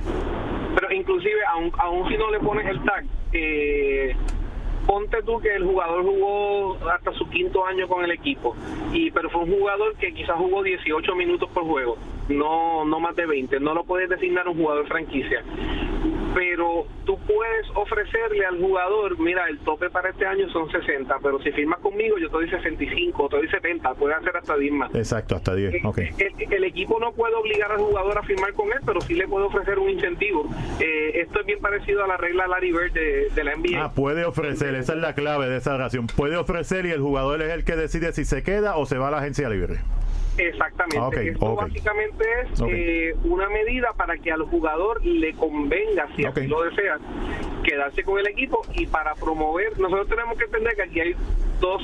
Pero 0.75 0.93
inclusive, 0.93 1.39
aún, 1.53 1.71
aún 1.77 2.07
si 2.09 2.17
no 2.17 2.29
le 2.29 2.39
pones 2.39 2.67
el 2.67 2.83
tag, 2.83 3.05
eh, 3.31 4.15
ponte 4.85 5.23
tú 5.23 5.39
que 5.39 5.55
el 5.55 5.63
jugador 5.63 6.03
jugó 6.03 6.77
hasta 6.89 7.11
su 7.13 7.27
quinto 7.29 7.65
año 7.65 7.87
con 7.87 8.03
el 8.03 8.11
equipo, 8.11 8.55
y 8.93 9.09
pero 9.11 9.29
fue 9.29 9.43
un 9.43 9.57
jugador 9.57 9.95
que 9.95 10.13
quizás 10.13 10.35
jugó 10.35 10.61
18 10.63 11.15
minutos 11.15 11.49
por 11.49 11.63
juego, 11.63 11.97
no, 12.29 12.85
no 12.85 12.99
más 12.99 13.15
de 13.15 13.25
20, 13.25 13.59
no 13.59 13.73
lo 13.73 13.83
puedes 13.83 14.09
designar 14.09 14.47
un 14.47 14.57
jugador 14.57 14.87
franquicia. 14.87 15.43
Pero 16.35 16.85
tú 17.05 17.17
puedes 17.19 17.65
ofrecerle 17.75 18.45
al 18.45 18.59
jugador, 18.59 19.17
mira, 19.19 19.47
el 19.47 19.57
tope 19.59 19.89
para 19.89 20.09
este 20.09 20.25
año 20.25 20.49
son 20.49 20.69
60, 20.69 21.15
pero 21.23 21.41
si 21.41 21.49
firmas 21.53 21.79
conmigo 21.79 22.17
yo 22.17 22.27
te 22.27 22.33
doy 22.33 22.49
65, 22.49 23.29
te 23.29 23.37
doy 23.37 23.47
70, 23.47 23.93
puedes 23.93 24.17
hacer 24.17 24.35
hasta 24.35 24.57
10 24.57 24.73
más. 24.73 24.95
Exacto, 24.95 25.37
hasta 25.37 25.55
10, 25.55 25.85
ok. 25.85 25.97
El, 25.97 26.53
el, 26.53 26.63
equipo 26.65 26.99
no 26.99 27.13
puede 27.13 27.35
obligar 27.35 27.71
al 27.71 27.77
jugador 27.77 28.17
a 28.17 28.23
firmar 28.23 28.53
con 28.53 28.67
él, 28.67 28.79
pero 28.85 28.99
sí 28.99 29.13
le 29.13 29.29
puede 29.29 29.45
ofrecer 29.45 29.79
un 29.79 29.89
incentivo. 29.89 30.49
Eh, 30.81 31.21
esto 31.21 31.39
es 31.39 31.45
bien 31.45 31.59
parecido 31.59 32.03
a 32.03 32.07
la 32.07 32.17
regla 32.17 32.47
Larry 32.47 32.73
Bird 32.73 32.91
de, 32.91 33.29
de 33.33 33.43
la 33.43 33.55
NBA. 33.55 33.81
Ah, 33.81 33.91
puede 33.93 34.25
ofrecer, 34.25 34.75
esa 34.75 34.93
es 34.93 34.99
la 34.99 35.15
clave 35.15 35.47
de 35.47 35.57
esa 35.57 35.77
relación. 35.77 36.07
Puede 36.07 36.35
ofrecer 36.35 36.85
y 36.85 36.91
el 36.91 36.99
jugador 36.99 37.41
es 37.41 37.51
el 37.51 37.63
que 37.63 37.77
decide 37.77 38.11
si 38.11 38.25
se 38.25 38.43
queda 38.43 38.75
o 38.75 38.85
se 38.85 38.97
va 38.97 39.07
a 39.07 39.11
la 39.11 39.19
agencia 39.19 39.47
libre. 39.47 39.79
Exactamente. 40.37 40.97
Ah, 40.99 41.07
ok, 41.07 41.15
Esto 41.15 41.55
básicamente 41.55 42.25
es 42.43 42.61
eh, 42.67 43.15
una 43.23 43.49
medida 43.49 43.93
para 43.93 44.17
que 44.17 44.31
al 44.31 44.43
jugador 44.43 45.05
le 45.05 45.33
convenga, 45.33 46.07
si 46.15 46.25
así 46.25 46.47
lo 46.47 46.63
desea, 46.63 46.99
quedarse 47.63 48.03
con 48.03 48.19
el 48.19 48.27
equipo 48.27 48.61
y 48.73 48.85
para 48.85 49.15
promover. 49.15 49.79
Nosotros 49.79 50.09
tenemos 50.09 50.37
que 50.37 50.45
entender 50.45 50.75
que 50.75 50.81
aquí 50.83 50.99
hay 50.99 51.15
dos 51.59 51.81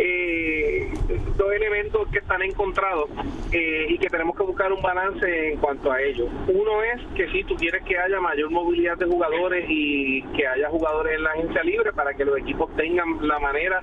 eh, 0.00 0.92
dos 1.36 1.52
elementos 1.52 2.08
que 2.12 2.18
están 2.18 2.40
encontrados 2.42 3.10
eh, 3.50 3.86
y 3.88 3.98
que 3.98 4.08
tenemos 4.08 4.36
que 4.36 4.44
buscar 4.44 4.72
un 4.72 4.80
balance 4.80 5.52
en 5.52 5.58
cuanto 5.58 5.90
a 5.90 6.00
ello. 6.00 6.26
Uno 6.46 6.82
es 6.84 7.02
que 7.16 7.28
si 7.32 7.42
tú 7.44 7.56
quieres 7.56 7.82
que 7.84 7.98
haya 7.98 8.20
mayor 8.20 8.50
movilidad 8.50 8.96
de 8.96 9.06
jugadores 9.06 9.64
y 9.68 10.22
que 10.36 10.46
haya 10.46 10.68
jugadores 10.70 11.16
en 11.16 11.24
la 11.24 11.30
agencia 11.30 11.64
libre 11.64 11.92
para 11.92 12.14
que 12.14 12.24
los 12.24 12.38
equipos 12.38 12.74
tengan 12.76 13.26
la 13.26 13.40
manera 13.40 13.82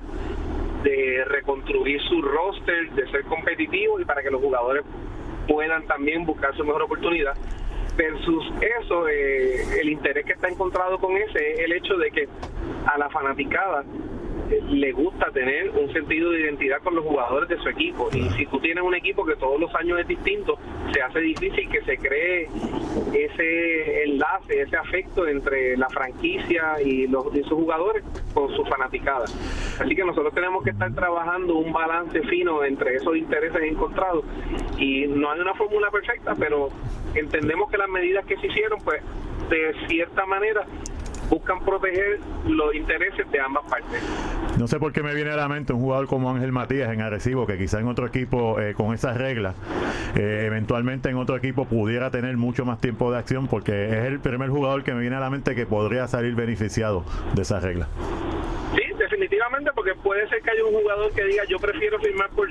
de 0.82 1.24
reconstruir 1.26 2.00
su 2.02 2.22
roster, 2.22 2.90
de 2.92 3.10
ser 3.10 3.24
competitivos 3.24 4.00
y 4.00 4.04
para 4.04 4.22
que 4.22 4.30
los 4.30 4.40
jugadores 4.40 4.84
puedan 5.48 5.86
también 5.86 6.24
buscar 6.24 6.54
su 6.56 6.64
mejor 6.64 6.82
oportunidad. 6.82 7.34
Versus 7.96 8.44
eso, 8.80 9.08
eh, 9.08 9.80
el 9.80 9.88
interés 9.88 10.26
que 10.26 10.32
está 10.32 10.48
encontrado 10.48 10.98
con 10.98 11.16
ese 11.16 11.52
es 11.52 11.60
el 11.60 11.72
hecho 11.72 11.96
de 11.96 12.10
que 12.10 12.28
a 12.86 12.98
la 12.98 13.08
fanaticada 13.08 13.84
le 14.48 14.92
gusta 14.92 15.30
tener 15.32 15.70
un 15.70 15.92
sentido 15.92 16.30
de 16.30 16.40
identidad 16.40 16.80
con 16.82 16.94
los 16.94 17.04
jugadores 17.04 17.48
de 17.48 17.58
su 17.58 17.68
equipo. 17.68 18.08
Y 18.12 18.28
si 18.30 18.46
tú 18.46 18.58
tienes 18.60 18.84
un 18.84 18.94
equipo 18.94 19.24
que 19.24 19.36
todos 19.36 19.60
los 19.60 19.74
años 19.74 20.00
es 20.00 20.08
distinto, 20.08 20.58
se 20.92 21.02
hace 21.02 21.20
difícil 21.20 21.68
que 21.70 21.82
se 21.82 21.96
cree 21.98 22.48
ese 23.12 24.04
enlace, 24.04 24.62
ese 24.62 24.76
afecto 24.76 25.26
entre 25.26 25.76
la 25.76 25.88
franquicia 25.88 26.80
y 26.82 27.06
los 27.06 27.34
y 27.34 27.42
sus 27.42 27.52
jugadores 27.52 28.04
con 28.34 28.54
su 28.54 28.64
fanaticada. 28.64 29.24
Así 29.24 29.94
que 29.94 30.04
nosotros 30.04 30.32
tenemos 30.34 30.62
que 30.64 30.70
estar 30.70 30.92
trabajando 30.94 31.56
un 31.56 31.72
balance 31.72 32.20
fino 32.22 32.64
entre 32.64 32.96
esos 32.96 33.16
intereses 33.16 33.62
encontrados 33.62 34.24
y 34.78 35.06
no 35.06 35.30
hay 35.30 35.40
una 35.40 35.54
fórmula 35.54 35.90
perfecta, 35.90 36.34
pero 36.38 36.68
entendemos 37.14 37.70
que 37.70 37.78
las 37.78 37.88
medidas 37.88 38.24
que 38.26 38.36
se 38.36 38.46
hicieron, 38.46 38.78
pues 38.84 39.02
de 39.50 39.74
cierta 39.88 40.26
manera 40.26 40.66
buscan 41.28 41.60
proteger 41.60 42.20
los 42.46 42.74
intereses 42.74 43.30
de 43.30 43.40
ambas 43.40 43.64
partes. 43.68 44.02
No 44.58 44.66
sé 44.66 44.78
por 44.78 44.92
qué 44.92 45.02
me 45.02 45.14
viene 45.14 45.30
a 45.30 45.36
la 45.36 45.48
mente 45.48 45.72
un 45.72 45.80
jugador 45.80 46.06
como 46.06 46.30
Ángel 46.30 46.52
Matías 46.52 46.92
en 46.92 47.00
Arecibo, 47.00 47.46
que 47.46 47.58
quizá 47.58 47.80
en 47.80 47.88
otro 47.88 48.06
equipo 48.06 48.60
eh, 48.60 48.74
con 48.74 48.94
esas 48.94 49.16
reglas, 49.16 49.54
eh, 50.14 50.44
eventualmente 50.46 51.10
en 51.10 51.16
otro 51.16 51.36
equipo 51.36 51.66
pudiera 51.66 52.10
tener 52.10 52.36
mucho 52.36 52.64
más 52.64 52.80
tiempo 52.80 53.10
de 53.10 53.18
acción, 53.18 53.48
porque 53.48 53.86
es 53.86 54.04
el 54.06 54.20
primer 54.20 54.48
jugador 54.48 54.84
que 54.84 54.92
me 54.94 55.00
viene 55.00 55.16
a 55.16 55.20
la 55.20 55.30
mente 55.30 55.54
que 55.54 55.66
podría 55.66 56.06
salir 56.08 56.34
beneficiado 56.34 57.04
de 57.34 57.42
esas 57.42 57.62
reglas. 57.62 57.88
Sí, 58.74 58.82
definitivamente, 58.98 59.70
porque 59.74 59.94
puede 59.94 60.28
ser 60.28 60.40
que 60.42 60.50
haya 60.50 60.64
un 60.64 60.74
jugador 60.74 61.12
que 61.12 61.24
diga 61.24 61.44
yo 61.48 61.58
prefiero 61.58 61.98
firmar 62.00 62.30
por 62.30 62.48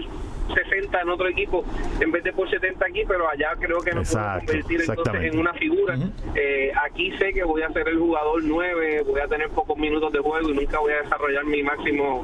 60 0.54 1.02
en 1.02 1.10
otro 1.10 1.28
equipo 1.28 1.64
en 2.00 2.12
vez 2.12 2.24
de 2.24 2.34
por 2.34 2.50
70 2.50 2.86
aquí, 2.86 3.04
pero 3.08 3.28
allá 3.30 3.54
creo 3.60 3.80
que 3.80 3.92
no 3.92 4.04
puedo 4.04 4.38
convertir 4.38 4.82
entonces 4.82 5.24
en 5.34 5.40
una 5.40 5.54
figura. 5.54 5.98
Eh, 6.36 6.72
aquí 6.86 7.12
sé 7.18 7.34
que 7.34 7.44
voy 7.44 7.62
a 7.62 7.70
ser 7.72 7.88
el 7.88 7.98
jugador 7.98 8.44
9, 8.44 9.04
voy 9.08 9.22
a 9.22 9.28
tener 9.28 9.50
pocos 9.50 9.78
minutos 9.78 10.12
de 10.12 10.20
juego 10.20 10.50
y 10.50 10.54
nunca 10.54 10.80
voy 10.80 10.94
a 10.94 11.02
desarrollar 11.02 11.46
mi 11.46 11.64
máximo 11.64 12.24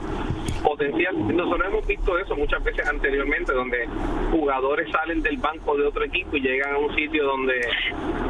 potencial. 0.62 1.16
Nosotros 1.36 1.68
hemos 1.68 1.88
visto 1.88 2.18
eso 2.18 2.36
muchas 2.36 2.64
veces 2.64 2.88
anteriormente, 2.88 3.52
donde 3.54 3.88
jugadores 4.32 4.90
salen 4.92 5.22
del 5.22 5.38
banco 5.38 5.76
de 5.78 5.86
otro 5.88 6.04
equipo 6.04 6.38
y 6.38 6.42
llegan 6.42 6.76
a 6.76 6.78
un 6.78 6.94
sitio 6.96 7.26
donde 7.26 7.62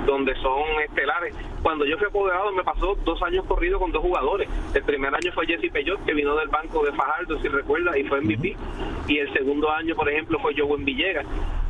donde 0.06 0.36
son 0.36 0.64
estelares. 0.88 1.34
Cuando 1.62 1.86
yo 1.86 1.98
fui 1.98 2.08
apoderado 2.08 2.52
me 2.54 2.64
pasó 2.64 2.96
dos 3.06 3.22
años 3.24 3.46
corrido 3.46 3.80
con 3.80 3.92
dos 3.92 4.02
jugadores. 4.02 4.50
El 4.74 4.84
primer 4.84 5.14
año 5.14 5.32
fue 5.34 5.46
Jesse 5.46 5.72
Peyot, 5.72 6.04
que 6.06 6.14
vino 6.14 6.36
del 6.36 6.50
banco 6.50 6.84
de 6.84 6.92
Fajardo, 6.94 7.40
si 7.40 7.48
recuerdas, 7.48 7.96
y 7.98 8.04
fue 8.06 8.22
MVP. 8.22 8.56
Y 9.08 9.18
el 9.20 9.32
segundo 9.34 9.72
año, 9.72 9.96
por 9.96 10.10
ejemplo, 10.10 10.40
fue 10.40 10.54
Joven 10.58 10.84
Villegas, 10.86 11.26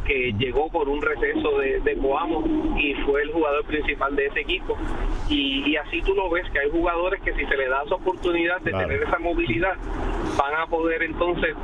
que 0.05 0.33
llegó 0.37 0.69
por 0.71 0.87
un 0.87 1.01
receso 1.01 1.57
de, 1.59 1.79
de 1.81 1.97
Coamo 1.97 2.43
y 2.77 2.93
fue 3.05 3.21
el 3.23 3.31
jugador 3.31 3.65
principal 3.65 4.15
de 4.15 4.27
ese 4.27 4.39
equipo. 4.41 4.77
Y, 5.29 5.69
y 5.69 5.75
así 5.75 6.01
tú 6.01 6.13
lo 6.13 6.29
ves, 6.29 6.49
que 6.51 6.59
hay 6.59 6.69
jugadores 6.71 7.21
que 7.21 7.33
si 7.33 7.45
se 7.45 7.57
les 7.57 7.69
da 7.69 7.83
esa 7.85 7.95
oportunidad 7.95 8.59
de 8.61 8.71
Claro. 8.71 8.87
tener 8.87 9.03
esa 9.03 9.19
movilidad, 9.19 9.73
van 10.37 10.53
a 10.55 10.67
poder 10.67 11.03
entonces 11.03 11.55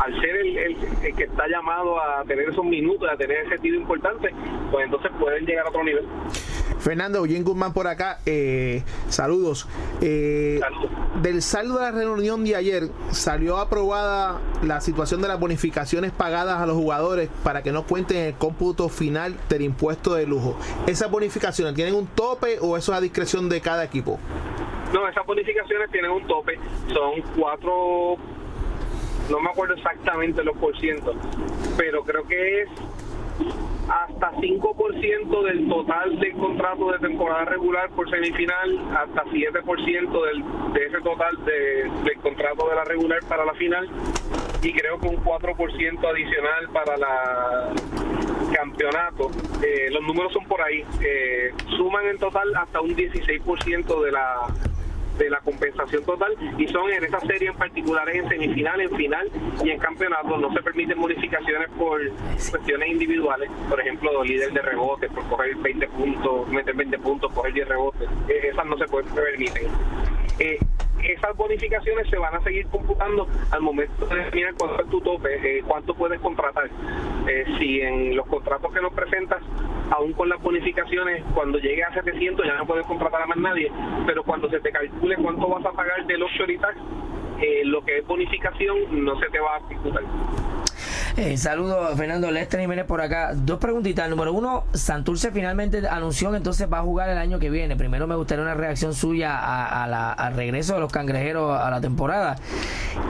al 0.00 0.12
ser 0.20 0.36
el, 0.36 0.56
el- 0.58 0.76
el 1.04 1.14
que 1.16 1.24
está 1.24 1.44
llamado 1.48 2.00
a 2.00 2.22
tener 2.24 2.48
esos 2.48 2.64
minutos, 2.64 3.08
a 3.12 3.16
tener 3.16 3.38
ese 3.46 3.58
tiro 3.58 3.76
importante, 3.76 4.30
pues 4.70 4.84
entonces 4.84 5.10
pueden 5.18 5.44
llegar 5.44 5.66
a 5.66 5.70
otro 5.70 5.82
nivel. 5.84 6.06
Fernando, 6.78 7.18
Eugene 7.18 7.42
Guzmán 7.42 7.72
por 7.72 7.88
acá. 7.88 8.20
eh, 8.24 8.84
saludos. 9.08 9.66
Eh, 10.00 10.60
Del 11.22 11.42
saldo 11.42 11.74
de 11.78 11.80
la 11.80 11.90
reunión 11.90 12.44
de 12.44 12.54
ayer, 12.54 12.84
salió 13.10 13.56
aprobada 13.58 14.38
la 14.62 14.80
situación 14.80 15.20
de 15.20 15.26
las 15.26 15.40
bonificaciones 15.40 16.12
pagadas 16.12 16.60
a 16.60 16.66
los 16.66 16.76
jugadores 16.76 17.28
para 17.42 17.64
que 17.64 17.72
no 17.72 17.82
cuenten 17.82 18.18
en 18.18 18.24
el 18.26 18.34
cómputo 18.34 18.88
final 18.88 19.34
del 19.48 19.62
impuesto 19.62 20.14
de 20.14 20.26
lujo. 20.26 20.56
¿Esas 20.86 21.10
bonificaciones 21.10 21.74
tienen 21.74 21.94
un 21.96 22.06
tope 22.06 22.58
o 22.60 22.76
eso 22.76 22.92
es 22.92 22.98
a 22.98 23.00
discreción 23.00 23.48
de 23.48 23.60
cada 23.60 23.82
equipo? 23.82 24.20
No, 24.92 25.06
esas 25.08 25.26
bonificaciones 25.26 25.90
tienen 25.90 26.10
un 26.10 26.26
tope, 26.26 26.58
son 26.92 27.20
cuatro, 27.38 28.16
no 29.30 29.40
me 29.40 29.50
acuerdo 29.50 29.74
exactamente 29.74 30.42
los 30.42 30.56
por 30.56 30.78
cientos, 30.80 31.14
pero 31.76 32.02
creo 32.04 32.26
que 32.26 32.62
es 32.62 32.68
hasta 33.88 34.32
5% 34.32 35.42
del 35.44 35.68
total 35.68 36.18
del 36.18 36.32
contrato 36.32 36.90
de 36.92 36.98
temporada 36.98 37.44
regular 37.44 37.90
por 37.90 38.08
semifinal, 38.10 38.78
hasta 38.96 39.24
7% 39.24 40.24
del, 40.24 40.72
de 40.72 40.86
ese 40.86 41.00
total 41.02 41.44
de- 41.44 41.90
del 42.04 42.18
contrato 42.20 42.68
de 42.68 42.74
la 42.74 42.84
regular 42.84 43.20
para 43.28 43.44
la 43.44 43.54
final 43.54 43.88
y 44.62 44.72
creo 44.72 44.98
que 44.98 45.08
un 45.08 45.16
4% 45.22 46.06
adicional 46.10 46.68
para 46.72 46.96
la 46.96 47.72
campeonato. 48.58 49.30
Eh, 49.62 49.88
los 49.90 50.02
números 50.02 50.32
son 50.32 50.44
por 50.46 50.60
ahí. 50.60 50.84
Eh, 51.00 51.52
suman 51.76 52.06
en 52.06 52.18
total 52.18 52.54
hasta 52.56 52.80
un 52.80 52.94
16% 52.94 54.02
de 54.02 54.12
la 54.12 54.46
de 55.18 55.28
la 55.28 55.40
compensación 55.40 56.04
total 56.04 56.32
y 56.56 56.68
son 56.68 56.92
en 56.92 57.02
esa 57.02 57.18
serie 57.18 57.48
en 57.48 57.56
particular 57.56 58.08
en 58.08 58.28
semifinal, 58.28 58.80
en 58.80 58.96
final 58.96 59.28
y 59.64 59.70
en 59.70 59.78
campeonato 59.80 60.38
no 60.38 60.52
se 60.52 60.62
permiten 60.62 60.96
modificaciones 60.96 61.68
por 61.76 62.00
cuestiones 62.52 62.88
individuales, 62.88 63.50
por 63.68 63.80
ejemplo 63.80 64.22
líder 64.22 64.52
de 64.52 64.62
rebotes, 64.62 65.10
por 65.10 65.24
coger 65.24 65.56
20 65.56 65.88
puntos, 65.88 66.48
meter 66.50 66.72
20 66.72 66.98
puntos, 67.00 67.32
coger 67.32 67.52
10 67.52 67.68
rebotes, 67.68 68.08
Eh, 68.28 68.50
esas 68.52 68.64
no 68.66 68.78
se 68.78 68.86
pueden 68.86 69.08
se 69.08 69.20
permiten. 69.20 69.66
Esas 71.02 71.36
bonificaciones 71.36 72.08
se 72.08 72.16
van 72.18 72.34
a 72.34 72.40
seguir 72.42 72.66
computando 72.68 73.26
al 73.50 73.60
momento 73.60 74.06
de 74.06 74.16
determinar 74.16 74.54
cuánto 74.58 74.82
es 74.82 74.90
tu 74.90 75.00
tope, 75.00 75.58
eh, 75.58 75.62
cuánto 75.66 75.94
puedes 75.94 76.20
contratar. 76.20 76.68
Eh, 77.28 77.44
si 77.58 77.80
en 77.80 78.16
los 78.16 78.26
contratos 78.26 78.72
que 78.72 78.80
nos 78.80 78.92
presentas, 78.92 79.42
aún 79.90 80.12
con 80.12 80.28
las 80.28 80.40
bonificaciones, 80.42 81.22
cuando 81.34 81.58
llegue 81.58 81.82
a 81.84 81.92
700 81.92 82.46
ya 82.46 82.54
no 82.54 82.66
puedes 82.66 82.86
contratar 82.86 83.22
a 83.22 83.26
más 83.26 83.38
nadie, 83.38 83.70
pero 84.06 84.22
cuando 84.22 84.48
se 84.50 84.60
te 84.60 84.70
calcule 84.70 85.16
cuánto 85.16 85.48
vas 85.48 85.64
a 85.64 85.72
pagar 85.72 86.06
de 86.06 86.18
luxury 86.18 86.58
tax, 86.58 86.76
eh, 87.40 87.62
lo 87.64 87.84
que 87.84 87.98
es 87.98 88.06
bonificación 88.06 89.04
no 89.04 89.18
se 89.20 89.26
te 89.30 89.38
va 89.38 89.56
a 89.56 89.60
computar. 89.60 90.02
Eh, 91.16 91.36
saludos, 91.36 91.96
Fernando 91.96 92.30
Lester 92.30 92.60
Jiménez 92.60 92.84
por 92.84 93.00
acá. 93.00 93.32
Dos 93.34 93.58
preguntitas. 93.58 94.08
Número 94.08 94.32
uno, 94.32 94.64
Santurce 94.72 95.30
finalmente 95.32 95.86
anunció 95.88 96.30
que 96.30 96.36
entonces 96.38 96.68
va 96.72 96.78
a 96.78 96.82
jugar 96.82 97.08
el 97.08 97.18
año 97.18 97.38
que 97.38 97.50
viene. 97.50 97.76
Primero 97.76 98.06
me 98.06 98.14
gustaría 98.16 98.42
una 98.42 98.54
reacción 98.54 98.94
suya 98.94 99.38
a- 99.38 99.86
la- 99.86 100.12
al 100.12 100.34
regreso 100.34 100.74
de 100.74 100.80
los 100.80 100.92
cangrejeros 100.92 101.58
a 101.60 101.70
la 101.70 101.80
temporada. 101.80 102.36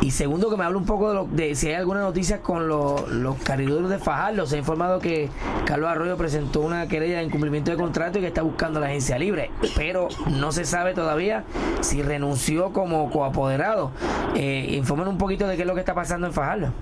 Y 0.00 0.10
segundo, 0.12 0.50
que 0.50 0.56
me 0.56 0.64
hable 0.64 0.78
un 0.78 0.86
poco 0.86 1.08
de, 1.08 1.14
lo- 1.14 1.24
de 1.30 1.54
si 1.54 1.68
hay 1.68 1.74
alguna 1.74 2.00
noticia 2.00 2.40
con 2.40 2.68
lo- 2.68 3.06
los 3.08 3.36
cariduros 3.38 3.90
de 3.90 3.98
Fajardo. 3.98 4.46
Se 4.46 4.56
ha 4.56 4.58
informado 4.58 4.98
que 5.00 5.28
Carlos 5.66 5.90
Arroyo 5.90 6.16
presentó 6.16 6.60
una 6.60 6.86
querella 6.88 7.18
de 7.18 7.24
incumplimiento 7.24 7.70
de 7.70 7.76
contrato 7.76 8.18
y 8.18 8.20
que 8.22 8.28
está 8.28 8.42
buscando 8.42 8.80
la 8.80 8.86
agencia 8.86 9.18
libre. 9.18 9.50
Pero 9.76 10.08
no 10.30 10.52
se 10.52 10.64
sabe 10.64 10.94
todavía 10.94 11.44
si 11.80 12.02
renunció 12.02 12.72
como 12.72 13.10
coapoderado. 13.10 13.90
Eh, 14.34 14.68
informen 14.72 15.08
un 15.08 15.18
poquito 15.18 15.46
de 15.46 15.56
qué 15.56 15.62
es 15.62 15.68
lo 15.68 15.74
que 15.74 15.80
está 15.80 15.94
pasando 15.94 16.26
en 16.26 16.32
Fajardo. 16.32 16.72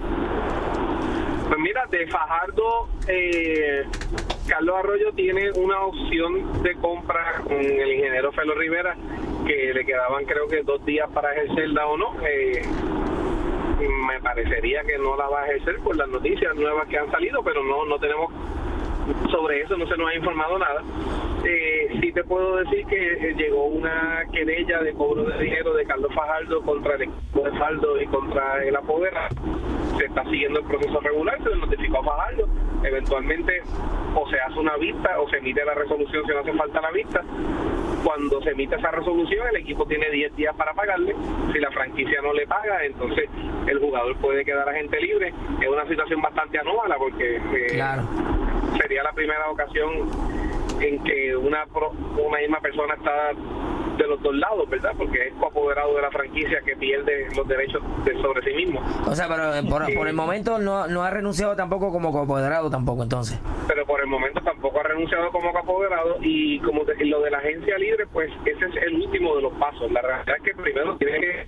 Pues 1.48 1.58
mira, 1.60 1.86
de 1.90 2.06
Fajardo, 2.08 2.88
eh, 3.08 3.84
Carlos 4.48 4.76
Arroyo 4.76 5.12
tiene 5.12 5.50
una 5.52 5.80
opción 5.80 6.62
de 6.62 6.74
compra 6.76 7.42
con 7.44 7.52
el 7.52 7.92
ingeniero 7.92 8.32
Felo 8.32 8.54
Rivera, 8.54 8.96
que 9.46 9.72
le 9.72 9.84
quedaban 9.84 10.24
creo 10.24 10.48
que 10.48 10.62
dos 10.62 10.84
días 10.84 11.08
para 11.12 11.32
ejercerla 11.34 11.86
o 11.86 11.96
no. 11.96 12.16
Eh, 12.28 12.62
me 14.08 14.20
parecería 14.20 14.82
que 14.82 14.98
no 14.98 15.16
la 15.16 15.28
va 15.28 15.42
a 15.42 15.46
ejercer 15.46 15.78
por 15.80 15.96
las 15.96 16.08
noticias 16.08 16.54
nuevas 16.56 16.88
que 16.88 16.98
han 16.98 17.10
salido, 17.10 17.42
pero 17.44 17.62
no, 17.62 17.84
no 17.84 17.98
tenemos 17.98 18.32
sobre 19.30 19.62
eso, 19.62 19.76
no 19.76 19.86
se 19.86 19.96
nos 19.96 20.10
ha 20.10 20.14
informado 20.14 20.58
nada. 20.58 20.82
Eh, 21.44 21.98
sí 22.00 22.12
te 22.12 22.24
puedo 22.24 22.56
decir 22.56 22.84
que 22.86 23.12
eh, 23.12 23.34
llegó 23.36 23.66
una 23.66 24.24
querella 24.32 24.80
de 24.82 24.92
cobro 24.94 25.24
de 25.24 25.38
dinero 25.38 25.74
de 25.74 25.84
Carlos 25.84 26.12
Fajardo 26.14 26.62
contra 26.62 26.96
el 26.96 27.02
equipo 27.02 27.42
de 27.42 27.52
Faldo 27.58 28.00
y 28.00 28.06
contra 28.06 28.64
el 28.64 28.74
apoderado. 28.74 29.28
Se 29.98 30.06
está 30.06 30.24
siguiendo 30.24 30.60
el 30.60 30.66
proceso 30.66 31.00
regular, 31.00 31.42
se 31.42 31.50
le 31.50 31.56
notificó 31.56 31.98
a 31.98 32.04
Fajardo. 32.04 32.48
Eventualmente 32.82 33.62
o 34.14 34.28
se 34.28 34.38
hace 34.40 34.58
una 34.58 34.76
vista 34.76 35.20
o 35.20 35.28
se 35.28 35.38
emite 35.38 35.64
la 35.64 35.74
resolución 35.74 36.24
si 36.24 36.32
no 36.32 36.40
hace 36.40 36.52
falta 36.52 36.80
la 36.80 36.90
vista. 36.90 37.22
Cuando 38.04 38.40
se 38.42 38.50
emite 38.50 38.76
esa 38.76 38.90
resolución, 38.90 39.48
el 39.48 39.56
equipo 39.56 39.84
tiene 39.86 40.08
10 40.10 40.36
días 40.36 40.54
para 40.56 40.72
pagarle. 40.74 41.14
Si 41.52 41.58
la 41.58 41.70
franquicia 41.70 42.20
no 42.22 42.32
le 42.32 42.46
paga, 42.46 42.84
entonces 42.84 43.28
el 43.66 43.78
jugador 43.80 44.16
puede 44.18 44.44
quedar 44.44 44.68
agente 44.68 45.00
libre. 45.00 45.32
Es 45.60 45.68
una 45.68 45.86
situación 45.88 46.22
bastante 46.22 46.58
anómala 46.58 46.96
porque 46.98 47.36
eh, 47.36 47.82
sería 48.80 49.02
la 49.02 49.12
primera 49.12 49.50
ocasión 49.50 49.90
en 50.80 51.02
que 51.02 51.36
una, 51.36 51.64
una 52.16 52.38
misma 52.38 52.60
persona 52.60 52.94
está 52.94 53.32
de 53.96 54.06
los 54.06 54.20
dos 54.22 54.34
lados, 54.34 54.68
¿verdad? 54.68 54.92
Porque 54.96 55.28
es 55.28 55.34
coapoderado 55.34 55.94
de 55.96 56.02
la 56.02 56.10
franquicia 56.10 56.60
que 56.64 56.76
pierde 56.76 57.28
los 57.36 57.46
derechos 57.48 57.82
de 58.04 58.12
sobre 58.22 58.42
sí 58.42 58.54
mismo. 58.56 58.80
O 59.06 59.14
sea, 59.14 59.28
pero 59.28 59.54
eh, 59.54 59.62
por, 59.68 59.82
por 59.94 60.08
el 60.08 60.14
momento 60.14 60.58
no, 60.58 60.86
no 60.86 61.02
ha 61.02 61.10
renunciado 61.10 61.56
tampoco 61.56 61.90
como 61.92 62.12
coapoderado 62.12 62.70
tampoco, 62.70 63.02
entonces. 63.02 63.38
pero 63.68 63.84
por 63.86 64.00
el 64.00 64.06
momento 64.06 64.40
tampoco 64.42 64.80
ha 64.80 64.84
renunciado 64.84 65.30
como 65.30 65.50
apoderado 65.56 66.16
y 66.20 66.58
como 66.60 66.84
de- 66.84 67.04
lo 67.06 67.20
de 67.22 67.30
la 67.30 67.38
agencia 67.38 67.76
libre, 67.78 68.06
pues 68.12 68.30
ese 68.44 68.64
es 68.66 68.76
el 68.86 68.94
último 68.94 69.36
de 69.36 69.42
los 69.42 69.52
pasos. 69.54 69.90
La 69.92 70.02
realidad 70.02 70.36
es 70.36 70.42
que 70.42 70.62
primero 70.62 70.96
tiene 70.96 71.20
que 71.20 71.46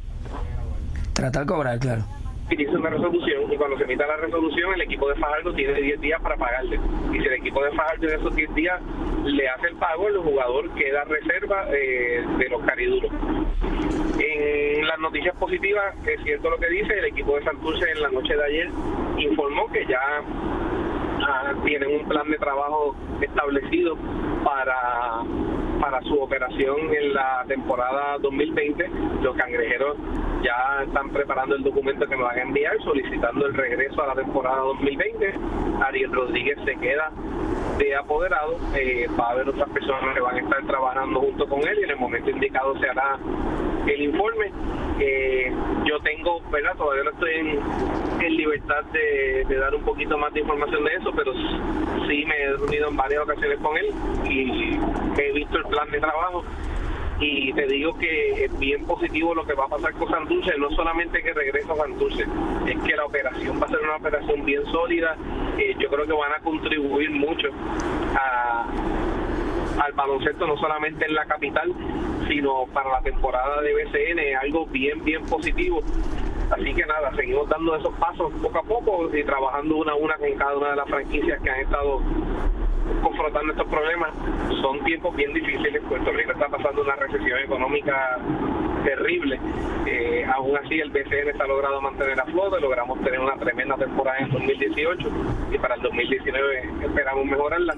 Tratar 1.14 1.42
de 1.42 1.52
cobrar, 1.52 1.78
claro. 1.80 2.02
Emitirse 2.48 2.76
una 2.76 2.90
resolución 2.90 3.52
y 3.52 3.56
cuando 3.56 3.76
se 3.76 3.84
emita 3.84 4.06
la 4.06 4.16
resolución 4.16 4.72
el 4.74 4.80
equipo 4.80 5.08
de 5.08 5.16
Fajardo 5.16 5.52
tiene 5.54 5.80
10 5.80 6.00
días 6.00 6.20
para 6.22 6.36
pagarle. 6.36 6.80
Y 7.12 7.18
si 7.18 7.26
el 7.26 7.34
equipo 7.34 7.62
de 7.62 7.70
Fajardo 7.72 8.08
en 8.08 8.18
esos 8.18 8.34
10 8.34 8.54
días 8.54 8.80
le 9.24 9.48
hace 9.48 9.68
el 9.68 9.76
pago, 9.76 10.08
el 10.08 10.18
jugador 10.18 10.70
queda 10.74 11.04
reserva 11.04 11.66
eh, 11.72 12.24
de 12.38 12.48
los 12.48 12.62
cariduros. 12.62 13.10
En 14.18 14.86
las 14.86 14.98
noticias 14.98 15.36
positivas, 15.36 15.94
es 16.06 16.22
cierto 16.24 16.50
lo 16.50 16.56
que 16.56 16.68
dice, 16.68 16.98
el 16.98 17.04
equipo 17.04 17.36
de 17.36 17.44
Santurce 17.44 17.90
en 17.90 18.02
la 18.02 18.08
noche 18.10 18.34
de 18.34 18.44
ayer 18.44 18.68
informó 19.18 19.70
que 19.70 19.86
ya 19.86 20.00
ah, 21.22 21.54
tienen 21.64 22.00
un 22.00 22.08
plan 22.08 22.28
de 22.30 22.38
trabajo 22.38 22.96
establecido 23.20 23.96
para 24.44 25.22
para 25.80 26.00
su 26.02 26.14
operación 26.20 26.94
en 26.94 27.14
la 27.14 27.44
temporada 27.46 28.18
2020. 28.20 28.90
Los 29.22 29.36
cangrejeros 29.36 29.96
ya 30.42 30.84
están 30.84 31.10
preparando 31.10 31.56
el 31.56 31.62
documento 31.62 32.06
que 32.06 32.16
me 32.16 32.22
van 32.22 32.38
a 32.38 32.42
enviar 32.42 32.76
solicitando 32.82 33.46
el 33.46 33.54
regreso 33.54 34.02
a 34.02 34.08
la 34.08 34.14
temporada 34.14 34.58
2020. 34.58 35.34
Ariel 35.82 36.12
Rodríguez 36.12 36.58
se 36.64 36.74
queda 36.76 37.10
de 37.78 37.96
apoderado. 37.96 38.56
Eh, 38.74 39.08
va 39.18 39.28
a 39.28 39.30
haber 39.32 39.48
otras 39.48 39.68
personas 39.70 40.14
que 40.14 40.20
van 40.20 40.36
a 40.36 40.40
estar 40.40 40.66
trabajando 40.66 41.20
junto 41.20 41.48
con 41.48 41.60
él 41.60 41.78
y 41.80 41.84
en 41.84 41.90
el 41.90 41.96
momento 41.96 42.30
indicado 42.30 42.78
se 42.78 42.88
hará 42.88 43.18
el 43.86 44.02
informe. 44.02 44.52
Eh, 45.00 45.52
yo 45.84 46.00
tengo, 46.00 46.40
¿verdad? 46.50 46.76
Todavía 46.76 47.04
no 47.04 47.10
estoy 47.10 47.34
en, 47.34 48.22
en 48.24 48.36
libertad 48.36 48.84
de, 48.92 49.44
de 49.48 49.56
dar 49.56 49.74
un 49.74 49.82
poquito 49.82 50.18
más 50.18 50.32
de 50.34 50.40
información 50.40 50.84
de 50.84 50.94
eso, 50.94 51.12
pero 51.14 51.32
sí 52.08 52.24
me 52.26 52.36
he 52.36 52.52
reunido 52.56 52.88
en 52.88 52.96
varias 52.96 53.22
ocasiones 53.22 53.58
con 53.60 53.76
él 53.76 53.86
y 54.24 54.78
he 55.20 55.32
visto 55.32 55.58
el 55.58 55.64
plan 55.68 55.90
de 55.90 56.00
trabajo. 56.00 56.44
Y 57.20 57.52
te 57.52 57.66
digo 57.66 57.98
que 57.98 58.44
es 58.44 58.58
bien 58.60 58.84
positivo 58.84 59.34
lo 59.34 59.44
que 59.44 59.54
va 59.54 59.64
a 59.64 59.68
pasar 59.68 59.92
con 59.94 60.08
Santurce, 60.08 60.56
no 60.56 60.70
solamente 60.70 61.20
que 61.20 61.32
regresa 61.32 61.74
Santurce, 61.74 62.24
es 62.66 62.78
que 62.82 62.96
la 62.96 63.06
operación 63.06 63.60
va 63.60 63.66
a 63.66 63.70
ser 63.70 63.80
una 63.80 63.96
operación 63.96 64.44
bien 64.44 64.64
sólida, 64.66 65.16
eh, 65.58 65.74
yo 65.80 65.88
creo 65.88 66.06
que 66.06 66.12
van 66.12 66.32
a 66.32 66.38
contribuir 66.40 67.10
mucho 67.10 67.48
al 69.82 69.92
baloncesto, 69.92 70.46
no 70.46 70.56
solamente 70.58 71.06
en 71.06 71.14
la 71.14 71.24
capital, 71.24 71.72
sino 72.28 72.66
para 72.72 72.90
la 72.90 73.00
temporada 73.02 73.62
de 73.62 73.74
BCN, 73.74 74.36
algo 74.42 74.66
bien, 74.66 75.02
bien 75.04 75.24
positivo. 75.26 75.80
Así 76.50 76.74
que 76.74 76.86
nada, 76.86 77.14
seguimos 77.14 77.48
dando 77.48 77.76
esos 77.76 77.94
pasos 77.94 78.32
poco 78.40 78.58
a 78.58 78.62
poco 78.62 79.16
y 79.16 79.22
trabajando 79.24 79.76
una 79.76 79.92
a 79.92 79.96
una 79.96 80.16
con 80.16 80.32
cada 80.34 80.56
una 80.56 80.70
de 80.70 80.76
las 80.76 80.88
franquicias 80.88 81.40
que 81.42 81.50
han 81.50 81.60
estado 81.60 82.00
confrontando 83.02 83.52
estos 83.52 83.68
problemas. 83.68 84.10
Son 84.60 84.82
tiempos 84.84 85.14
bien 85.16 85.32
difíciles. 85.32 85.82
Puerto 85.88 86.10
Rico 86.12 86.32
está 86.32 86.48
pasando 86.48 86.82
una 86.82 86.96
recesión 86.96 87.38
económica 87.38 88.18
terrible. 88.84 89.38
Eh, 89.86 90.24
aún 90.34 90.56
así, 90.56 90.80
el 90.80 90.90
BCN 90.90 91.40
ha 91.40 91.46
logrado 91.46 91.80
mantener 91.80 92.20
a 92.20 92.24
flote. 92.24 92.60
Logramos 92.60 93.00
tener 93.02 93.20
una 93.20 93.36
tremenda 93.36 93.76
temporada 93.76 94.18
en 94.18 94.30
2018 94.30 95.08
y 95.52 95.58
para 95.58 95.74
el 95.76 95.82
2019 95.82 96.70
esperamos 96.84 97.24
mejorarla. 97.26 97.74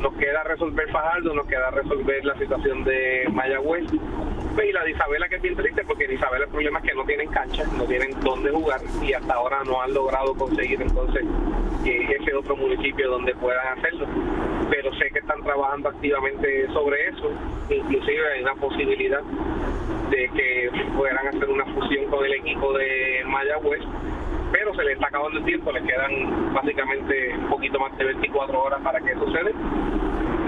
Nos 0.00 0.12
queda 0.14 0.42
resolver 0.44 0.88
Fajardo, 0.90 1.34
nos 1.34 1.46
queda 1.46 1.70
resolver 1.70 2.24
la 2.24 2.36
situación 2.38 2.84
de 2.84 3.28
Mayagüez 3.32 3.86
y 4.64 4.72
la 4.72 4.84
de 4.84 4.90
Isabela 4.92 5.28
que 5.28 5.36
es 5.36 5.42
bien 5.42 5.56
triste 5.56 5.84
porque 5.84 6.04
en 6.04 6.12
Isabela 6.12 6.44
el 6.44 6.50
problema 6.50 6.78
es 6.78 6.84
que 6.86 6.94
no 6.94 7.04
tienen 7.04 7.28
cancha, 7.28 7.64
no 7.76 7.84
tienen 7.84 8.18
dónde 8.20 8.50
jugar 8.50 8.80
y 9.02 9.12
hasta 9.12 9.34
ahora 9.34 9.62
no 9.64 9.80
han 9.82 9.92
logrado 9.92 10.34
conseguir 10.34 10.80
entonces 10.80 11.24
eh, 11.84 12.16
ese 12.20 12.34
otro 12.34 12.56
municipio 12.56 13.10
donde 13.10 13.34
puedan 13.34 13.78
hacerlo. 13.78 14.06
Pero 14.70 14.92
sé 14.94 15.10
que 15.12 15.20
están 15.20 15.42
trabajando 15.42 15.88
activamente 15.90 16.66
sobre 16.72 17.08
eso, 17.08 17.30
inclusive 17.70 18.32
hay 18.32 18.42
una 18.42 18.54
posibilidad 18.54 19.22
de 20.10 20.30
que 20.34 20.70
puedan 20.96 21.26
hacer 21.28 21.48
una 21.48 21.64
fusión 21.66 22.06
con 22.06 22.24
el 22.24 22.32
equipo 22.34 22.72
de 22.72 23.22
Mayagüez 23.26 23.82
pero 24.52 24.74
se 24.74 24.84
les 24.84 24.94
está 24.94 25.08
acabando 25.08 25.38
el 25.38 25.44
tiempo, 25.44 25.72
les 25.72 25.82
quedan 25.82 26.54
básicamente 26.54 27.34
un 27.36 27.48
poquito 27.48 27.78
más 27.78 27.96
de 27.98 28.04
24 28.04 28.62
horas 28.62 28.80
para 28.82 29.00
que 29.00 29.12
suceda. 29.14 29.50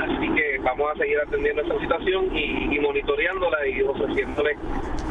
Así 0.03 0.29
que 0.35 0.59
vamos 0.63 0.91
a 0.95 0.99
seguir 0.99 1.19
atendiendo 1.27 1.63
esta 1.63 1.79
situación 1.81 2.37
y, 2.37 2.75
y 2.77 2.79
monitoreándola 2.81 3.67
y 3.67 3.83
ofreciéndole 3.83 4.53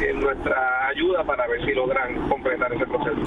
eh, 0.00 0.12
nuestra 0.14 0.88
ayuda 0.88 1.24
para 1.24 1.46
ver 1.46 1.64
si 1.64 1.72
logran 1.72 2.28
completar 2.28 2.72
ese 2.72 2.86
proceso. 2.86 3.20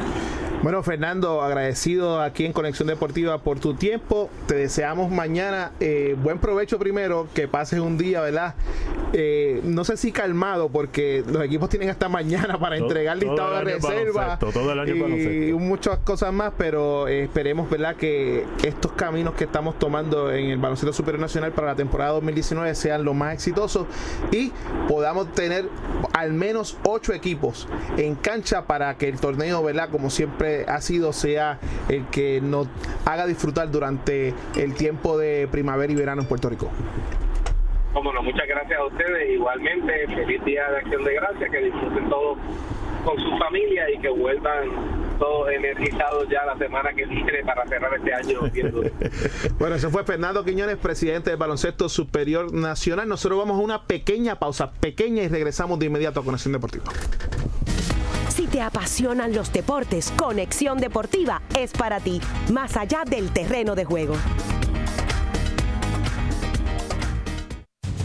Bueno, 0.63 0.83
Fernando, 0.83 1.41
agradecido 1.41 2.21
aquí 2.21 2.45
en 2.45 2.53
Conexión 2.53 2.87
Deportiva 2.87 3.39
por 3.39 3.59
tu 3.59 3.73
tiempo. 3.73 4.29
Te 4.47 4.53
deseamos 4.53 5.09
mañana 5.09 5.71
eh, 5.79 6.15
buen 6.21 6.37
provecho 6.37 6.77
primero, 6.77 7.27
que 7.33 7.47
pases 7.47 7.79
un 7.79 7.97
día, 7.97 8.21
¿verdad? 8.21 8.53
Eh, 9.13 9.59
no 9.63 9.83
sé 9.83 9.97
si 9.97 10.11
calmado, 10.11 10.69
porque 10.69 11.23
los 11.27 11.43
equipos 11.43 11.67
tienen 11.69 11.89
hasta 11.89 12.09
mañana 12.09 12.59
para 12.59 12.77
Todo- 12.77 12.87
entregar 12.87 13.17
listado 13.17 13.55
de 13.55 13.61
el 13.61 13.67
año 13.67 13.77
es 13.77 13.83
reserva 13.83 14.39
todo 14.39 14.71
el 14.71 14.79
año 14.79 14.93
y 15.17 15.53
muchas 15.53 15.97
cosas 15.99 16.31
más, 16.31 16.53
pero 16.57 17.07
eh, 17.07 17.23
esperemos, 17.23 17.67
¿verdad? 17.69 17.95
Que 17.95 18.45
estos 18.63 18.91
caminos 18.91 19.33
que 19.33 19.45
estamos 19.45 19.79
tomando 19.79 20.31
en 20.31 20.51
el 20.51 20.57
baloncesto 20.59 20.93
superior 20.93 21.19
nacional 21.21 21.50
para 21.51 21.67
la 21.67 21.75
temporada 21.75 22.11
2019 22.11 22.73
sean 22.75 23.03
los 23.03 23.15
más 23.15 23.33
exitosos 23.33 23.87
y 24.31 24.51
podamos 24.87 25.31
tener 25.33 25.69
al 26.13 26.33
menos 26.33 26.77
ocho 26.83 27.13
equipos 27.13 27.67
en 27.97 28.15
cancha 28.15 28.65
para 28.65 28.97
que 28.97 29.09
el 29.09 29.19
torneo, 29.19 29.63
¿verdad? 29.63 29.89
Como 29.89 30.09
siempre 30.09 30.65
ha 30.67 30.81
sido, 30.81 31.13
sea 31.13 31.59
el 31.89 32.05
que 32.07 32.41
nos 32.41 32.67
haga 33.05 33.25
disfrutar 33.25 33.71
durante 33.71 34.33
el 34.55 34.75
tiempo 34.75 35.17
de 35.17 35.47
primavera 35.51 35.91
y 35.91 35.95
verano 35.95 36.21
en 36.21 36.27
Puerto 36.27 36.49
Rico. 36.49 36.69
No, 37.93 38.01
muchas 38.23 38.47
gracias 38.47 38.79
a 38.79 38.85
ustedes. 38.85 39.31
Igualmente, 39.31 40.07
feliz 40.07 40.43
día 40.45 40.69
de 40.69 40.77
acción 40.77 41.03
de 41.03 41.13
gracias, 41.13 41.49
que 41.49 41.57
disfruten 41.57 42.09
todos 42.09 42.37
con 43.03 43.17
su 43.19 43.37
familia 43.37 43.89
y 43.89 43.99
que 43.99 44.09
vuelvan 44.09 44.69
todos 45.19 45.51
energizados 45.51 46.27
ya 46.29 46.43
la 46.45 46.57
semana 46.57 46.91
que 46.93 47.05
viene 47.05 47.43
para 47.45 47.65
cerrar 47.67 47.93
este 47.93 48.13
año. 48.13 48.39
Bueno, 49.59 49.75
ese 49.75 49.89
fue 49.89 50.03
Fernando 50.03 50.43
Quiñones, 50.43 50.77
presidente 50.77 51.29
del 51.29 51.37
Baloncesto 51.37 51.87
Superior 51.87 52.51
Nacional. 52.51 53.07
Nosotros 53.07 53.37
vamos 53.37 53.59
a 53.59 53.63
una 53.63 53.83
pequeña 53.83 54.39
pausa, 54.39 54.71
pequeña, 54.71 55.21
y 55.21 55.27
regresamos 55.27 55.77
de 55.77 55.85
inmediato 55.85 56.19
a 56.19 56.23
Conexión 56.23 56.53
Deportiva. 56.53 56.85
Si 58.29 58.47
te 58.47 58.61
apasionan 58.61 59.35
los 59.35 59.53
deportes, 59.53 60.11
Conexión 60.17 60.79
Deportiva 60.79 61.41
es 61.59 61.73
para 61.73 61.99
ti, 61.99 62.19
más 62.51 62.75
allá 62.77 63.03
del 63.05 63.31
terreno 63.31 63.75
de 63.75 63.85
juego. 63.85 64.15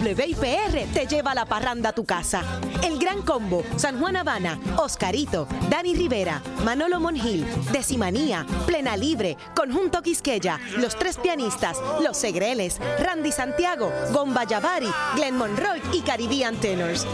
WIPR 0.00 0.86
te 0.94 1.06
lleva 1.06 1.34
la 1.34 1.44
parranda 1.44 1.90
a 1.90 1.92
tu 1.92 2.04
casa. 2.04 2.42
El 2.82 2.98
Gran 2.98 3.20
Combo, 3.20 3.62
San 3.76 4.00
Juan 4.00 4.16
Habana, 4.16 4.58
Oscarito, 4.78 5.46
Dani 5.68 5.94
Rivera, 5.94 6.42
Manolo 6.64 7.00
Monjil, 7.00 7.44
Decimanía, 7.70 8.46
Plena 8.66 8.96
Libre, 8.96 9.36
Conjunto 9.54 10.00
Quisqueya, 10.00 10.58
Los 10.78 10.96
Tres 10.96 11.18
Pianistas, 11.18 11.76
Los 12.00 12.16
Segreles, 12.16 12.80
Randy 12.98 13.30
Santiago, 13.30 13.92
Gomba 14.12 14.44
Yavari, 14.44 14.90
Glenn 15.16 15.36
Monroy 15.36 15.82
y 15.92 16.00
Caribbean 16.00 16.56
Tenors. 16.56 17.06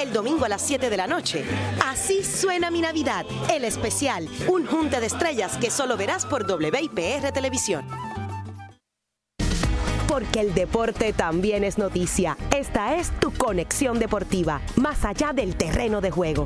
El 0.00 0.12
domingo 0.12 0.46
a 0.46 0.48
las 0.48 0.62
7 0.62 0.88
de 0.88 0.96
la 0.96 1.06
noche. 1.06 1.44
Así 1.86 2.24
suena 2.24 2.70
mi 2.70 2.80
Navidad, 2.80 3.26
el 3.50 3.64
especial, 3.64 4.26
un 4.48 4.66
junte 4.66 5.00
de 5.00 5.06
estrellas 5.06 5.58
que 5.58 5.70
solo 5.70 5.98
verás 5.98 6.24
por 6.24 6.50
WIPR 6.50 7.30
Televisión. 7.32 7.84
Porque 10.12 10.40
el 10.40 10.52
deporte 10.52 11.14
también 11.14 11.64
es 11.64 11.78
noticia. 11.78 12.36
Esta 12.54 12.96
es 12.98 13.10
tu 13.18 13.32
conexión 13.32 13.98
deportiva, 13.98 14.60
más 14.76 15.06
allá 15.06 15.32
del 15.32 15.56
terreno 15.56 16.02
de 16.02 16.10
juego. 16.10 16.44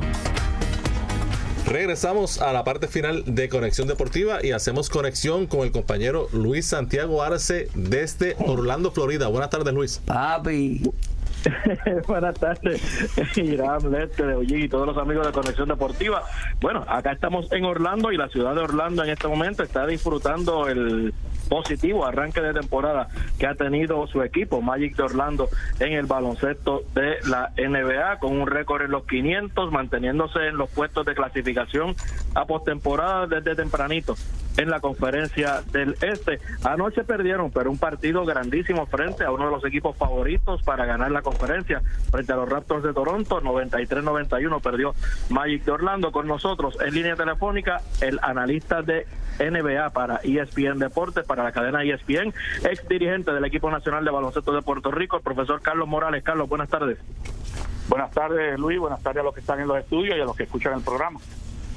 Regresamos 1.67 2.41
a 2.41 2.53
la 2.53 2.63
parte 2.63 2.87
final 2.87 3.25
de 3.27 3.49
Conexión 3.49 3.89
Deportiva 3.89 4.39
y 4.41 4.53
hacemos 4.53 4.89
conexión 4.89 5.49
con 5.49 5.63
el 5.63 5.73
compañero 5.73 6.29
Luis 6.33 6.67
Santiago 6.67 7.25
Arce 7.25 7.69
desde 7.75 8.37
Orlando, 8.39 8.93
Florida. 8.93 9.27
Buenas 9.27 9.51
tardes, 9.51 9.75
Luis. 9.75 10.01
Papi. 10.05 10.83
Buenas 12.07 12.35
tardes, 12.39 13.37
Irán, 13.37 13.91
Lester, 13.91 14.27
Ollín 14.35 14.65
y 14.65 14.69
todos 14.69 14.87
los 14.87 14.97
amigos 14.97 15.27
de 15.27 15.33
Conexión 15.33 15.69
Deportiva. 15.69 16.23
Bueno, 16.61 16.85
acá 16.89 17.13
estamos 17.13 17.51
en 17.53 17.65
Orlando 17.65 18.13
y 18.13 18.17
la 18.17 18.29
ciudad 18.29 18.55
de 18.55 18.63
Orlando 18.63 19.05
en 19.05 19.11
este 19.11 19.29
momento 19.29 19.63
está 19.63 19.87
disfrutando 19.87 20.69
el 20.69 21.13
positivo 21.49 22.05
arranque 22.05 22.41
de 22.41 22.53
temporada 22.53 23.09
que 23.39 23.47
ha 23.47 23.55
tenido 23.55 24.07
su 24.09 24.23
equipo 24.23 24.61
Magic 24.61 24.97
de 24.97 25.05
Orlando 25.05 25.49
en 25.79 25.93
el 25.93 26.07
baloncesto 26.07 26.83
de 26.95 27.19
la 27.29 27.53
NBA 27.57 28.19
con 28.19 28.37
un 28.37 28.47
récord 28.49 28.83
en 28.83 28.91
los 28.91 29.07
500 29.07 29.71
manteniéndose 29.71 30.47
en 30.49 30.57
los 30.57 30.69
puestos 30.71 31.07
de 31.07 31.15
clasificación 31.15 31.95
a 32.35 32.47
postemporada 32.47 33.27
desde 33.27 33.55
tempranito 33.55 34.17
en 34.57 34.71
la 34.71 34.81
conferencia 34.81 35.63
del 35.71 35.97
Este. 36.01 36.39
Anoche 36.65 37.05
perdieron, 37.05 37.51
pero 37.51 37.71
un 37.71 37.79
partido 37.79 38.25
grandísimo 38.25 38.87
frente 38.87 39.25
a 39.25 39.31
uno 39.31 39.47
de 39.47 39.51
los 39.51 39.65
equipos 39.65 39.97
favoritos 39.97 40.63
para 40.63 40.87
ganar 40.87 41.11
la 41.11 41.23
conferencia, 41.23 41.36
frente 41.37 42.33
a 42.33 42.37
los 42.37 42.49
Raptors 42.49 42.83
de 42.83 42.93
Toronto, 42.93 43.41
93-91 43.41 44.61
perdió 44.61 44.95
Magic 45.31 45.65
de 45.65 45.73
Orlando 45.73 46.13
con 46.13 46.27
nosotros 46.27 46.79
en 46.85 46.95
línea 46.95 47.17
telefónica, 47.17 47.81
el 48.01 48.19
analista 48.23 48.83
de 48.83 49.07
NBA 49.39 49.91
para 49.91 50.21
ESPN 50.23 50.79
Deportes, 50.79 51.25
para 51.25 51.45
la 51.45 51.53
cadena 51.53 51.83
ESPN, 51.83 52.33
ex 52.65 52.89
dirigente 52.89 53.33
del 53.33 53.45
equipo 53.45 53.71
nacional 53.71 54.05
de 54.05 54.11
baloncesto 54.11 54.53
de 54.53 54.63
Puerto 54.63 54.91
Rico, 54.91 55.17
el 55.17 55.23
profesor 55.23 55.61
Carlos 55.61 55.89
Morales. 55.89 56.23
Carlos, 56.23 56.49
buenas 56.49 56.69
tardes. 56.69 56.99
Buenas 57.89 58.11
tardes, 58.11 58.59
Luis. 58.59 58.79
Buenas 58.79 59.03
tardes 59.03 59.21
a 59.21 59.25
los 59.25 59.35
que 59.35 59.41
están 59.41 59.61
en 59.61 59.69
los 59.69 59.79
estudios 59.79 60.17
y 60.17 60.21
a 60.21 60.25
los 60.25 60.37
que 60.37 60.45
escuchan 60.45 60.75
el 60.75 60.83
programa. 60.83 61.21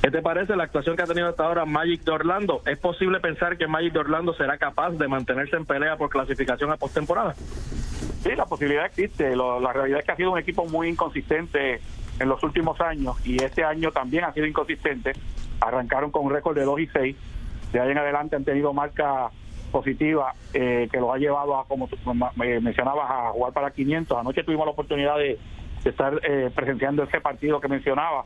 ¿Qué 0.01 0.11
te 0.11 0.21
parece 0.21 0.55
la 0.55 0.63
actuación 0.63 0.95
que 0.95 1.01
ha 1.03 1.05
tenido 1.07 1.27
hasta 1.27 1.43
ahora 1.45 1.65
Magic 1.65 2.03
de 2.03 2.11
Orlando? 2.11 2.61
¿Es 2.65 2.79
posible 2.79 3.19
pensar 3.19 3.57
que 3.57 3.67
Magic 3.67 3.91
de 3.91 3.99
Orlando 3.99 4.33
será 4.33 4.57
capaz 4.57 4.91
de 4.91 5.07
mantenerse 5.09 5.57
en 5.57 5.65
pelea 5.65 5.97
por 5.97 6.09
clasificación 6.09 6.71
a 6.71 6.77
postemporada? 6.77 7.33
Sí, 7.33 8.29
la 8.35 8.45
posibilidad 8.45 8.85
existe. 8.85 9.35
Lo- 9.35 9.59
la 9.59 9.73
realidad 9.73 9.99
es 9.99 10.05
que 10.05 10.11
ha 10.13 10.15
sido 10.15 10.31
un 10.31 10.39
equipo 10.39 10.65
muy 10.67 10.87
inconsistente 10.87 11.81
en 12.17 12.29
los 12.29 12.41
últimos 12.43 12.79
años 12.79 13.15
y 13.25 13.43
este 13.43 13.63
año 13.65 13.91
también 13.91 14.23
ha 14.23 14.31
sido 14.33 14.45
inconsistente. 14.45 15.11
Arrancaron 15.59 16.11
con 16.11 16.25
un 16.25 16.31
récord 16.31 16.55
de 16.55 16.63
2 16.63 16.79
y 16.79 16.87
6. 16.87 17.15
De 17.73 17.79
ahí 17.81 17.91
en 17.91 17.97
adelante 17.97 18.37
han 18.37 18.45
tenido 18.45 18.73
marca 18.73 19.29
positiva 19.69 20.33
eh, 20.53 20.87
que 20.91 20.97
los 20.99 21.13
ha 21.13 21.17
llevado 21.17 21.57
a, 21.59 21.65
como 21.67 21.87
tú 21.89 21.97
mencionabas, 22.37 23.11
a 23.11 23.29
jugar 23.31 23.51
para 23.51 23.71
500. 23.71 24.17
Anoche 24.17 24.43
tuvimos 24.45 24.65
la 24.65 24.71
oportunidad 24.71 25.17
de, 25.17 25.37
de 25.83 25.89
estar 25.89 26.19
eh, 26.23 26.49
presenciando 26.55 27.03
ese 27.03 27.19
partido 27.19 27.59
que 27.59 27.67
mencionaba 27.67 28.23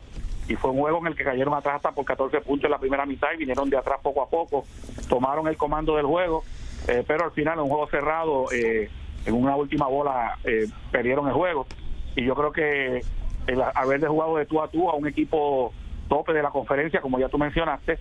y 0.47 0.55
fue 0.55 0.71
un 0.71 0.79
juego 0.79 0.99
en 0.99 1.07
el 1.07 1.15
que 1.15 1.23
cayeron 1.23 1.53
atrás 1.53 1.77
hasta 1.77 1.91
por 1.91 2.05
14 2.05 2.41
puntos 2.41 2.65
en 2.65 2.71
la 2.71 2.79
primera 2.79 3.05
mitad 3.05 3.29
y 3.33 3.37
vinieron 3.37 3.69
de 3.69 3.77
atrás 3.77 3.99
poco 4.01 4.21
a 4.21 4.29
poco, 4.29 4.65
tomaron 5.07 5.47
el 5.47 5.57
comando 5.57 5.95
del 5.95 6.05
juego, 6.05 6.43
eh, 6.87 7.03
pero 7.07 7.25
al 7.25 7.31
final 7.31 7.55
en 7.55 7.63
un 7.63 7.69
juego 7.69 7.87
cerrado, 7.87 8.51
eh, 8.51 8.89
en 9.25 9.33
una 9.33 9.55
última 9.55 9.87
bola, 9.87 10.37
eh, 10.43 10.67
perdieron 10.91 11.27
el 11.27 11.33
juego. 11.33 11.65
Y 12.15 12.25
yo 12.25 12.35
creo 12.35 12.51
que 12.51 13.01
el 13.47 13.61
haber 13.75 14.01
de 14.01 14.07
jugado 14.07 14.37
de 14.37 14.45
tú 14.45 14.61
a 14.61 14.67
tú 14.67 14.89
a 14.89 14.95
un 14.95 15.07
equipo 15.07 15.73
tope 16.09 16.33
de 16.33 16.43
la 16.43 16.49
conferencia, 16.49 17.01
como 17.01 17.19
ya 17.19 17.29
tú 17.29 17.37
mencionaste, 17.37 17.97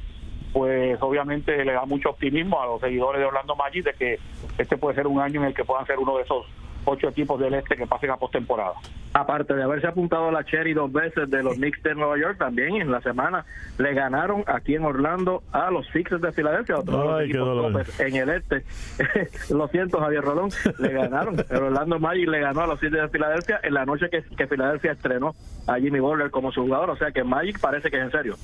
pues 0.53 1.01
obviamente 1.01 1.65
le 1.65 1.73
da 1.73 1.87
mucho 1.87 2.11
optimismo 2.11 2.61
a 2.61 2.67
los 2.67 2.81
seguidores 2.81 3.21
de 3.21 3.27
Orlando 3.27 3.57
Magic 3.57 3.85
de 3.85 3.95
que 3.95 4.19
este 4.59 4.77
puede 4.77 4.97
ser 4.97 5.07
un 5.07 5.21
año 5.21 5.41
en 5.41 5.47
el 5.47 5.55
que 5.55 5.65
puedan 5.65 5.87
ser 5.87 5.99
uno 5.99 6.17
de 6.17 6.25
esos 6.25 6.45
ocho 6.85 7.09
equipos 7.09 7.39
del 7.41 7.55
este 7.55 7.77
que 7.77 7.87
pasen 7.87 8.11
a 8.11 8.17
postemporada. 8.17 8.75
Aparte 9.15 9.55
de 9.55 9.63
haberse 9.63 9.87
apuntado 9.87 10.29
a 10.29 10.33
la 10.33 10.45
Cherry 10.45 10.73
dos 10.73 10.91
veces 10.91 11.31
de 11.31 11.43
los 11.43 11.57
Knicks 11.57 11.83
de 11.83 11.95
Nueva 11.95 12.19
York, 12.19 12.39
también 12.39 12.77
en 12.77 12.91
la 12.91 13.01
semana 13.03 13.45
le 13.79 13.93
ganaron 13.93 14.43
aquí 14.47 14.75
en 14.75 14.85
Orlando 14.85 15.43
a 15.53 15.71
los 15.71 15.87
Sixers 15.89 16.23
de 16.23 16.33
Filadelfia, 16.33 16.79
otro 16.79 16.99
de 16.99 17.05
los 17.05 17.21
Ay, 17.21 17.33
dolor. 17.33 17.73
topes 17.73 18.01
en 18.01 18.17
el 18.17 18.29
este. 18.31 18.65
Lo 19.55 19.69
siento, 19.69 20.01
Javier 20.01 20.23
Rolón, 20.23 20.51
le 20.79 20.93
ganaron. 20.93 21.37
El 21.51 21.63
Orlando 21.63 21.99
Magic 21.99 22.29
le 22.29 22.41
ganó 22.41 22.63
a 22.63 22.67
los 22.67 22.81
Sixers 22.81 23.03
de 23.03 23.09
Filadelfia 23.11 23.61
en 23.63 23.75
la 23.75 23.85
noche 23.85 24.09
que, 24.11 24.23
que 24.23 24.47
Filadelfia 24.47 24.93
estrenó 24.93 25.35
a 25.67 25.77
Jimmy 25.79 26.01
Butler 26.01 26.31
como 26.31 26.51
su 26.53 26.63
jugador, 26.63 26.91
o 26.91 26.97
sea 26.97 27.11
que 27.13 27.23
Magic 27.23 27.61
parece 27.61 27.91
que 27.91 27.99
es 27.99 28.05
en 28.05 28.11
serio. 28.11 28.37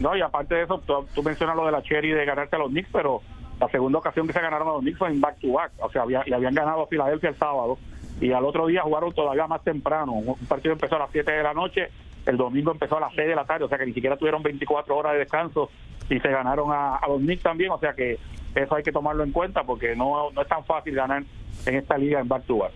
No, 0.00 0.16
y 0.16 0.22
aparte 0.22 0.54
de 0.54 0.62
eso, 0.62 0.80
tú, 0.86 1.06
tú 1.14 1.22
mencionas 1.22 1.56
lo 1.56 1.66
de 1.66 1.72
la 1.72 1.82
Cherry 1.82 2.12
de 2.12 2.24
ganarse 2.24 2.56
a 2.56 2.60
los 2.60 2.70
Knicks, 2.70 2.88
pero 2.92 3.20
la 3.60 3.68
segunda 3.68 3.98
ocasión 3.98 4.26
que 4.26 4.32
se 4.32 4.40
ganaron 4.40 4.68
a 4.68 4.72
los 4.72 4.80
Knicks 4.80 4.98
fue 4.98 5.08
en 5.08 5.20
back 5.20 5.38
to 5.40 5.52
back. 5.52 5.72
O 5.78 5.90
sea, 5.90 6.02
había, 6.02 6.20
habían 6.20 6.54
ganado 6.54 6.82
a 6.82 6.86
Filadelfia 6.86 7.30
el 7.30 7.36
sábado 7.36 7.78
y 8.20 8.32
al 8.32 8.44
otro 8.44 8.66
día 8.66 8.82
jugaron 8.82 9.12
todavía 9.12 9.46
más 9.46 9.62
temprano. 9.64 10.12
Un 10.12 10.36
partido 10.46 10.72
empezó 10.72 10.96
a 10.96 11.00
las 11.00 11.10
7 11.10 11.30
de 11.30 11.42
la 11.42 11.54
noche, 11.54 11.88
el 12.26 12.36
domingo 12.36 12.72
empezó 12.72 12.96
a 12.96 13.00
las 13.00 13.14
6 13.14 13.28
de 13.28 13.34
la 13.34 13.44
tarde, 13.44 13.64
o 13.64 13.68
sea 13.68 13.78
que 13.78 13.86
ni 13.86 13.92
siquiera 13.92 14.16
tuvieron 14.16 14.42
24 14.42 14.96
horas 14.96 15.12
de 15.12 15.18
descanso 15.20 15.70
y 16.08 16.20
se 16.20 16.28
ganaron 16.28 16.72
a, 16.72 16.96
a 16.96 17.08
los 17.08 17.18
Knicks 17.18 17.42
también. 17.42 17.70
O 17.70 17.78
sea 17.78 17.94
que 17.94 18.18
eso 18.54 18.74
hay 18.74 18.82
que 18.82 18.92
tomarlo 18.92 19.24
en 19.24 19.32
cuenta 19.32 19.64
porque 19.64 19.94
no 19.96 20.30
es 20.30 20.48
tan 20.48 20.64
fácil 20.64 20.94
ganar 20.94 21.22
en 21.66 21.74
esta 21.74 21.98
liga 21.98 22.20
en 22.20 22.28
back 22.28 22.44
to 22.44 22.58
back. 22.58 22.72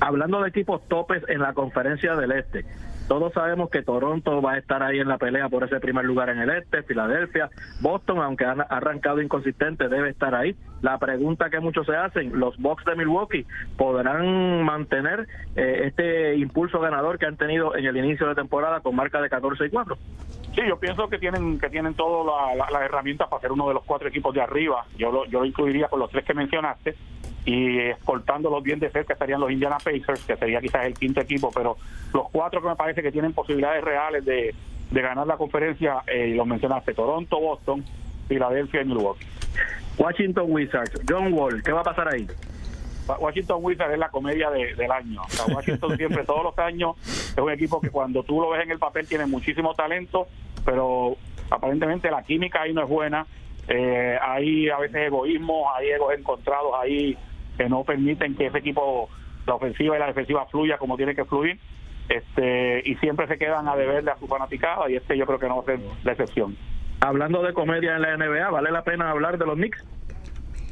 Hablando 0.00 0.40
de 0.40 0.48
equipos 0.48 0.80
topes 0.88 1.22
en 1.28 1.40
la 1.40 1.52
conferencia 1.52 2.14
del 2.16 2.32
Este, 2.32 2.64
todos 3.10 3.32
sabemos 3.32 3.70
que 3.70 3.82
Toronto 3.82 4.40
va 4.40 4.52
a 4.52 4.58
estar 4.58 4.84
ahí 4.84 5.00
en 5.00 5.08
la 5.08 5.18
pelea 5.18 5.48
por 5.48 5.64
ese 5.64 5.80
primer 5.80 6.04
lugar 6.04 6.28
en 6.28 6.38
el 6.38 6.50
Este, 6.50 6.84
Filadelfia, 6.84 7.50
Boston, 7.80 8.18
aunque 8.18 8.44
han 8.44 8.60
arrancado 8.60 9.20
inconsistente, 9.20 9.88
debe 9.88 10.10
estar 10.10 10.32
ahí. 10.32 10.54
La 10.80 10.96
pregunta 10.98 11.50
que 11.50 11.58
muchos 11.58 11.86
se 11.86 11.96
hacen, 11.96 12.38
¿los 12.38 12.56
Bucks 12.58 12.84
de 12.84 12.94
Milwaukee 12.94 13.46
podrán 13.76 14.62
mantener 14.62 15.26
eh, 15.56 15.86
este 15.86 16.36
impulso 16.36 16.78
ganador 16.78 17.18
que 17.18 17.26
han 17.26 17.36
tenido 17.36 17.74
en 17.74 17.84
el 17.84 17.96
inicio 17.96 18.28
de 18.28 18.36
temporada 18.36 18.78
con 18.78 18.94
marca 18.94 19.20
de 19.20 19.28
14 19.28 19.66
y 19.66 19.70
4? 19.70 19.98
Sí, 20.54 20.62
yo 20.68 20.78
pienso 20.78 21.08
que 21.08 21.18
tienen 21.18 21.58
que 21.60 21.70
tienen 21.70 21.94
todas 21.94 22.26
la- 22.26 22.54
la- 22.56 22.70
las 22.70 22.82
herramientas 22.82 23.28
para 23.28 23.40
ser 23.40 23.52
uno 23.52 23.68
de 23.68 23.74
los 23.74 23.84
cuatro 23.84 24.08
equipos 24.08 24.34
de 24.34 24.40
arriba. 24.42 24.84
Yo 24.96 25.12
lo, 25.12 25.24
yo 25.26 25.40
lo 25.40 25.44
incluiría 25.46 25.88
con 25.88 26.00
los 26.00 26.10
tres 26.10 26.24
que 26.24 26.34
mencionaste 26.34 26.96
y 27.44 27.78
escoltándolos 27.78 28.62
bien 28.62 28.80
de 28.80 28.90
cerca 28.90 29.12
estarían 29.12 29.40
los 29.40 29.50
Indiana 29.50 29.78
Pacers, 29.78 30.24
que 30.24 30.36
sería 30.36 30.60
quizás 30.60 30.84
el 30.86 30.94
quinto 30.94 31.20
equipo, 31.20 31.50
pero 31.54 31.76
los 32.12 32.28
cuatro 32.30 32.60
que 32.60 32.68
me 32.68 32.76
parece 32.76 33.00
que 33.02 33.12
tienen 33.12 33.32
posibilidades 33.32 33.82
reales 33.84 34.24
de, 34.24 34.54
de 34.90 35.00
ganar 35.02 35.26
la 35.26 35.36
conferencia, 35.36 36.02
eh, 36.06 36.34
los 36.36 36.46
mencionaste, 36.46 36.94
Toronto, 36.94 37.40
Boston, 37.40 37.84
Filadelfia 38.28 38.82
y 38.82 38.84
Milwaukee. 38.86 39.26
Washington 39.98 40.46
Wizards, 40.48 41.00
John 41.08 41.32
Wall, 41.32 41.62
¿qué 41.62 41.72
va 41.72 41.80
a 41.80 41.84
pasar 41.84 42.12
ahí? 42.12 42.26
Washington 43.18 43.58
Wizards 43.62 43.92
es 43.92 43.98
la 43.98 44.08
comedia 44.10 44.50
de- 44.50 44.74
del 44.74 44.90
año. 44.92 45.22
O 45.22 45.28
sea, 45.30 45.54
Washington 45.54 45.96
siempre, 45.96 46.24
todos 46.24 46.44
los 46.44 46.58
años, 46.58 46.96
es 47.06 47.38
un 47.38 47.50
equipo 47.50 47.80
que 47.80 47.90
cuando 47.90 48.22
tú 48.22 48.40
lo 48.40 48.50
ves 48.50 48.62
en 48.64 48.70
el 48.70 48.78
papel 48.78 49.06
tiene 49.08 49.26
muchísimo 49.26 49.74
talento, 49.74 50.26
pero 50.64 51.16
aparentemente 51.50 52.10
la 52.10 52.22
química 52.22 52.62
ahí 52.62 52.72
no 52.72 52.82
es 52.82 52.88
buena. 52.88 53.26
Eh, 53.68 54.18
hay 54.20 54.68
a 54.68 54.78
veces 54.78 55.06
egoísmo, 55.06 55.72
hay 55.74 55.88
egos 55.90 56.12
encontrados 56.16 56.72
ahí 56.80 57.16
que 57.56 57.68
no 57.68 57.84
permiten 57.84 58.34
que 58.34 58.46
ese 58.46 58.58
equipo, 58.58 59.08
la 59.46 59.54
ofensiva 59.54 59.96
y 59.96 60.00
la 60.00 60.06
defensiva 60.06 60.46
fluya 60.46 60.78
como 60.78 60.96
tiene 60.96 61.14
que 61.14 61.24
fluir. 61.24 61.58
Este, 62.08 62.82
y 62.84 62.96
siempre 62.96 63.28
se 63.28 63.38
quedan 63.38 63.68
a 63.68 63.76
deberle 63.76 64.10
a 64.10 64.16
su 64.16 64.26
fanaticada 64.26 64.90
y 64.90 64.96
este 64.96 65.16
yo 65.16 65.26
creo 65.26 65.38
que 65.38 65.46
no 65.46 65.56
va 65.56 65.62
a 65.62 65.66
ser 65.66 65.78
la 66.02 66.12
excepción. 66.12 66.56
Hablando 67.00 67.42
de 67.42 67.52
comedia 67.52 67.94
en 67.96 68.02
la 68.02 68.16
NBA, 68.16 68.50
¿vale 68.50 68.70
la 68.72 68.82
pena 68.82 69.10
hablar 69.10 69.38
de 69.38 69.46
los 69.46 69.54
Knicks? 69.54 69.84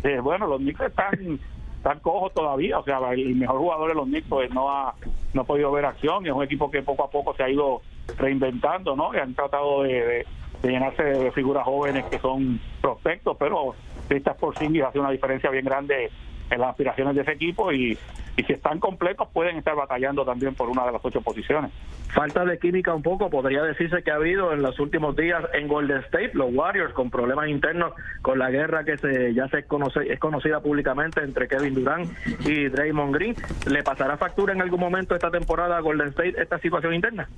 Eh, 0.03 0.18
bueno, 0.20 0.47
los 0.49 0.59
Knicks 0.59 0.80
están, 0.80 1.39
están 1.79 2.01
cojos 2.01 2.35
todavía, 2.35 2.79
o 2.79 2.85
sea, 2.85 2.99
el 3.12 3.35
mejor 3.37 3.59
jugador 3.59 3.89
de 3.89 3.95
los 3.95 4.07
Knicks 4.07 4.29
pues, 4.29 4.51
no 4.51 4.68
ha 4.68 4.95
no 5.33 5.43
ha 5.43 5.45
podido 5.45 5.70
ver 5.72 5.85
acción, 5.85 6.24
y 6.24 6.29
es 6.29 6.35
un 6.35 6.43
equipo 6.43 6.70
que 6.70 6.83
poco 6.83 7.05
a 7.05 7.11
poco 7.11 7.35
se 7.35 7.43
ha 7.43 7.51
ido 7.51 7.83
reinventando, 8.16 8.97
¿no? 8.97 9.14
Y 9.14 9.18
han 9.18 9.35
tratado 9.35 9.83
de, 9.83 10.26
llenarse 10.62 11.03
de 11.03 11.31
figuras 11.33 11.64
jóvenes 11.64 12.05
que 12.07 12.18
son 12.18 12.61
prospectos, 12.81 13.37
pero 13.39 13.74
Kristaps 14.09 14.41
Porzingis 14.41 14.83
hace 14.83 14.99
una 14.99 15.11
diferencia 15.11 15.51
bien 15.51 15.64
grande 15.64 16.11
en 16.51 16.61
las 16.61 16.70
aspiraciones 16.70 17.14
de 17.14 17.22
ese 17.22 17.32
equipo 17.32 17.72
y, 17.72 17.99
y 18.36 18.42
si 18.42 18.53
están 18.53 18.78
completos 18.78 19.28
pueden 19.32 19.57
estar 19.57 19.74
batallando 19.74 20.24
también 20.24 20.55
por 20.55 20.68
una 20.68 20.86
de 20.86 20.92
las 20.92 21.05
ocho 21.05 21.20
posiciones. 21.20 21.70
Falta 22.14 22.44
de 22.44 22.59
química 22.59 22.94
un 22.94 23.03
poco, 23.03 23.28
podría 23.28 23.62
decirse 23.62 24.03
que 24.03 24.11
ha 24.11 24.14
habido 24.14 24.53
en 24.53 24.62
los 24.62 24.80
últimos 24.80 25.14
días 25.14 25.44
en 25.53 25.68
Golden 25.68 25.99
State, 25.99 26.30
los 26.32 26.53
Warriors 26.55 26.94
con 26.94 27.11
problemas 27.11 27.49
internos, 27.49 27.92
con 28.22 28.38
la 28.38 28.51
guerra 28.51 28.84
que 28.84 28.96
se 28.96 29.34
ya 29.34 29.46
se 29.49 29.64
conoce, 29.64 30.11
es 30.11 30.18
conocida 30.18 30.61
públicamente 30.61 31.20
entre 31.20 31.49
Kevin 31.49 31.74
Durant 31.74 32.11
y 32.46 32.68
Draymond 32.68 33.14
Green. 33.14 33.34
¿Le 33.66 33.82
pasará 33.82 34.16
factura 34.16 34.55
en 34.55 34.62
algún 34.62 34.80
momento 34.80 35.14
esta 35.14 35.30
temporada 35.30 35.76
a 35.76 35.80
Golden 35.80 36.09
State 36.09 36.40
esta 36.40 36.59
situación 36.59 36.94
interna? 36.94 37.28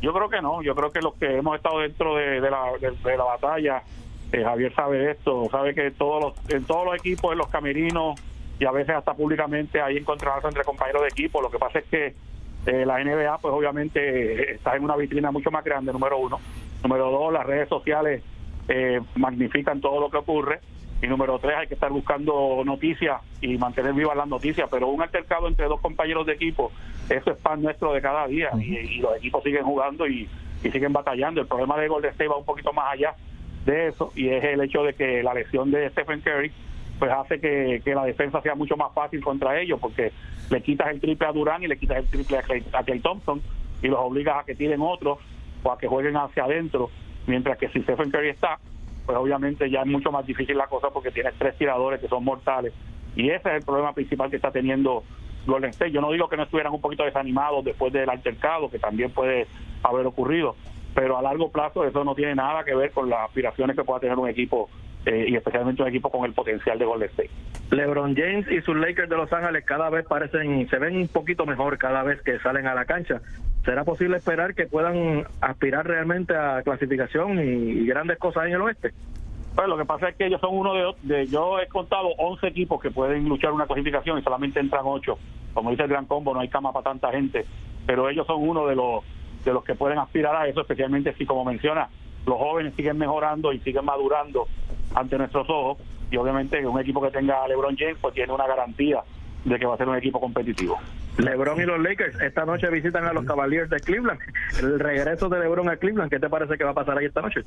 Yo 0.00 0.12
creo 0.12 0.28
que 0.28 0.40
no, 0.40 0.62
yo 0.62 0.74
creo 0.74 0.90
que 0.90 1.00
los 1.00 1.14
que 1.14 1.38
hemos 1.38 1.56
estado 1.56 1.80
dentro 1.80 2.14
de, 2.16 2.40
de 2.40 2.50
la, 2.50 2.72
de, 2.80 2.90
de 2.90 3.16
la 3.16 3.24
batalla, 3.24 3.82
eh, 4.32 4.42
Javier 4.42 4.74
sabe 4.74 5.10
esto, 5.10 5.48
sabe 5.50 5.74
que 5.74 5.90
todos 5.90 6.22
los, 6.22 6.50
en 6.50 6.64
todos 6.64 6.86
los 6.86 6.94
equipos, 6.94 7.32
en 7.32 7.38
los 7.38 7.48
camerinos 7.48 8.20
y 8.58 8.64
a 8.64 8.70
veces 8.70 8.94
hasta 8.94 9.14
públicamente 9.14 9.80
hay 9.80 9.96
encontrarse 9.96 10.46
entre 10.46 10.64
compañeros 10.64 11.02
de 11.02 11.08
equipo. 11.08 11.42
Lo 11.42 11.50
que 11.50 11.58
pasa 11.58 11.80
es 11.80 11.84
que 11.86 12.14
eh, 12.66 12.86
la 12.86 13.02
NBA, 13.02 13.38
pues 13.38 13.52
obviamente 13.52 14.00
eh, 14.00 14.54
está 14.54 14.76
en 14.76 14.84
una 14.84 14.96
vitrina 14.96 15.30
mucho 15.30 15.50
más 15.50 15.64
grande, 15.64 15.92
número 15.92 16.18
uno. 16.18 16.40
Número 16.82 17.10
dos, 17.10 17.32
las 17.32 17.46
redes 17.46 17.68
sociales 17.68 18.22
eh, 18.68 19.00
magnifican 19.16 19.80
todo 19.80 20.00
lo 20.00 20.10
que 20.10 20.18
ocurre 20.18 20.60
Y 21.02 21.06
número 21.08 21.38
tres, 21.38 21.56
hay 21.56 21.66
que 21.66 21.74
estar 21.74 21.90
buscando 21.90 22.62
noticias 22.64 23.20
y 23.40 23.58
mantener 23.58 23.92
vivas 23.94 24.16
las 24.16 24.28
noticias. 24.28 24.68
Pero 24.70 24.88
un 24.88 25.02
altercado 25.02 25.48
entre 25.48 25.66
dos 25.66 25.80
compañeros 25.80 26.26
de 26.26 26.34
equipo, 26.34 26.70
eso 27.08 27.32
es 27.32 27.38
pan 27.38 27.62
nuestro 27.62 27.92
de 27.92 28.00
cada 28.00 28.26
día. 28.26 28.50
y, 28.58 28.76
y 28.76 28.98
los 28.98 29.16
equipos 29.16 29.42
siguen 29.42 29.64
jugando 29.64 30.06
y, 30.06 30.28
y 30.62 30.70
siguen 30.70 30.92
batallando. 30.92 31.40
El 31.40 31.46
problema 31.46 31.78
de 31.78 31.88
Golden 31.88 32.10
State 32.12 32.28
va 32.28 32.36
un 32.36 32.44
poquito 32.44 32.72
más 32.72 32.92
allá 32.92 33.14
de 33.64 33.88
eso 33.88 34.12
y 34.14 34.28
es 34.28 34.42
el 34.42 34.60
hecho 34.60 34.82
de 34.82 34.94
que 34.94 35.22
la 35.22 35.34
lesión 35.34 35.70
de 35.70 35.88
Stephen 35.90 36.20
Curry 36.20 36.52
pues 37.02 37.10
hace 37.10 37.40
que, 37.40 37.82
la 37.96 38.04
defensa 38.04 38.40
sea 38.42 38.54
mucho 38.54 38.76
más 38.76 38.94
fácil 38.94 39.24
contra 39.24 39.60
ellos 39.60 39.80
porque 39.80 40.12
le 40.48 40.62
quitas 40.62 40.86
el 40.86 41.00
triple 41.00 41.26
a 41.26 41.32
Durán 41.32 41.60
y 41.60 41.66
le 41.66 41.76
quitas 41.76 41.96
el 41.96 42.06
triple 42.06 42.38
a 42.38 42.84
Clay 42.84 43.00
Thompson 43.00 43.42
y 43.82 43.88
los 43.88 43.98
obligas 43.98 44.36
a 44.38 44.44
que 44.44 44.54
tiren 44.54 44.80
otros 44.80 45.18
o 45.64 45.72
a 45.72 45.78
que 45.78 45.88
jueguen 45.88 46.16
hacia 46.16 46.44
adentro 46.44 46.90
mientras 47.26 47.58
que 47.58 47.68
si 47.70 47.82
Stephen 47.82 48.12
Curry 48.12 48.28
está 48.28 48.60
pues 49.04 49.18
obviamente 49.18 49.68
ya 49.68 49.80
es 49.80 49.86
mucho 49.88 50.12
más 50.12 50.24
difícil 50.24 50.56
la 50.56 50.68
cosa 50.68 50.90
porque 50.90 51.10
tienes 51.10 51.34
tres 51.38 51.58
tiradores 51.58 52.00
que 52.00 52.06
son 52.06 52.22
mortales 52.22 52.72
y 53.16 53.30
ese 53.30 53.48
es 53.48 53.54
el 53.56 53.64
problema 53.64 53.92
principal 53.94 54.30
que 54.30 54.36
está 54.36 54.52
teniendo 54.52 55.02
Golden 55.44 55.70
State. 55.70 55.90
Yo 55.90 56.00
no 56.00 56.12
digo 56.12 56.28
que 56.28 56.36
no 56.36 56.44
estuvieran 56.44 56.72
un 56.72 56.80
poquito 56.80 57.02
desanimados 57.02 57.64
después 57.64 57.92
del 57.92 58.08
altercado, 58.08 58.70
que 58.70 58.78
también 58.78 59.10
puede 59.10 59.48
haber 59.82 60.06
ocurrido, 60.06 60.54
pero 60.94 61.18
a 61.18 61.22
largo 61.22 61.50
plazo 61.50 61.84
eso 61.84 62.04
no 62.04 62.14
tiene 62.14 62.36
nada 62.36 62.62
que 62.62 62.76
ver 62.76 62.92
con 62.92 63.10
las 63.10 63.22
aspiraciones 63.26 63.74
que 63.74 63.82
pueda 63.82 63.98
tener 63.98 64.16
un 64.16 64.28
equipo 64.28 64.70
eh, 65.06 65.26
y 65.28 65.36
especialmente 65.36 65.82
un 65.82 65.88
equipo 65.88 66.10
con 66.10 66.24
el 66.24 66.32
potencial 66.32 66.78
de 66.78 66.84
Golden 66.84 67.08
State. 67.10 67.30
LeBron 67.70 68.14
James 68.14 68.46
y 68.50 68.60
sus 68.60 68.76
Lakers 68.76 69.08
de 69.08 69.16
Los 69.16 69.32
Ángeles 69.32 69.64
cada 69.64 69.90
vez 69.90 70.06
parecen, 70.06 70.68
se 70.68 70.78
ven 70.78 70.96
un 70.96 71.08
poquito 71.08 71.46
mejor 71.46 71.78
cada 71.78 72.02
vez 72.02 72.20
que 72.22 72.38
salen 72.40 72.66
a 72.66 72.74
la 72.74 72.84
cancha. 72.84 73.20
¿Será 73.64 73.84
posible 73.84 74.16
esperar 74.16 74.54
que 74.54 74.66
puedan 74.66 75.24
aspirar 75.40 75.86
realmente 75.86 76.36
a 76.36 76.62
clasificación 76.62 77.38
y, 77.38 77.82
y 77.82 77.86
grandes 77.86 78.18
cosas 78.18 78.46
en 78.46 78.52
el 78.52 78.60
oeste? 78.60 78.92
Pues 79.54 79.68
lo 79.68 79.76
que 79.76 79.84
pasa 79.84 80.08
es 80.08 80.16
que 80.16 80.26
ellos 80.26 80.40
son 80.40 80.56
uno 80.56 80.74
de, 80.74 80.94
de 81.02 81.26
yo 81.26 81.60
he 81.60 81.66
contado 81.68 82.08
11 82.18 82.46
equipos 82.46 82.80
que 82.80 82.90
pueden 82.90 83.28
luchar 83.28 83.52
una 83.52 83.66
clasificación 83.66 84.18
y 84.18 84.22
solamente 84.22 84.60
entran 84.60 84.82
8. 84.84 85.18
Como 85.52 85.70
dice 85.70 85.82
el 85.82 85.88
Gran 85.88 86.06
Combo, 86.06 86.32
no 86.32 86.40
hay 86.40 86.48
cama 86.48 86.72
para 86.72 86.84
tanta 86.84 87.10
gente, 87.10 87.44
pero 87.86 88.08
ellos 88.08 88.26
son 88.26 88.48
uno 88.48 88.66
de 88.66 88.76
los 88.76 89.04
de 89.44 89.52
los 89.52 89.64
que 89.64 89.74
pueden 89.74 89.98
aspirar 89.98 90.36
a 90.36 90.46
eso, 90.46 90.60
especialmente 90.60 91.14
si 91.14 91.26
como 91.26 91.44
menciona, 91.44 91.88
los 92.26 92.38
jóvenes 92.38 92.74
siguen 92.74 92.98
mejorando 92.98 93.52
y 93.52 93.58
siguen 93.60 93.84
madurando 93.84 94.46
ante 94.94 95.18
nuestros 95.18 95.48
ojos 95.50 95.78
y 96.10 96.16
obviamente 96.16 96.64
un 96.66 96.78
equipo 96.80 97.00
que 97.02 97.10
tenga 97.10 97.42
a 97.42 97.48
LeBron 97.48 97.76
James 97.76 97.96
pues 98.00 98.14
tiene 98.14 98.32
una 98.32 98.46
garantía 98.46 99.02
de 99.44 99.58
que 99.58 99.66
va 99.66 99.74
a 99.74 99.76
ser 99.78 99.88
un 99.88 99.96
equipo 99.96 100.20
competitivo. 100.20 100.78
LeBron 101.18 101.60
y 101.60 101.64
los 101.64 101.80
Lakers 101.80 102.20
esta 102.22 102.44
noche 102.46 102.68
visitan 102.70 103.04
a 103.04 103.12
los 103.12 103.24
Cavaliers 103.24 103.68
de 103.68 103.80
Cleveland. 103.82 104.20
El 104.58 104.78
regreso 104.78 105.28
de 105.28 105.40
LeBron 105.40 105.68
a 105.68 105.76
Cleveland, 105.76 106.10
¿qué 106.10 106.18
te 106.20 106.28
parece 106.28 106.56
que 106.56 106.64
va 106.64 106.70
a 106.70 106.74
pasar 106.74 106.96
ahí 106.96 107.06
esta 107.06 107.20
noche? 107.22 107.42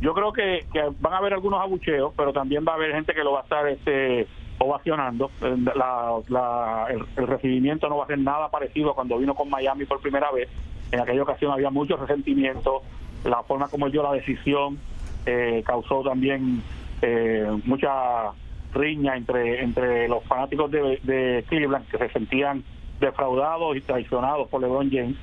Yo 0.00 0.14
creo 0.14 0.32
que, 0.32 0.66
que 0.72 0.80
van 1.00 1.14
a 1.14 1.18
haber 1.18 1.32
algunos 1.34 1.60
abucheos, 1.60 2.12
pero 2.16 2.32
también 2.32 2.64
va 2.66 2.72
a 2.72 2.74
haber 2.76 2.92
gente 2.92 3.12
que 3.14 3.24
lo 3.24 3.32
va 3.32 3.40
a 3.40 3.42
estar 3.42 3.66
este, 3.68 4.26
ovacionando. 4.58 5.30
La, 5.74 6.12
la- 6.28 6.86
el, 6.90 7.04
el 7.16 7.26
recibimiento 7.26 7.88
no 7.88 7.96
va 7.98 8.04
a 8.04 8.06
ser 8.08 8.18
nada 8.18 8.48
parecido 8.50 8.90
a 8.92 8.94
cuando 8.94 9.18
vino 9.18 9.34
con 9.34 9.50
Miami 9.50 9.84
por 9.86 10.00
primera 10.00 10.30
vez. 10.30 10.48
En 10.92 11.00
aquella 11.00 11.22
ocasión 11.22 11.52
había 11.52 11.70
mucho 11.70 11.96
resentimiento, 11.96 12.82
la 13.24 13.42
forma 13.42 13.68
como 13.68 13.88
dio 13.90 14.02
la 14.02 14.12
decisión 14.12 14.78
eh, 15.26 15.62
causó 15.66 16.02
también 16.02 16.62
eh, 17.02 17.46
mucha 17.64 18.32
riña 18.72 19.16
entre 19.16 19.62
entre 19.62 20.08
los 20.08 20.22
fanáticos 20.24 20.70
de, 20.70 20.98
de 21.02 21.44
Cleveland 21.48 21.86
que 21.88 21.98
se 21.98 22.08
sentían 22.10 22.62
defraudados 23.00 23.76
y 23.76 23.80
traicionados 23.80 24.48
por 24.48 24.60
LeBron 24.60 24.90
James. 24.90 25.16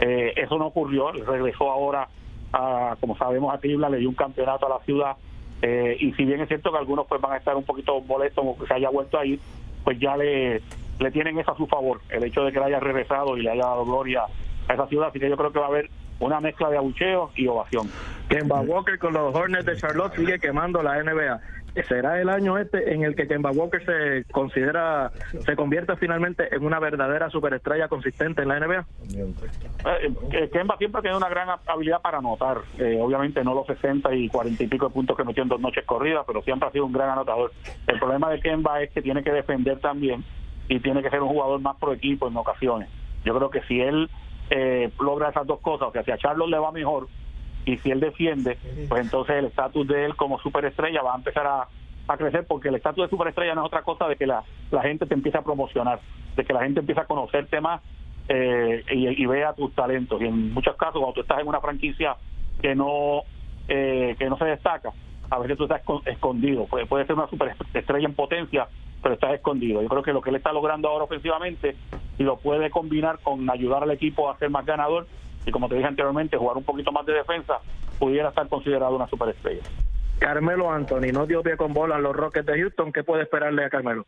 Eh, 0.00 0.32
eso 0.36 0.56
no 0.58 0.66
ocurrió, 0.66 1.12
regresó 1.12 1.70
ahora, 1.70 2.08
a, 2.52 2.96
como 3.00 3.16
sabemos, 3.16 3.54
a 3.54 3.58
Cleveland, 3.58 3.94
le 3.94 4.00
dio 4.00 4.08
un 4.08 4.14
campeonato 4.14 4.66
a 4.66 4.70
la 4.70 4.84
ciudad. 4.84 5.16
eh, 5.62 5.96
y 5.98 6.12
si 6.12 6.24
bien 6.24 6.40
es 6.40 6.48
cierto 6.48 6.70
que 6.72 6.78
algunos 6.78 7.06
pues 7.06 7.20
van 7.20 7.32
a 7.32 7.36
estar 7.36 7.56
un 7.56 7.64
poquito 7.64 8.00
molestos 8.02 8.44
porque 8.44 8.66
se 8.66 8.74
haya 8.74 8.90
vuelto 8.90 9.18
a 9.18 9.24
ir, 9.24 9.38
pues 9.82 9.98
ya 9.98 10.16
le, 10.16 10.60
le 10.98 11.10
tienen 11.10 11.38
eso 11.38 11.52
a 11.52 11.56
su 11.56 11.66
favor, 11.66 12.00
el 12.10 12.24
hecho 12.24 12.44
de 12.44 12.52
que 12.52 12.58
le 12.58 12.66
haya 12.66 12.80
regresado 12.80 13.36
y 13.36 13.42
le 13.42 13.50
haya 13.50 13.64
dado 13.64 13.84
gloria 13.84 14.24
a 14.68 14.74
esa 14.74 14.86
ciudad. 14.86 15.08
Así 15.08 15.20
que 15.20 15.28
yo 15.28 15.36
creo 15.36 15.52
que 15.52 15.58
va 15.58 15.66
a 15.66 15.68
haber 15.68 15.90
una 16.26 16.40
mezcla 16.40 16.70
de 16.70 16.78
abucheos 16.78 17.30
y 17.36 17.46
ovación. 17.46 17.90
Kemba 18.28 18.60
Walker 18.60 18.98
con 18.98 19.12
los 19.12 19.34
Hornets 19.34 19.66
de 19.66 19.76
Charlotte 19.76 20.14
sigue 20.16 20.38
quemando 20.38 20.82
la 20.82 21.02
NBA. 21.02 21.40
¿Será 21.88 22.20
el 22.20 22.28
año 22.28 22.56
este 22.56 22.94
en 22.94 23.02
el 23.02 23.16
que 23.16 23.26
Kemba 23.26 23.50
Walker 23.50 23.84
se 23.84 24.32
considera, 24.32 25.10
se 25.44 25.56
convierte 25.56 25.96
finalmente 25.96 26.54
en 26.54 26.64
una 26.64 26.78
verdadera 26.78 27.28
superestrella 27.30 27.88
consistente 27.88 28.42
en 28.42 28.48
la 28.48 28.60
NBA? 28.60 28.86
Eh, 29.10 30.14
eh, 30.30 30.50
Kemba 30.52 30.76
siempre 30.78 31.02
tiene 31.02 31.16
una 31.16 31.28
gran 31.28 31.48
habilidad 31.66 32.00
para 32.00 32.18
anotar. 32.18 32.58
Eh, 32.78 32.98
obviamente 33.00 33.42
no 33.42 33.54
los 33.54 33.66
60 33.66 34.14
y 34.14 34.28
40 34.28 34.62
y 34.62 34.66
pico 34.68 34.86
de 34.86 34.94
puntos 34.94 35.16
que 35.16 35.24
metió 35.24 35.42
en 35.42 35.48
dos 35.48 35.60
noches 35.60 35.84
corridas, 35.84 36.22
pero 36.26 36.42
siempre 36.42 36.68
ha 36.68 36.72
sido 36.72 36.86
un 36.86 36.92
gran 36.92 37.10
anotador. 37.10 37.52
El 37.88 37.98
problema 37.98 38.30
de 38.30 38.40
Kemba 38.40 38.80
es 38.80 38.92
que 38.92 39.02
tiene 39.02 39.24
que 39.24 39.32
defender 39.32 39.80
también 39.80 40.24
y 40.68 40.78
tiene 40.78 41.02
que 41.02 41.10
ser 41.10 41.22
un 41.22 41.28
jugador 41.28 41.60
más 41.60 41.76
pro 41.76 41.92
equipo 41.92 42.28
en 42.28 42.36
ocasiones. 42.36 42.88
Yo 43.24 43.34
creo 43.36 43.50
que 43.50 43.62
si 43.62 43.80
él 43.80 44.08
eh, 44.50 44.90
logra 45.00 45.30
esas 45.30 45.46
dos 45.46 45.60
cosas, 45.60 45.88
o 45.88 45.92
sea, 45.92 46.02
si 46.04 46.10
a 46.10 46.18
Charlos 46.18 46.48
le 46.50 46.58
va 46.58 46.70
mejor 46.72 47.08
y 47.64 47.78
si 47.78 47.90
él 47.90 48.00
defiende, 48.00 48.58
pues 48.88 49.00
entonces 49.02 49.36
el 49.36 49.46
estatus 49.46 49.86
de 49.88 50.04
él 50.04 50.16
como 50.16 50.38
superestrella 50.40 51.02
va 51.02 51.14
a 51.14 51.16
empezar 51.16 51.46
a, 51.46 51.68
a 52.08 52.16
crecer 52.16 52.46
porque 52.46 52.68
el 52.68 52.74
estatus 52.74 53.04
de 53.04 53.10
superestrella 53.10 53.54
no 53.54 53.62
es 53.62 53.66
otra 53.68 53.82
cosa 53.82 54.06
de 54.06 54.16
que 54.16 54.26
la, 54.26 54.44
la 54.70 54.82
gente 54.82 55.06
te 55.06 55.14
empieza 55.14 55.38
a 55.38 55.42
promocionar, 55.44 56.00
de 56.36 56.44
que 56.44 56.52
la 56.52 56.62
gente 56.62 56.80
empieza 56.80 57.02
a 57.02 57.06
conocerte 57.06 57.60
más 57.60 57.80
eh, 58.28 58.84
y, 58.90 59.22
y 59.22 59.26
vea 59.26 59.52
tus 59.54 59.74
talentos. 59.74 60.20
Y 60.20 60.26
en 60.26 60.52
muchos 60.52 60.76
casos, 60.76 60.94
cuando 61.00 61.14
tú 61.14 61.20
estás 61.22 61.40
en 61.40 61.48
una 61.48 61.60
franquicia 61.60 62.16
que 62.60 62.74
no 62.74 63.22
eh, 63.68 64.14
que 64.18 64.28
no 64.28 64.36
se 64.36 64.44
destaca, 64.44 64.92
a 65.30 65.38
veces 65.38 65.56
tú 65.56 65.64
estás 65.64 65.82
escon- 65.82 66.02
escondido. 66.06 66.66
Puede, 66.66 66.84
puede 66.86 67.06
ser 67.06 67.16
una 67.16 67.28
superestrella 67.28 68.06
en 68.06 68.14
potencia, 68.14 68.68
pero 69.04 69.14
estás 69.14 69.34
escondido. 69.34 69.80
Yo 69.82 69.88
creo 69.88 70.02
que 70.02 70.12
lo 70.12 70.20
que 70.20 70.30
él 70.30 70.36
está 70.36 70.52
logrando 70.52 70.88
ahora 70.88 71.04
ofensivamente 71.04 71.76
y 72.18 72.24
lo 72.24 72.38
puede 72.38 72.70
combinar 72.70 73.20
con 73.22 73.48
ayudar 73.48 73.84
al 73.84 73.90
equipo 73.92 74.28
a 74.30 74.38
ser 74.38 74.50
más 74.50 74.64
ganador 74.66 75.06
y 75.46 75.52
como 75.52 75.68
te 75.68 75.76
dije 75.76 75.86
anteriormente, 75.86 76.36
jugar 76.36 76.56
un 76.56 76.64
poquito 76.64 76.90
más 76.90 77.04
de 77.06 77.12
defensa, 77.12 77.60
pudiera 77.98 78.30
estar 78.30 78.48
considerado 78.48 78.96
una 78.96 79.06
superestrella. 79.06 79.62
Carmelo 80.18 80.70
Anthony 80.70 81.12
no 81.12 81.26
dio 81.26 81.42
pie 81.42 81.56
con 81.56 81.74
bola 81.74 81.96
en 81.96 82.02
los 82.02 82.16
Rockets 82.16 82.46
de 82.46 82.58
Houston. 82.60 82.92
¿Qué 82.92 83.04
puede 83.04 83.24
esperarle 83.24 83.64
a 83.64 83.68
Carmelo? 83.70 84.06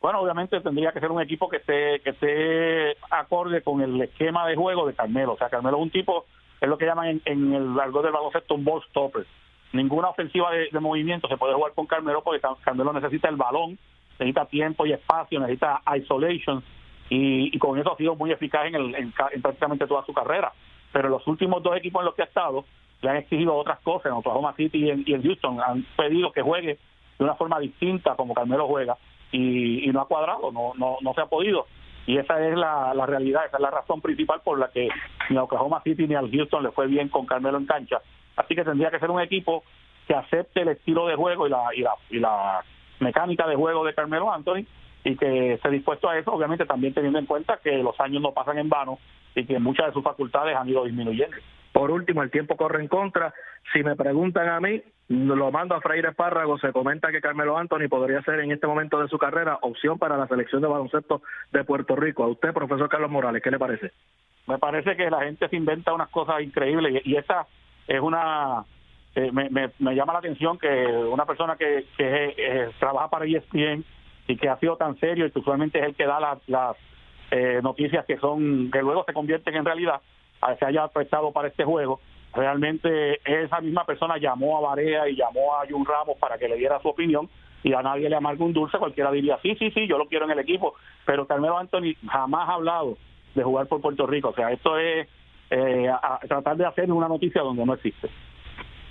Bueno, 0.00 0.20
obviamente 0.20 0.60
tendría 0.60 0.92
que 0.92 1.00
ser 1.00 1.10
un 1.10 1.20
equipo 1.22 1.48
que 1.48 1.58
esté 1.58 2.00
que 2.00 2.10
esté 2.10 2.96
acorde 3.10 3.62
con 3.62 3.80
el 3.80 4.00
esquema 4.02 4.46
de 4.46 4.56
juego 4.56 4.86
de 4.86 4.94
Carmelo. 4.94 5.32
O 5.32 5.36
sea, 5.38 5.48
Carmelo 5.48 5.76
es 5.78 5.82
un 5.82 5.90
tipo, 5.90 6.26
es 6.60 6.68
lo 6.68 6.76
que 6.78 6.86
llaman 6.86 7.06
en, 7.08 7.22
en 7.24 7.54
el 7.54 7.80
algo 7.80 8.02
del 8.02 8.12
baloncesto 8.12 8.54
un 8.54 8.64
ball 8.64 8.82
stopper. 8.90 9.24
Ninguna 9.72 10.08
ofensiva 10.08 10.50
de, 10.50 10.68
de 10.72 10.80
movimiento 10.80 11.28
se 11.28 11.36
puede 11.36 11.54
jugar 11.54 11.72
con 11.74 11.86
Carmelo 11.86 12.22
porque 12.22 12.40
Car- 12.40 12.56
Carmelo 12.62 12.92
necesita 12.92 13.28
el 13.28 13.36
balón, 13.36 13.78
necesita 14.20 14.46
tiempo 14.46 14.86
y 14.86 14.92
espacio, 14.92 15.40
necesita 15.40 15.82
isolation 15.96 16.62
y, 17.08 17.54
y 17.54 17.58
con 17.58 17.78
eso 17.78 17.92
ha 17.92 17.96
sido 17.96 18.14
muy 18.14 18.30
eficaz 18.30 18.66
en, 18.66 18.74
el, 18.76 18.94
en, 18.94 19.12
en 19.32 19.42
prácticamente 19.42 19.86
toda 19.86 20.04
su 20.04 20.12
carrera. 20.12 20.52
Pero 20.92 21.08
los 21.08 21.26
últimos 21.26 21.62
dos 21.62 21.76
equipos 21.76 22.00
en 22.00 22.06
los 22.06 22.14
que 22.14 22.22
ha 22.22 22.26
estado 22.26 22.64
le 23.02 23.10
han 23.10 23.16
exigido 23.16 23.54
otras 23.54 23.80
cosas. 23.80 24.06
En 24.06 24.12
Oklahoma 24.12 24.54
City 24.54 24.86
y 24.86 24.90
en, 24.90 25.04
y 25.06 25.14
en 25.14 25.22
Houston 25.22 25.60
han 25.60 25.84
pedido 25.96 26.32
que 26.32 26.42
juegue 26.42 26.78
de 27.18 27.24
una 27.24 27.34
forma 27.34 27.58
distinta 27.58 28.14
como 28.14 28.34
Carmelo 28.34 28.66
juega 28.66 28.96
y, 29.32 29.88
y 29.88 29.92
no 29.92 30.00
ha 30.00 30.08
cuadrado, 30.08 30.52
no, 30.52 30.72
no, 30.76 30.98
no 31.00 31.14
se 31.14 31.20
ha 31.20 31.26
podido. 31.26 31.66
Y 32.06 32.16
esa 32.16 32.44
es 32.44 32.56
la, 32.56 32.92
la 32.94 33.06
realidad, 33.06 33.46
esa 33.46 33.58
es 33.58 33.62
la 33.62 33.70
razón 33.70 34.00
principal 34.00 34.40
por 34.42 34.58
la 34.58 34.68
que 34.68 34.88
ni 35.28 35.36
a 35.36 35.42
Oklahoma 35.42 35.82
City 35.82 36.06
ni 36.06 36.14
al 36.14 36.30
Houston 36.30 36.62
le 36.62 36.72
fue 36.72 36.86
bien 36.86 37.08
con 37.08 37.26
Carmelo 37.26 37.58
en 37.58 37.66
cancha. 37.66 38.00
Así 38.36 38.54
que 38.54 38.64
tendría 38.64 38.90
que 38.90 38.98
ser 38.98 39.10
un 39.10 39.20
equipo 39.20 39.62
que 40.08 40.14
acepte 40.14 40.62
el 40.62 40.68
estilo 40.68 41.06
de 41.06 41.14
juego 41.14 41.46
y 41.46 41.50
la, 41.50 41.68
y 41.74 41.82
la, 41.82 41.92
y 42.10 42.18
la 42.18 42.64
mecánica 43.00 43.46
de 43.46 43.56
juego 43.56 43.84
de 43.84 43.94
Carmelo 43.94 44.32
Anthony 44.32 44.66
y 45.04 45.16
que 45.16 45.54
esté 45.54 45.70
dispuesto 45.70 46.08
a 46.08 46.18
eso, 46.18 46.32
obviamente 46.32 46.66
también 46.66 46.94
teniendo 46.94 47.18
en 47.18 47.26
cuenta 47.26 47.58
que 47.62 47.78
los 47.78 47.98
años 48.00 48.22
no 48.22 48.32
pasan 48.32 48.58
en 48.58 48.68
vano 48.68 48.98
y 49.34 49.44
que 49.44 49.58
muchas 49.58 49.86
de 49.86 49.92
sus 49.92 50.04
facultades 50.04 50.56
han 50.56 50.68
ido 50.68 50.84
disminuyendo. 50.84 51.36
Por 51.72 51.90
último, 51.90 52.22
el 52.22 52.30
tiempo 52.30 52.56
corre 52.56 52.80
en 52.82 52.88
contra. 52.88 53.32
Si 53.72 53.82
me 53.82 53.96
preguntan 53.96 54.48
a 54.48 54.60
mí, 54.60 54.82
lo 55.08 55.52
mando 55.52 55.76
a 55.76 55.80
Freire 55.80 56.08
Espárrago. 56.08 56.58
Se 56.58 56.72
comenta 56.72 57.12
que 57.12 57.20
Carmelo 57.20 57.56
Anthony 57.56 57.88
podría 57.88 58.22
ser 58.22 58.40
en 58.40 58.50
este 58.50 58.66
momento 58.66 59.00
de 59.00 59.08
su 59.08 59.18
carrera 59.18 59.58
opción 59.62 59.98
para 59.98 60.16
la 60.16 60.26
selección 60.26 60.62
de 60.62 60.68
baloncesto 60.68 61.22
de 61.52 61.64
Puerto 61.64 61.94
Rico. 61.94 62.24
A 62.24 62.28
usted, 62.28 62.52
profesor 62.52 62.88
Carlos 62.88 63.10
Morales, 63.10 63.42
¿qué 63.42 63.50
le 63.50 63.58
parece? 63.58 63.92
me 64.50 64.58
parece 64.58 64.96
que 64.96 65.08
la 65.08 65.20
gente 65.20 65.48
se 65.48 65.56
inventa 65.56 65.94
unas 65.94 66.08
cosas 66.08 66.42
increíbles 66.42 67.02
y, 67.04 67.12
y 67.12 67.16
esta 67.16 67.46
es 67.86 68.00
una 68.00 68.64
eh, 69.14 69.30
me, 69.32 69.50
me, 69.50 69.70
me 69.78 69.94
llama 69.94 70.12
la 70.12 70.20
atención 70.20 70.56
que 70.58 70.68
una 70.68 71.26
persona 71.26 71.56
que, 71.56 71.86
que 71.96 72.34
eh, 72.36 72.70
trabaja 72.78 73.08
para 73.08 73.24
ESPN 73.24 73.84
y 74.28 74.36
que 74.36 74.48
ha 74.48 74.56
sido 74.58 74.76
tan 74.76 74.98
serio 75.00 75.26
y 75.26 75.30
que 75.32 75.40
usualmente 75.40 75.78
es 75.80 75.84
el 75.84 75.94
que 75.94 76.06
da 76.06 76.38
las, 76.46 76.76
eh, 77.32 77.60
noticias 77.62 78.04
que 78.06 78.18
son 78.18 78.70
que 78.70 78.82
luego 78.82 79.04
se 79.04 79.12
convierten 79.12 79.54
en 79.54 79.64
realidad 79.64 80.00
a 80.40 80.56
se 80.56 80.64
haya 80.64 80.88
prestado 80.88 81.32
para 81.32 81.48
este 81.48 81.64
juego 81.64 82.00
realmente 82.34 83.20
esa 83.24 83.60
misma 83.60 83.84
persona 83.84 84.16
llamó 84.18 84.58
a 84.58 84.68
Barea 84.68 85.08
y 85.08 85.16
llamó 85.16 85.54
a 85.54 85.66
Jun 85.68 85.84
Ramos 85.84 86.16
para 86.18 86.38
que 86.38 86.48
le 86.48 86.56
diera 86.56 86.80
su 86.80 86.88
opinión 86.88 87.28
y 87.62 87.72
a 87.72 87.82
nadie 87.82 88.08
le 88.08 88.16
amarga 88.16 88.44
un 88.44 88.52
dulce, 88.52 88.78
cualquiera 88.78 89.12
diría, 89.12 89.38
sí, 89.42 89.54
sí, 89.56 89.70
sí, 89.72 89.86
yo 89.86 89.98
lo 89.98 90.06
quiero 90.06 90.24
en 90.24 90.30
el 90.30 90.38
equipo, 90.38 90.74
pero 91.04 91.26
Carmelo 91.26 91.58
Anthony 91.58 91.94
jamás 92.08 92.48
ha 92.48 92.54
hablado 92.54 92.96
de 93.34 93.42
jugar 93.42 93.66
por 93.66 93.80
Puerto 93.80 94.06
Rico, 94.06 94.30
o 94.30 94.34
sea, 94.34 94.50
esto 94.50 94.78
es 94.78 95.06
eh, 95.50 95.90
tratar 96.26 96.56
de 96.56 96.64
hacer 96.64 96.90
una 96.90 97.08
noticia 97.08 97.42
donde 97.42 97.66
no 97.66 97.74
existe. 97.74 98.08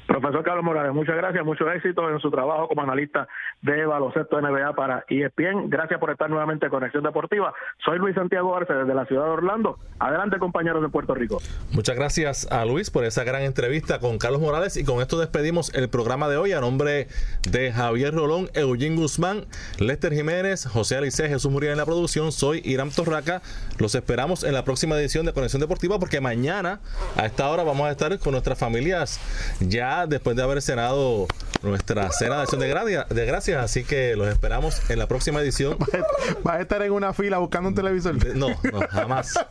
Profesor 0.09 0.43
Carlos 0.43 0.65
Morales, 0.65 0.91
muchas 0.91 1.15
gracias, 1.15 1.45
mucho 1.45 1.69
éxito 1.71 2.09
en 2.09 2.19
su 2.19 2.31
trabajo 2.31 2.67
como 2.67 2.81
analista 2.81 3.27
de 3.61 3.85
baloncesto 3.85 4.41
NBA 4.41 4.73
para 4.73 5.05
ESPN. 5.07 5.69
Gracias 5.69 5.99
por 5.99 6.09
estar 6.09 6.27
nuevamente 6.31 6.65
en 6.65 6.71
Conexión 6.71 7.03
Deportiva. 7.03 7.53
Soy 7.85 7.99
Luis 7.99 8.15
Santiago 8.15 8.55
Arce 8.55 8.73
desde 8.73 8.95
la 8.95 9.05
ciudad 9.05 9.25
de 9.25 9.29
Orlando. 9.29 9.77
Adelante, 9.99 10.39
compañeros 10.39 10.81
de 10.81 10.89
Puerto 10.89 11.13
Rico. 11.13 11.37
Muchas 11.73 11.95
gracias 11.95 12.51
a 12.51 12.65
Luis 12.65 12.89
por 12.89 13.03
esa 13.03 13.23
gran 13.23 13.43
entrevista 13.43 13.99
con 13.99 14.17
Carlos 14.17 14.41
Morales 14.41 14.77
y 14.77 14.83
con 14.83 14.99
esto 14.99 15.19
despedimos 15.19 15.71
el 15.75 15.89
programa 15.91 16.27
de 16.27 16.37
hoy 16.37 16.53
a 16.53 16.59
nombre 16.59 17.07
de 17.47 17.71
Javier 17.71 18.15
Rolón, 18.15 18.49
Eugene 18.55 18.95
Guzmán, 18.95 19.45
Lester 19.77 20.11
Jiménez, 20.11 20.65
José 20.65 20.97
Alice, 20.97 21.29
Jesús 21.29 21.51
Muriel 21.51 21.73
en 21.73 21.77
la 21.77 21.85
producción. 21.85 22.31
Soy 22.31 22.63
Irán 22.65 22.89
Torraca. 22.89 23.43
Los 23.77 23.93
esperamos 23.93 24.43
en 24.43 24.55
la 24.55 24.63
próxima 24.63 24.97
edición 24.97 25.27
de 25.27 25.33
Conexión 25.33 25.59
Deportiva 25.59 25.99
porque 25.99 26.19
mañana 26.19 26.79
a 27.15 27.27
esta 27.27 27.47
hora 27.47 27.63
vamos 27.63 27.87
a 27.87 27.91
estar 27.91 28.17
con 28.17 28.31
nuestras 28.31 28.57
familias 28.57 29.19
ya 29.59 29.98
después 30.07 30.35
de 30.35 30.43
haber 30.43 30.61
cenado 30.61 31.27
nuestra 31.61 32.11
cena 32.11 32.37
de 32.37 32.41
acción 32.43 32.61
de, 32.61 32.67
gracia- 32.69 33.05
de 33.09 33.25
gracias. 33.25 33.63
Así 33.63 33.83
que 33.83 34.15
los 34.15 34.27
esperamos 34.29 34.81
en 34.89 34.99
la 34.99 35.07
próxima 35.07 35.41
edición. 35.41 35.77
Vas 36.43 36.55
a 36.57 36.61
estar 36.61 36.81
en 36.81 36.91
una 36.91 37.13
fila 37.13 37.37
buscando 37.39 37.69
un 37.69 37.75
televisor. 37.75 38.15
No, 38.35 38.49
no, 38.49 38.79
jamás. 38.89 39.33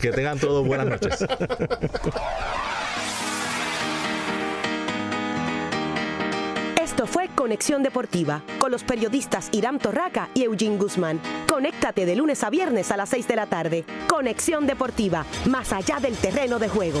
Que 0.00 0.10
tengan 0.12 0.38
todos 0.38 0.66
buenas 0.66 0.86
noches. 0.86 1.24
Esto 6.82 7.06
fue 7.06 7.28
Conexión 7.34 7.82
Deportiva 7.82 8.42
con 8.58 8.70
los 8.70 8.82
periodistas 8.84 9.48
Irán 9.52 9.78
Torraca 9.78 10.28
y 10.34 10.44
Eugene 10.44 10.76
Guzmán. 10.78 11.20
Conéctate 11.48 12.06
de 12.06 12.16
lunes 12.16 12.42
a 12.44 12.50
viernes 12.50 12.90
a 12.90 12.96
las 12.96 13.08
6 13.10 13.28
de 13.28 13.36
la 13.36 13.46
tarde. 13.46 13.84
Conexión 14.08 14.66
Deportiva, 14.66 15.26
más 15.46 15.72
allá 15.72 15.98
del 16.00 16.14
terreno 16.16 16.58
de 16.58 16.68
juego. 16.68 17.00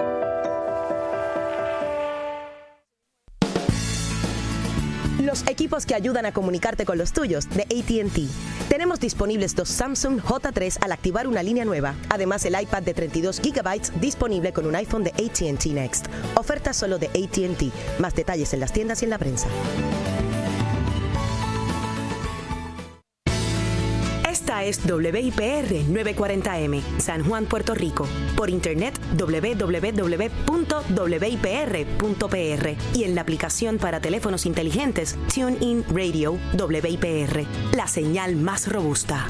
Los 5.31 5.47
equipos 5.47 5.85
que 5.85 5.95
ayudan 5.95 6.25
a 6.25 6.33
comunicarte 6.33 6.83
con 6.83 6.97
los 6.97 7.13
tuyos 7.13 7.47
de 7.51 7.61
ATT. 7.61 8.67
Tenemos 8.67 8.99
disponibles 8.99 9.55
dos 9.55 9.69
Samsung 9.69 10.19
J3 10.19 10.79
al 10.81 10.91
activar 10.91 11.25
una 11.25 11.41
línea 11.41 11.63
nueva. 11.63 11.95
Además, 12.09 12.43
el 12.43 12.61
iPad 12.61 12.83
de 12.83 12.93
32 12.93 13.39
GB 13.39 14.01
disponible 14.01 14.51
con 14.51 14.65
un 14.65 14.75
iPhone 14.75 15.05
de 15.05 15.11
ATT 15.11 15.67
Next. 15.67 16.07
Oferta 16.35 16.73
solo 16.73 16.97
de 16.99 17.07
ATT. 17.07 17.97
Más 18.01 18.13
detalles 18.13 18.53
en 18.53 18.59
las 18.59 18.73
tiendas 18.73 19.03
y 19.03 19.05
en 19.05 19.11
la 19.11 19.19
prensa. 19.19 19.47
Esta 24.41 24.63
es 24.63 24.79
WIPR 24.83 25.85
940M, 25.85 26.81
San 26.97 27.23
Juan, 27.23 27.45
Puerto 27.45 27.75
Rico. 27.75 28.07
Por 28.35 28.49
internet 28.49 28.99
www.wipr.pr 29.15 29.87
y 32.95 33.03
en 33.03 33.13
la 33.13 33.21
aplicación 33.21 33.77
para 33.77 34.01
teléfonos 34.01 34.47
inteligentes 34.47 35.15
TuneIn 35.31 35.85
Radio 35.93 36.39
WIPR, 36.57 37.45
la 37.75 37.87
señal 37.87 38.35
más 38.35 38.67
robusta. 38.67 39.27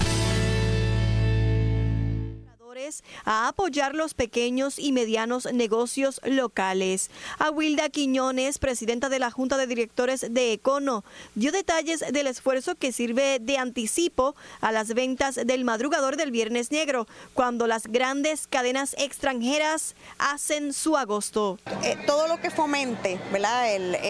A 3.26 3.48
apoyar 3.48 3.94
los 3.96 4.14
pequeños 4.14 4.80
y 4.80 4.92
medianos 4.92 5.52
negocios 5.54 6.20
locales. 6.24 7.12
Awilda 7.38 7.90
Quiñones, 7.90 8.60
presidenta 8.60 9.10
de 9.10 9.20
la 9.20 9.30
Junta 9.30 9.58
de 9.58 9.68
Directores 9.68 10.26
de 10.30 10.54
Econo, 10.54 11.04
dio 11.36 11.52
detalles 11.52 12.04
del 12.12 12.28
esfuerzo 12.28 12.76
que 12.76 12.92
sirve 12.92 13.40
de 13.40 13.58
anticipo 13.58 14.36
a 14.62 14.72
las 14.72 14.94
ventas 14.94 15.36
del 15.36 15.64
madrugador 15.64 16.18
del 16.18 16.32
Viernes 16.32 16.72
Negro, 16.72 17.08
cuando 17.34 17.68
las 17.68 17.88
grandes 17.88 18.48
cadenas 18.48 18.96
extranjeras 18.98 19.96
hacen 20.18 20.74
su 20.74 20.98
agosto. 20.98 21.60
eh, 21.84 21.98
todo 22.06 22.28
lo 22.28 22.40
que 22.40 22.50
fomente 22.50 23.20
¿verdad? 23.32 23.66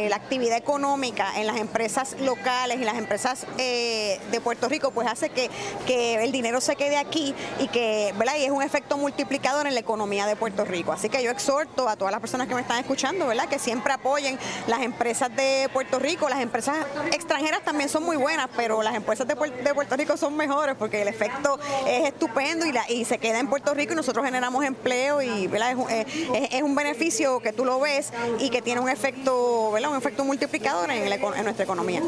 La 0.10 0.15
actividad 0.15 0.57
económica 0.57 1.39
en 1.39 1.48
las 1.48 1.57
empresas 1.57 2.15
locales 2.22 2.80
y 2.80 2.85
las 2.85 2.98
empresas 2.98 3.45
eh, 3.57 4.19
de 4.31 4.41
Puerto 4.41 4.69
Rico, 4.69 4.91
pues 4.91 5.07
hace 5.07 5.30
que, 5.30 5.49
que 5.85 6.23
el 6.23 6.31
dinero 6.31 6.61
se 6.61 6.76
quede 6.76 6.98
aquí 6.98 7.34
y 7.60 7.68
que 7.68 8.14
¿verdad? 8.18 8.35
Es 8.38 8.49
un 8.49 8.60
efecto 8.63 8.97
multiplicador 8.97 9.67
en 9.67 9.73
la 9.73 9.79
economía 9.79 10.25
de 10.25 10.35
Puerto 10.35 10.65
Rico. 10.65 10.91
Así 10.91 11.09
que 11.09 11.23
yo 11.23 11.31
exhorto 11.31 11.88
a 11.89 11.95
todas 11.95 12.11
las 12.11 12.21
personas 12.21 12.47
que 12.47 12.55
me 12.55 12.61
están 12.61 12.79
escuchando, 12.79 13.27
¿verdad? 13.27 13.47
que 13.47 13.59
siempre 13.59 13.93
apoyen 13.93 14.38
las 14.67 14.81
empresas 14.81 15.35
de 15.35 15.69
Puerto 15.73 15.99
Rico. 15.99 16.29
Las 16.29 16.39
empresas 16.41 16.75
extranjeras 17.11 17.61
también 17.63 17.89
son 17.89 18.03
muy 18.03 18.17
buenas, 18.17 18.47
pero 18.55 18.81
las 18.83 18.95
empresas 18.95 19.27
de, 19.27 19.35
de 19.35 19.73
Puerto 19.73 19.95
Rico 19.95 20.17
son 20.17 20.35
mejores 20.38 20.75
porque 20.77 21.01
el 21.01 21.07
efecto 21.07 21.59
es 21.88 22.05
estupendo 22.07 22.65
y, 22.65 22.71
la- 22.71 22.89
y 22.89 23.05
se 23.05 23.17
queda 23.17 23.39
en 23.39 23.47
Puerto 23.49 23.73
Rico 23.73 23.93
y 23.93 23.95
nosotros 23.95 24.25
generamos 24.25 24.63
empleo 24.65 25.21
y. 25.21 25.49
Es, 25.51 26.61
un- 26.61 26.71
un 26.71 26.75
beneficio 26.75 27.39
que 27.39 27.51
tú 27.53 27.65
lo 27.65 27.79
ves 27.79 28.11
y 28.39 28.49
que 28.49 28.61
tiene 28.61 28.79
un 28.81 28.89
efecto, 28.89 29.71
¿verdad? 29.71 29.91
un 29.91 29.97
efecto 29.97 30.23
multiplicador 30.23 30.89
en 30.91 31.09
nuestra 31.43 31.63
economía. 31.63 32.01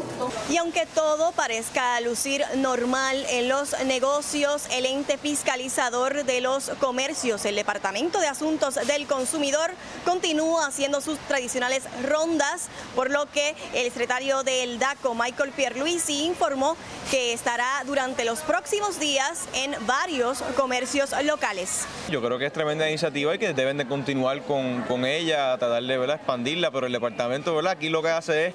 Y 0.48 0.56
aunque 0.56 0.86
todo 0.86 1.32
parezca 1.32 2.00
lucir 2.00 2.44
normal 2.56 3.24
en 3.28 3.48
los 3.48 3.74
negocios, 3.84 4.64
el 4.70 4.86
ente 4.86 5.18
fiscalizador 5.18 6.24
de 6.24 6.40
los 6.44 6.68
comercios, 6.78 7.46
el 7.46 7.56
Departamento 7.56 8.20
de 8.20 8.26
Asuntos 8.26 8.74
del 8.86 9.06
Consumidor, 9.06 9.70
continúa 10.04 10.66
haciendo 10.66 11.00
sus 11.00 11.18
tradicionales 11.20 11.84
rondas, 12.06 12.68
por 12.94 13.10
lo 13.10 13.24
que 13.30 13.54
el 13.72 13.90
secretario 13.90 14.42
del 14.42 14.78
DACO, 14.78 15.14
Michael 15.14 15.52
Pierluisi, 15.52 16.26
informó 16.26 16.76
que 17.10 17.32
estará 17.32 17.82
durante 17.86 18.26
los 18.26 18.40
próximos 18.40 19.00
días 19.00 19.48
en 19.54 19.74
varios 19.86 20.42
comercios 20.54 21.14
locales. 21.24 21.86
Yo 22.10 22.20
creo 22.20 22.38
que 22.38 22.44
es 22.44 22.52
tremenda 22.52 22.86
iniciativa 22.90 23.34
y 23.34 23.38
que 23.38 23.54
deben 23.54 23.78
de 23.78 23.88
continuar 23.88 24.42
con, 24.42 24.82
con 24.82 25.06
ella, 25.06 25.56
tratar 25.56 25.82
de 25.82 25.96
¿verdad? 25.96 26.16
expandirla, 26.16 26.70
pero 26.70 26.86
el 26.86 26.92
departamento 26.92 27.56
¿verdad? 27.56 27.72
aquí 27.72 27.88
lo 27.88 28.02
que 28.02 28.10
hace 28.10 28.48
es 28.48 28.54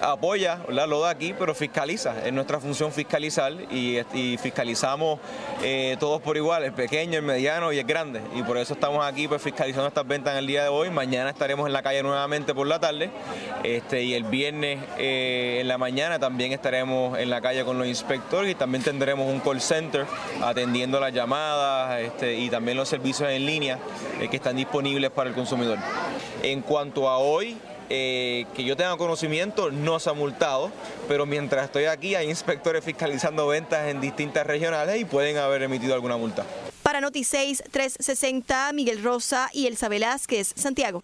apoya, 0.00 0.60
¿verdad? 0.66 0.88
lo 0.88 1.00
da 1.00 1.10
aquí, 1.10 1.34
pero 1.38 1.54
fiscaliza. 1.54 2.14
Es 2.24 2.32
nuestra 2.32 2.60
función 2.60 2.92
fiscalizar 2.92 3.52
y, 3.70 4.02
fiscalizamos 4.38 5.18
eh, 5.62 5.96
todos 5.98 6.20
por 6.20 6.36
igual, 6.36 6.64
el 6.64 6.72
pequeño, 6.72 7.18
el 7.18 7.24
mediano 7.24 7.72
y 7.72 7.78
el 7.78 7.84
grande. 7.84 8.20
Y 8.34 8.42
por 8.42 8.58
eso 8.58 8.74
estamos 8.74 9.04
aquí 9.04 9.28
pues, 9.28 9.42
fiscalizando 9.42 9.88
estas 9.88 10.06
ventas 10.06 10.32
en 10.32 10.38
el 10.38 10.46
día 10.46 10.62
de 10.62 10.68
hoy. 10.68 10.90
Mañana 10.90 11.30
estaremos 11.30 11.66
en 11.66 11.72
la 11.72 11.82
calle 11.82 12.02
nuevamente 12.02 12.54
por 12.54 12.66
la 12.66 12.78
tarde 12.78 13.10
este, 13.62 14.02
y 14.02 14.14
el 14.14 14.24
viernes 14.24 14.80
eh, 14.98 15.58
en 15.60 15.68
la 15.68 15.78
mañana 15.78 16.18
también 16.18 16.52
estaremos 16.52 17.18
en 17.18 17.30
la 17.30 17.40
calle 17.40 17.64
con 17.64 17.78
los 17.78 17.86
inspectores 17.86 18.50
y 18.50 18.54
también 18.54 18.82
tendremos 18.82 19.28
un 19.28 19.40
call 19.40 19.60
center 19.60 20.06
atendiendo 20.42 21.00
las 21.00 21.12
llamadas 21.12 22.00
este, 22.00 22.34
y 22.34 22.50
también 22.50 22.76
los 22.76 22.88
servicios 22.88 23.28
en 23.30 23.46
línea 23.46 23.78
eh, 24.20 24.28
que 24.28 24.36
están 24.36 24.56
disponibles 24.56 25.10
para 25.10 25.30
el 25.30 25.34
consumidor. 25.34 25.78
En 26.42 26.60
cuanto 26.62 27.08
a 27.08 27.18
hoy, 27.18 27.56
eh, 27.90 28.46
que 28.54 28.64
yo 28.64 28.76
tenga 28.76 28.96
conocimiento, 28.96 29.70
no 29.70 29.98
se 29.98 30.10
ha 30.10 30.12
multado, 30.12 30.70
pero 31.08 31.26
mientras 31.26 31.66
estoy 31.66 31.84
aquí 31.84 32.14
hay 32.14 32.28
inspectores 32.28 32.84
fiscalizando 32.84 33.46
ventas 33.46 33.88
en 33.88 34.00
distintas 34.00 34.46
regionales 34.46 35.00
y 35.00 35.04
pueden 35.04 35.36
haber 35.36 35.62
emitido 35.62 35.94
alguna 35.94 36.16
multa. 36.16 36.44
Para 36.82 37.00
Noti 37.00 37.24
6 37.24 37.64
360, 37.70 38.72
Miguel 38.72 39.02
Rosa 39.02 39.48
y 39.52 39.66
Elsa 39.66 39.88
Velázquez, 39.88 40.52
Santiago. 40.54 41.02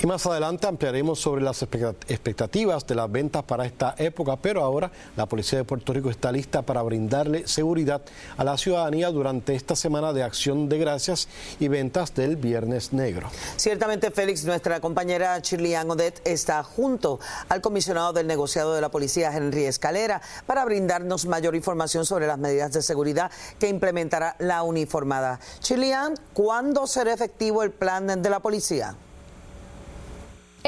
Y 0.00 0.06
más 0.06 0.24
adelante 0.26 0.68
ampliaremos 0.68 1.18
sobre 1.18 1.42
las 1.42 1.60
expectativas 1.60 2.86
de 2.86 2.94
las 2.94 3.10
ventas 3.10 3.42
para 3.42 3.66
esta 3.66 3.96
época, 3.98 4.36
pero 4.36 4.62
ahora 4.62 4.92
la 5.16 5.26
Policía 5.26 5.58
de 5.58 5.64
Puerto 5.64 5.92
Rico 5.92 6.08
está 6.08 6.30
lista 6.30 6.62
para 6.62 6.82
brindarle 6.82 7.48
seguridad 7.48 8.02
a 8.36 8.44
la 8.44 8.56
ciudadanía 8.56 9.10
durante 9.10 9.56
esta 9.56 9.74
semana 9.74 10.12
de 10.12 10.22
acción 10.22 10.68
de 10.68 10.78
gracias 10.78 11.26
y 11.58 11.66
ventas 11.66 12.14
del 12.14 12.36
Viernes 12.36 12.92
Negro. 12.92 13.28
Ciertamente, 13.56 14.12
Félix, 14.12 14.44
nuestra 14.44 14.78
compañera 14.80 15.42
Chirlian 15.42 15.90
Odette 15.90 16.22
está 16.24 16.62
junto 16.62 17.18
al 17.48 17.60
comisionado 17.60 18.12
del 18.12 18.28
negociado 18.28 18.74
de 18.74 18.80
la 18.80 18.92
policía, 18.92 19.36
Henry 19.36 19.64
Escalera, 19.64 20.22
para 20.46 20.64
brindarnos 20.64 21.26
mayor 21.26 21.56
información 21.56 22.06
sobre 22.06 22.28
las 22.28 22.38
medidas 22.38 22.72
de 22.72 22.82
seguridad 22.82 23.32
que 23.58 23.68
implementará 23.68 24.36
la 24.38 24.62
uniformada. 24.62 25.40
Chirlian, 25.58 26.14
¿cuándo 26.34 26.86
será 26.86 27.12
efectivo 27.12 27.64
el 27.64 27.72
plan 27.72 28.22
de 28.22 28.30
la 28.30 28.38
policía? 28.38 28.94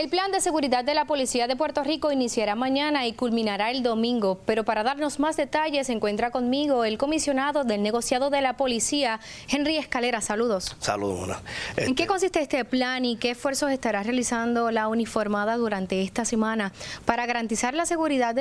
El 0.00 0.08
plan 0.08 0.32
de 0.32 0.40
seguridad 0.40 0.82
de 0.82 0.94
la 0.94 1.04
Policía 1.04 1.46
de 1.46 1.56
Puerto 1.56 1.84
Rico 1.84 2.10
iniciará 2.10 2.54
mañana 2.54 3.06
y 3.06 3.12
culminará 3.12 3.70
el 3.70 3.82
domingo, 3.82 4.40
pero 4.46 4.64
para 4.64 4.82
darnos 4.82 5.20
más 5.20 5.36
detalles 5.36 5.88
se 5.88 5.92
encuentra 5.92 6.30
conmigo 6.30 6.86
el 6.86 6.96
comisionado 6.96 7.64
del 7.64 7.82
negociado 7.82 8.30
de 8.30 8.40
la 8.40 8.56
Policía, 8.56 9.20
Henry 9.46 9.76
Escalera. 9.76 10.22
Saludos. 10.22 10.74
Saludos. 10.78 11.36
¿En 11.76 11.94
qué 11.94 12.06
consiste 12.06 12.40
este 12.40 12.64
plan 12.64 13.04
y 13.04 13.16
qué 13.16 13.32
esfuerzos 13.32 13.70
estará 13.72 14.02
realizando 14.02 14.70
la 14.70 14.88
uniformada 14.88 15.58
durante 15.58 16.00
esta 16.00 16.24
semana 16.24 16.72
para 17.04 17.26
garantizar 17.26 17.74
la 17.74 17.84
seguridad 17.84 18.34
de 18.34 18.38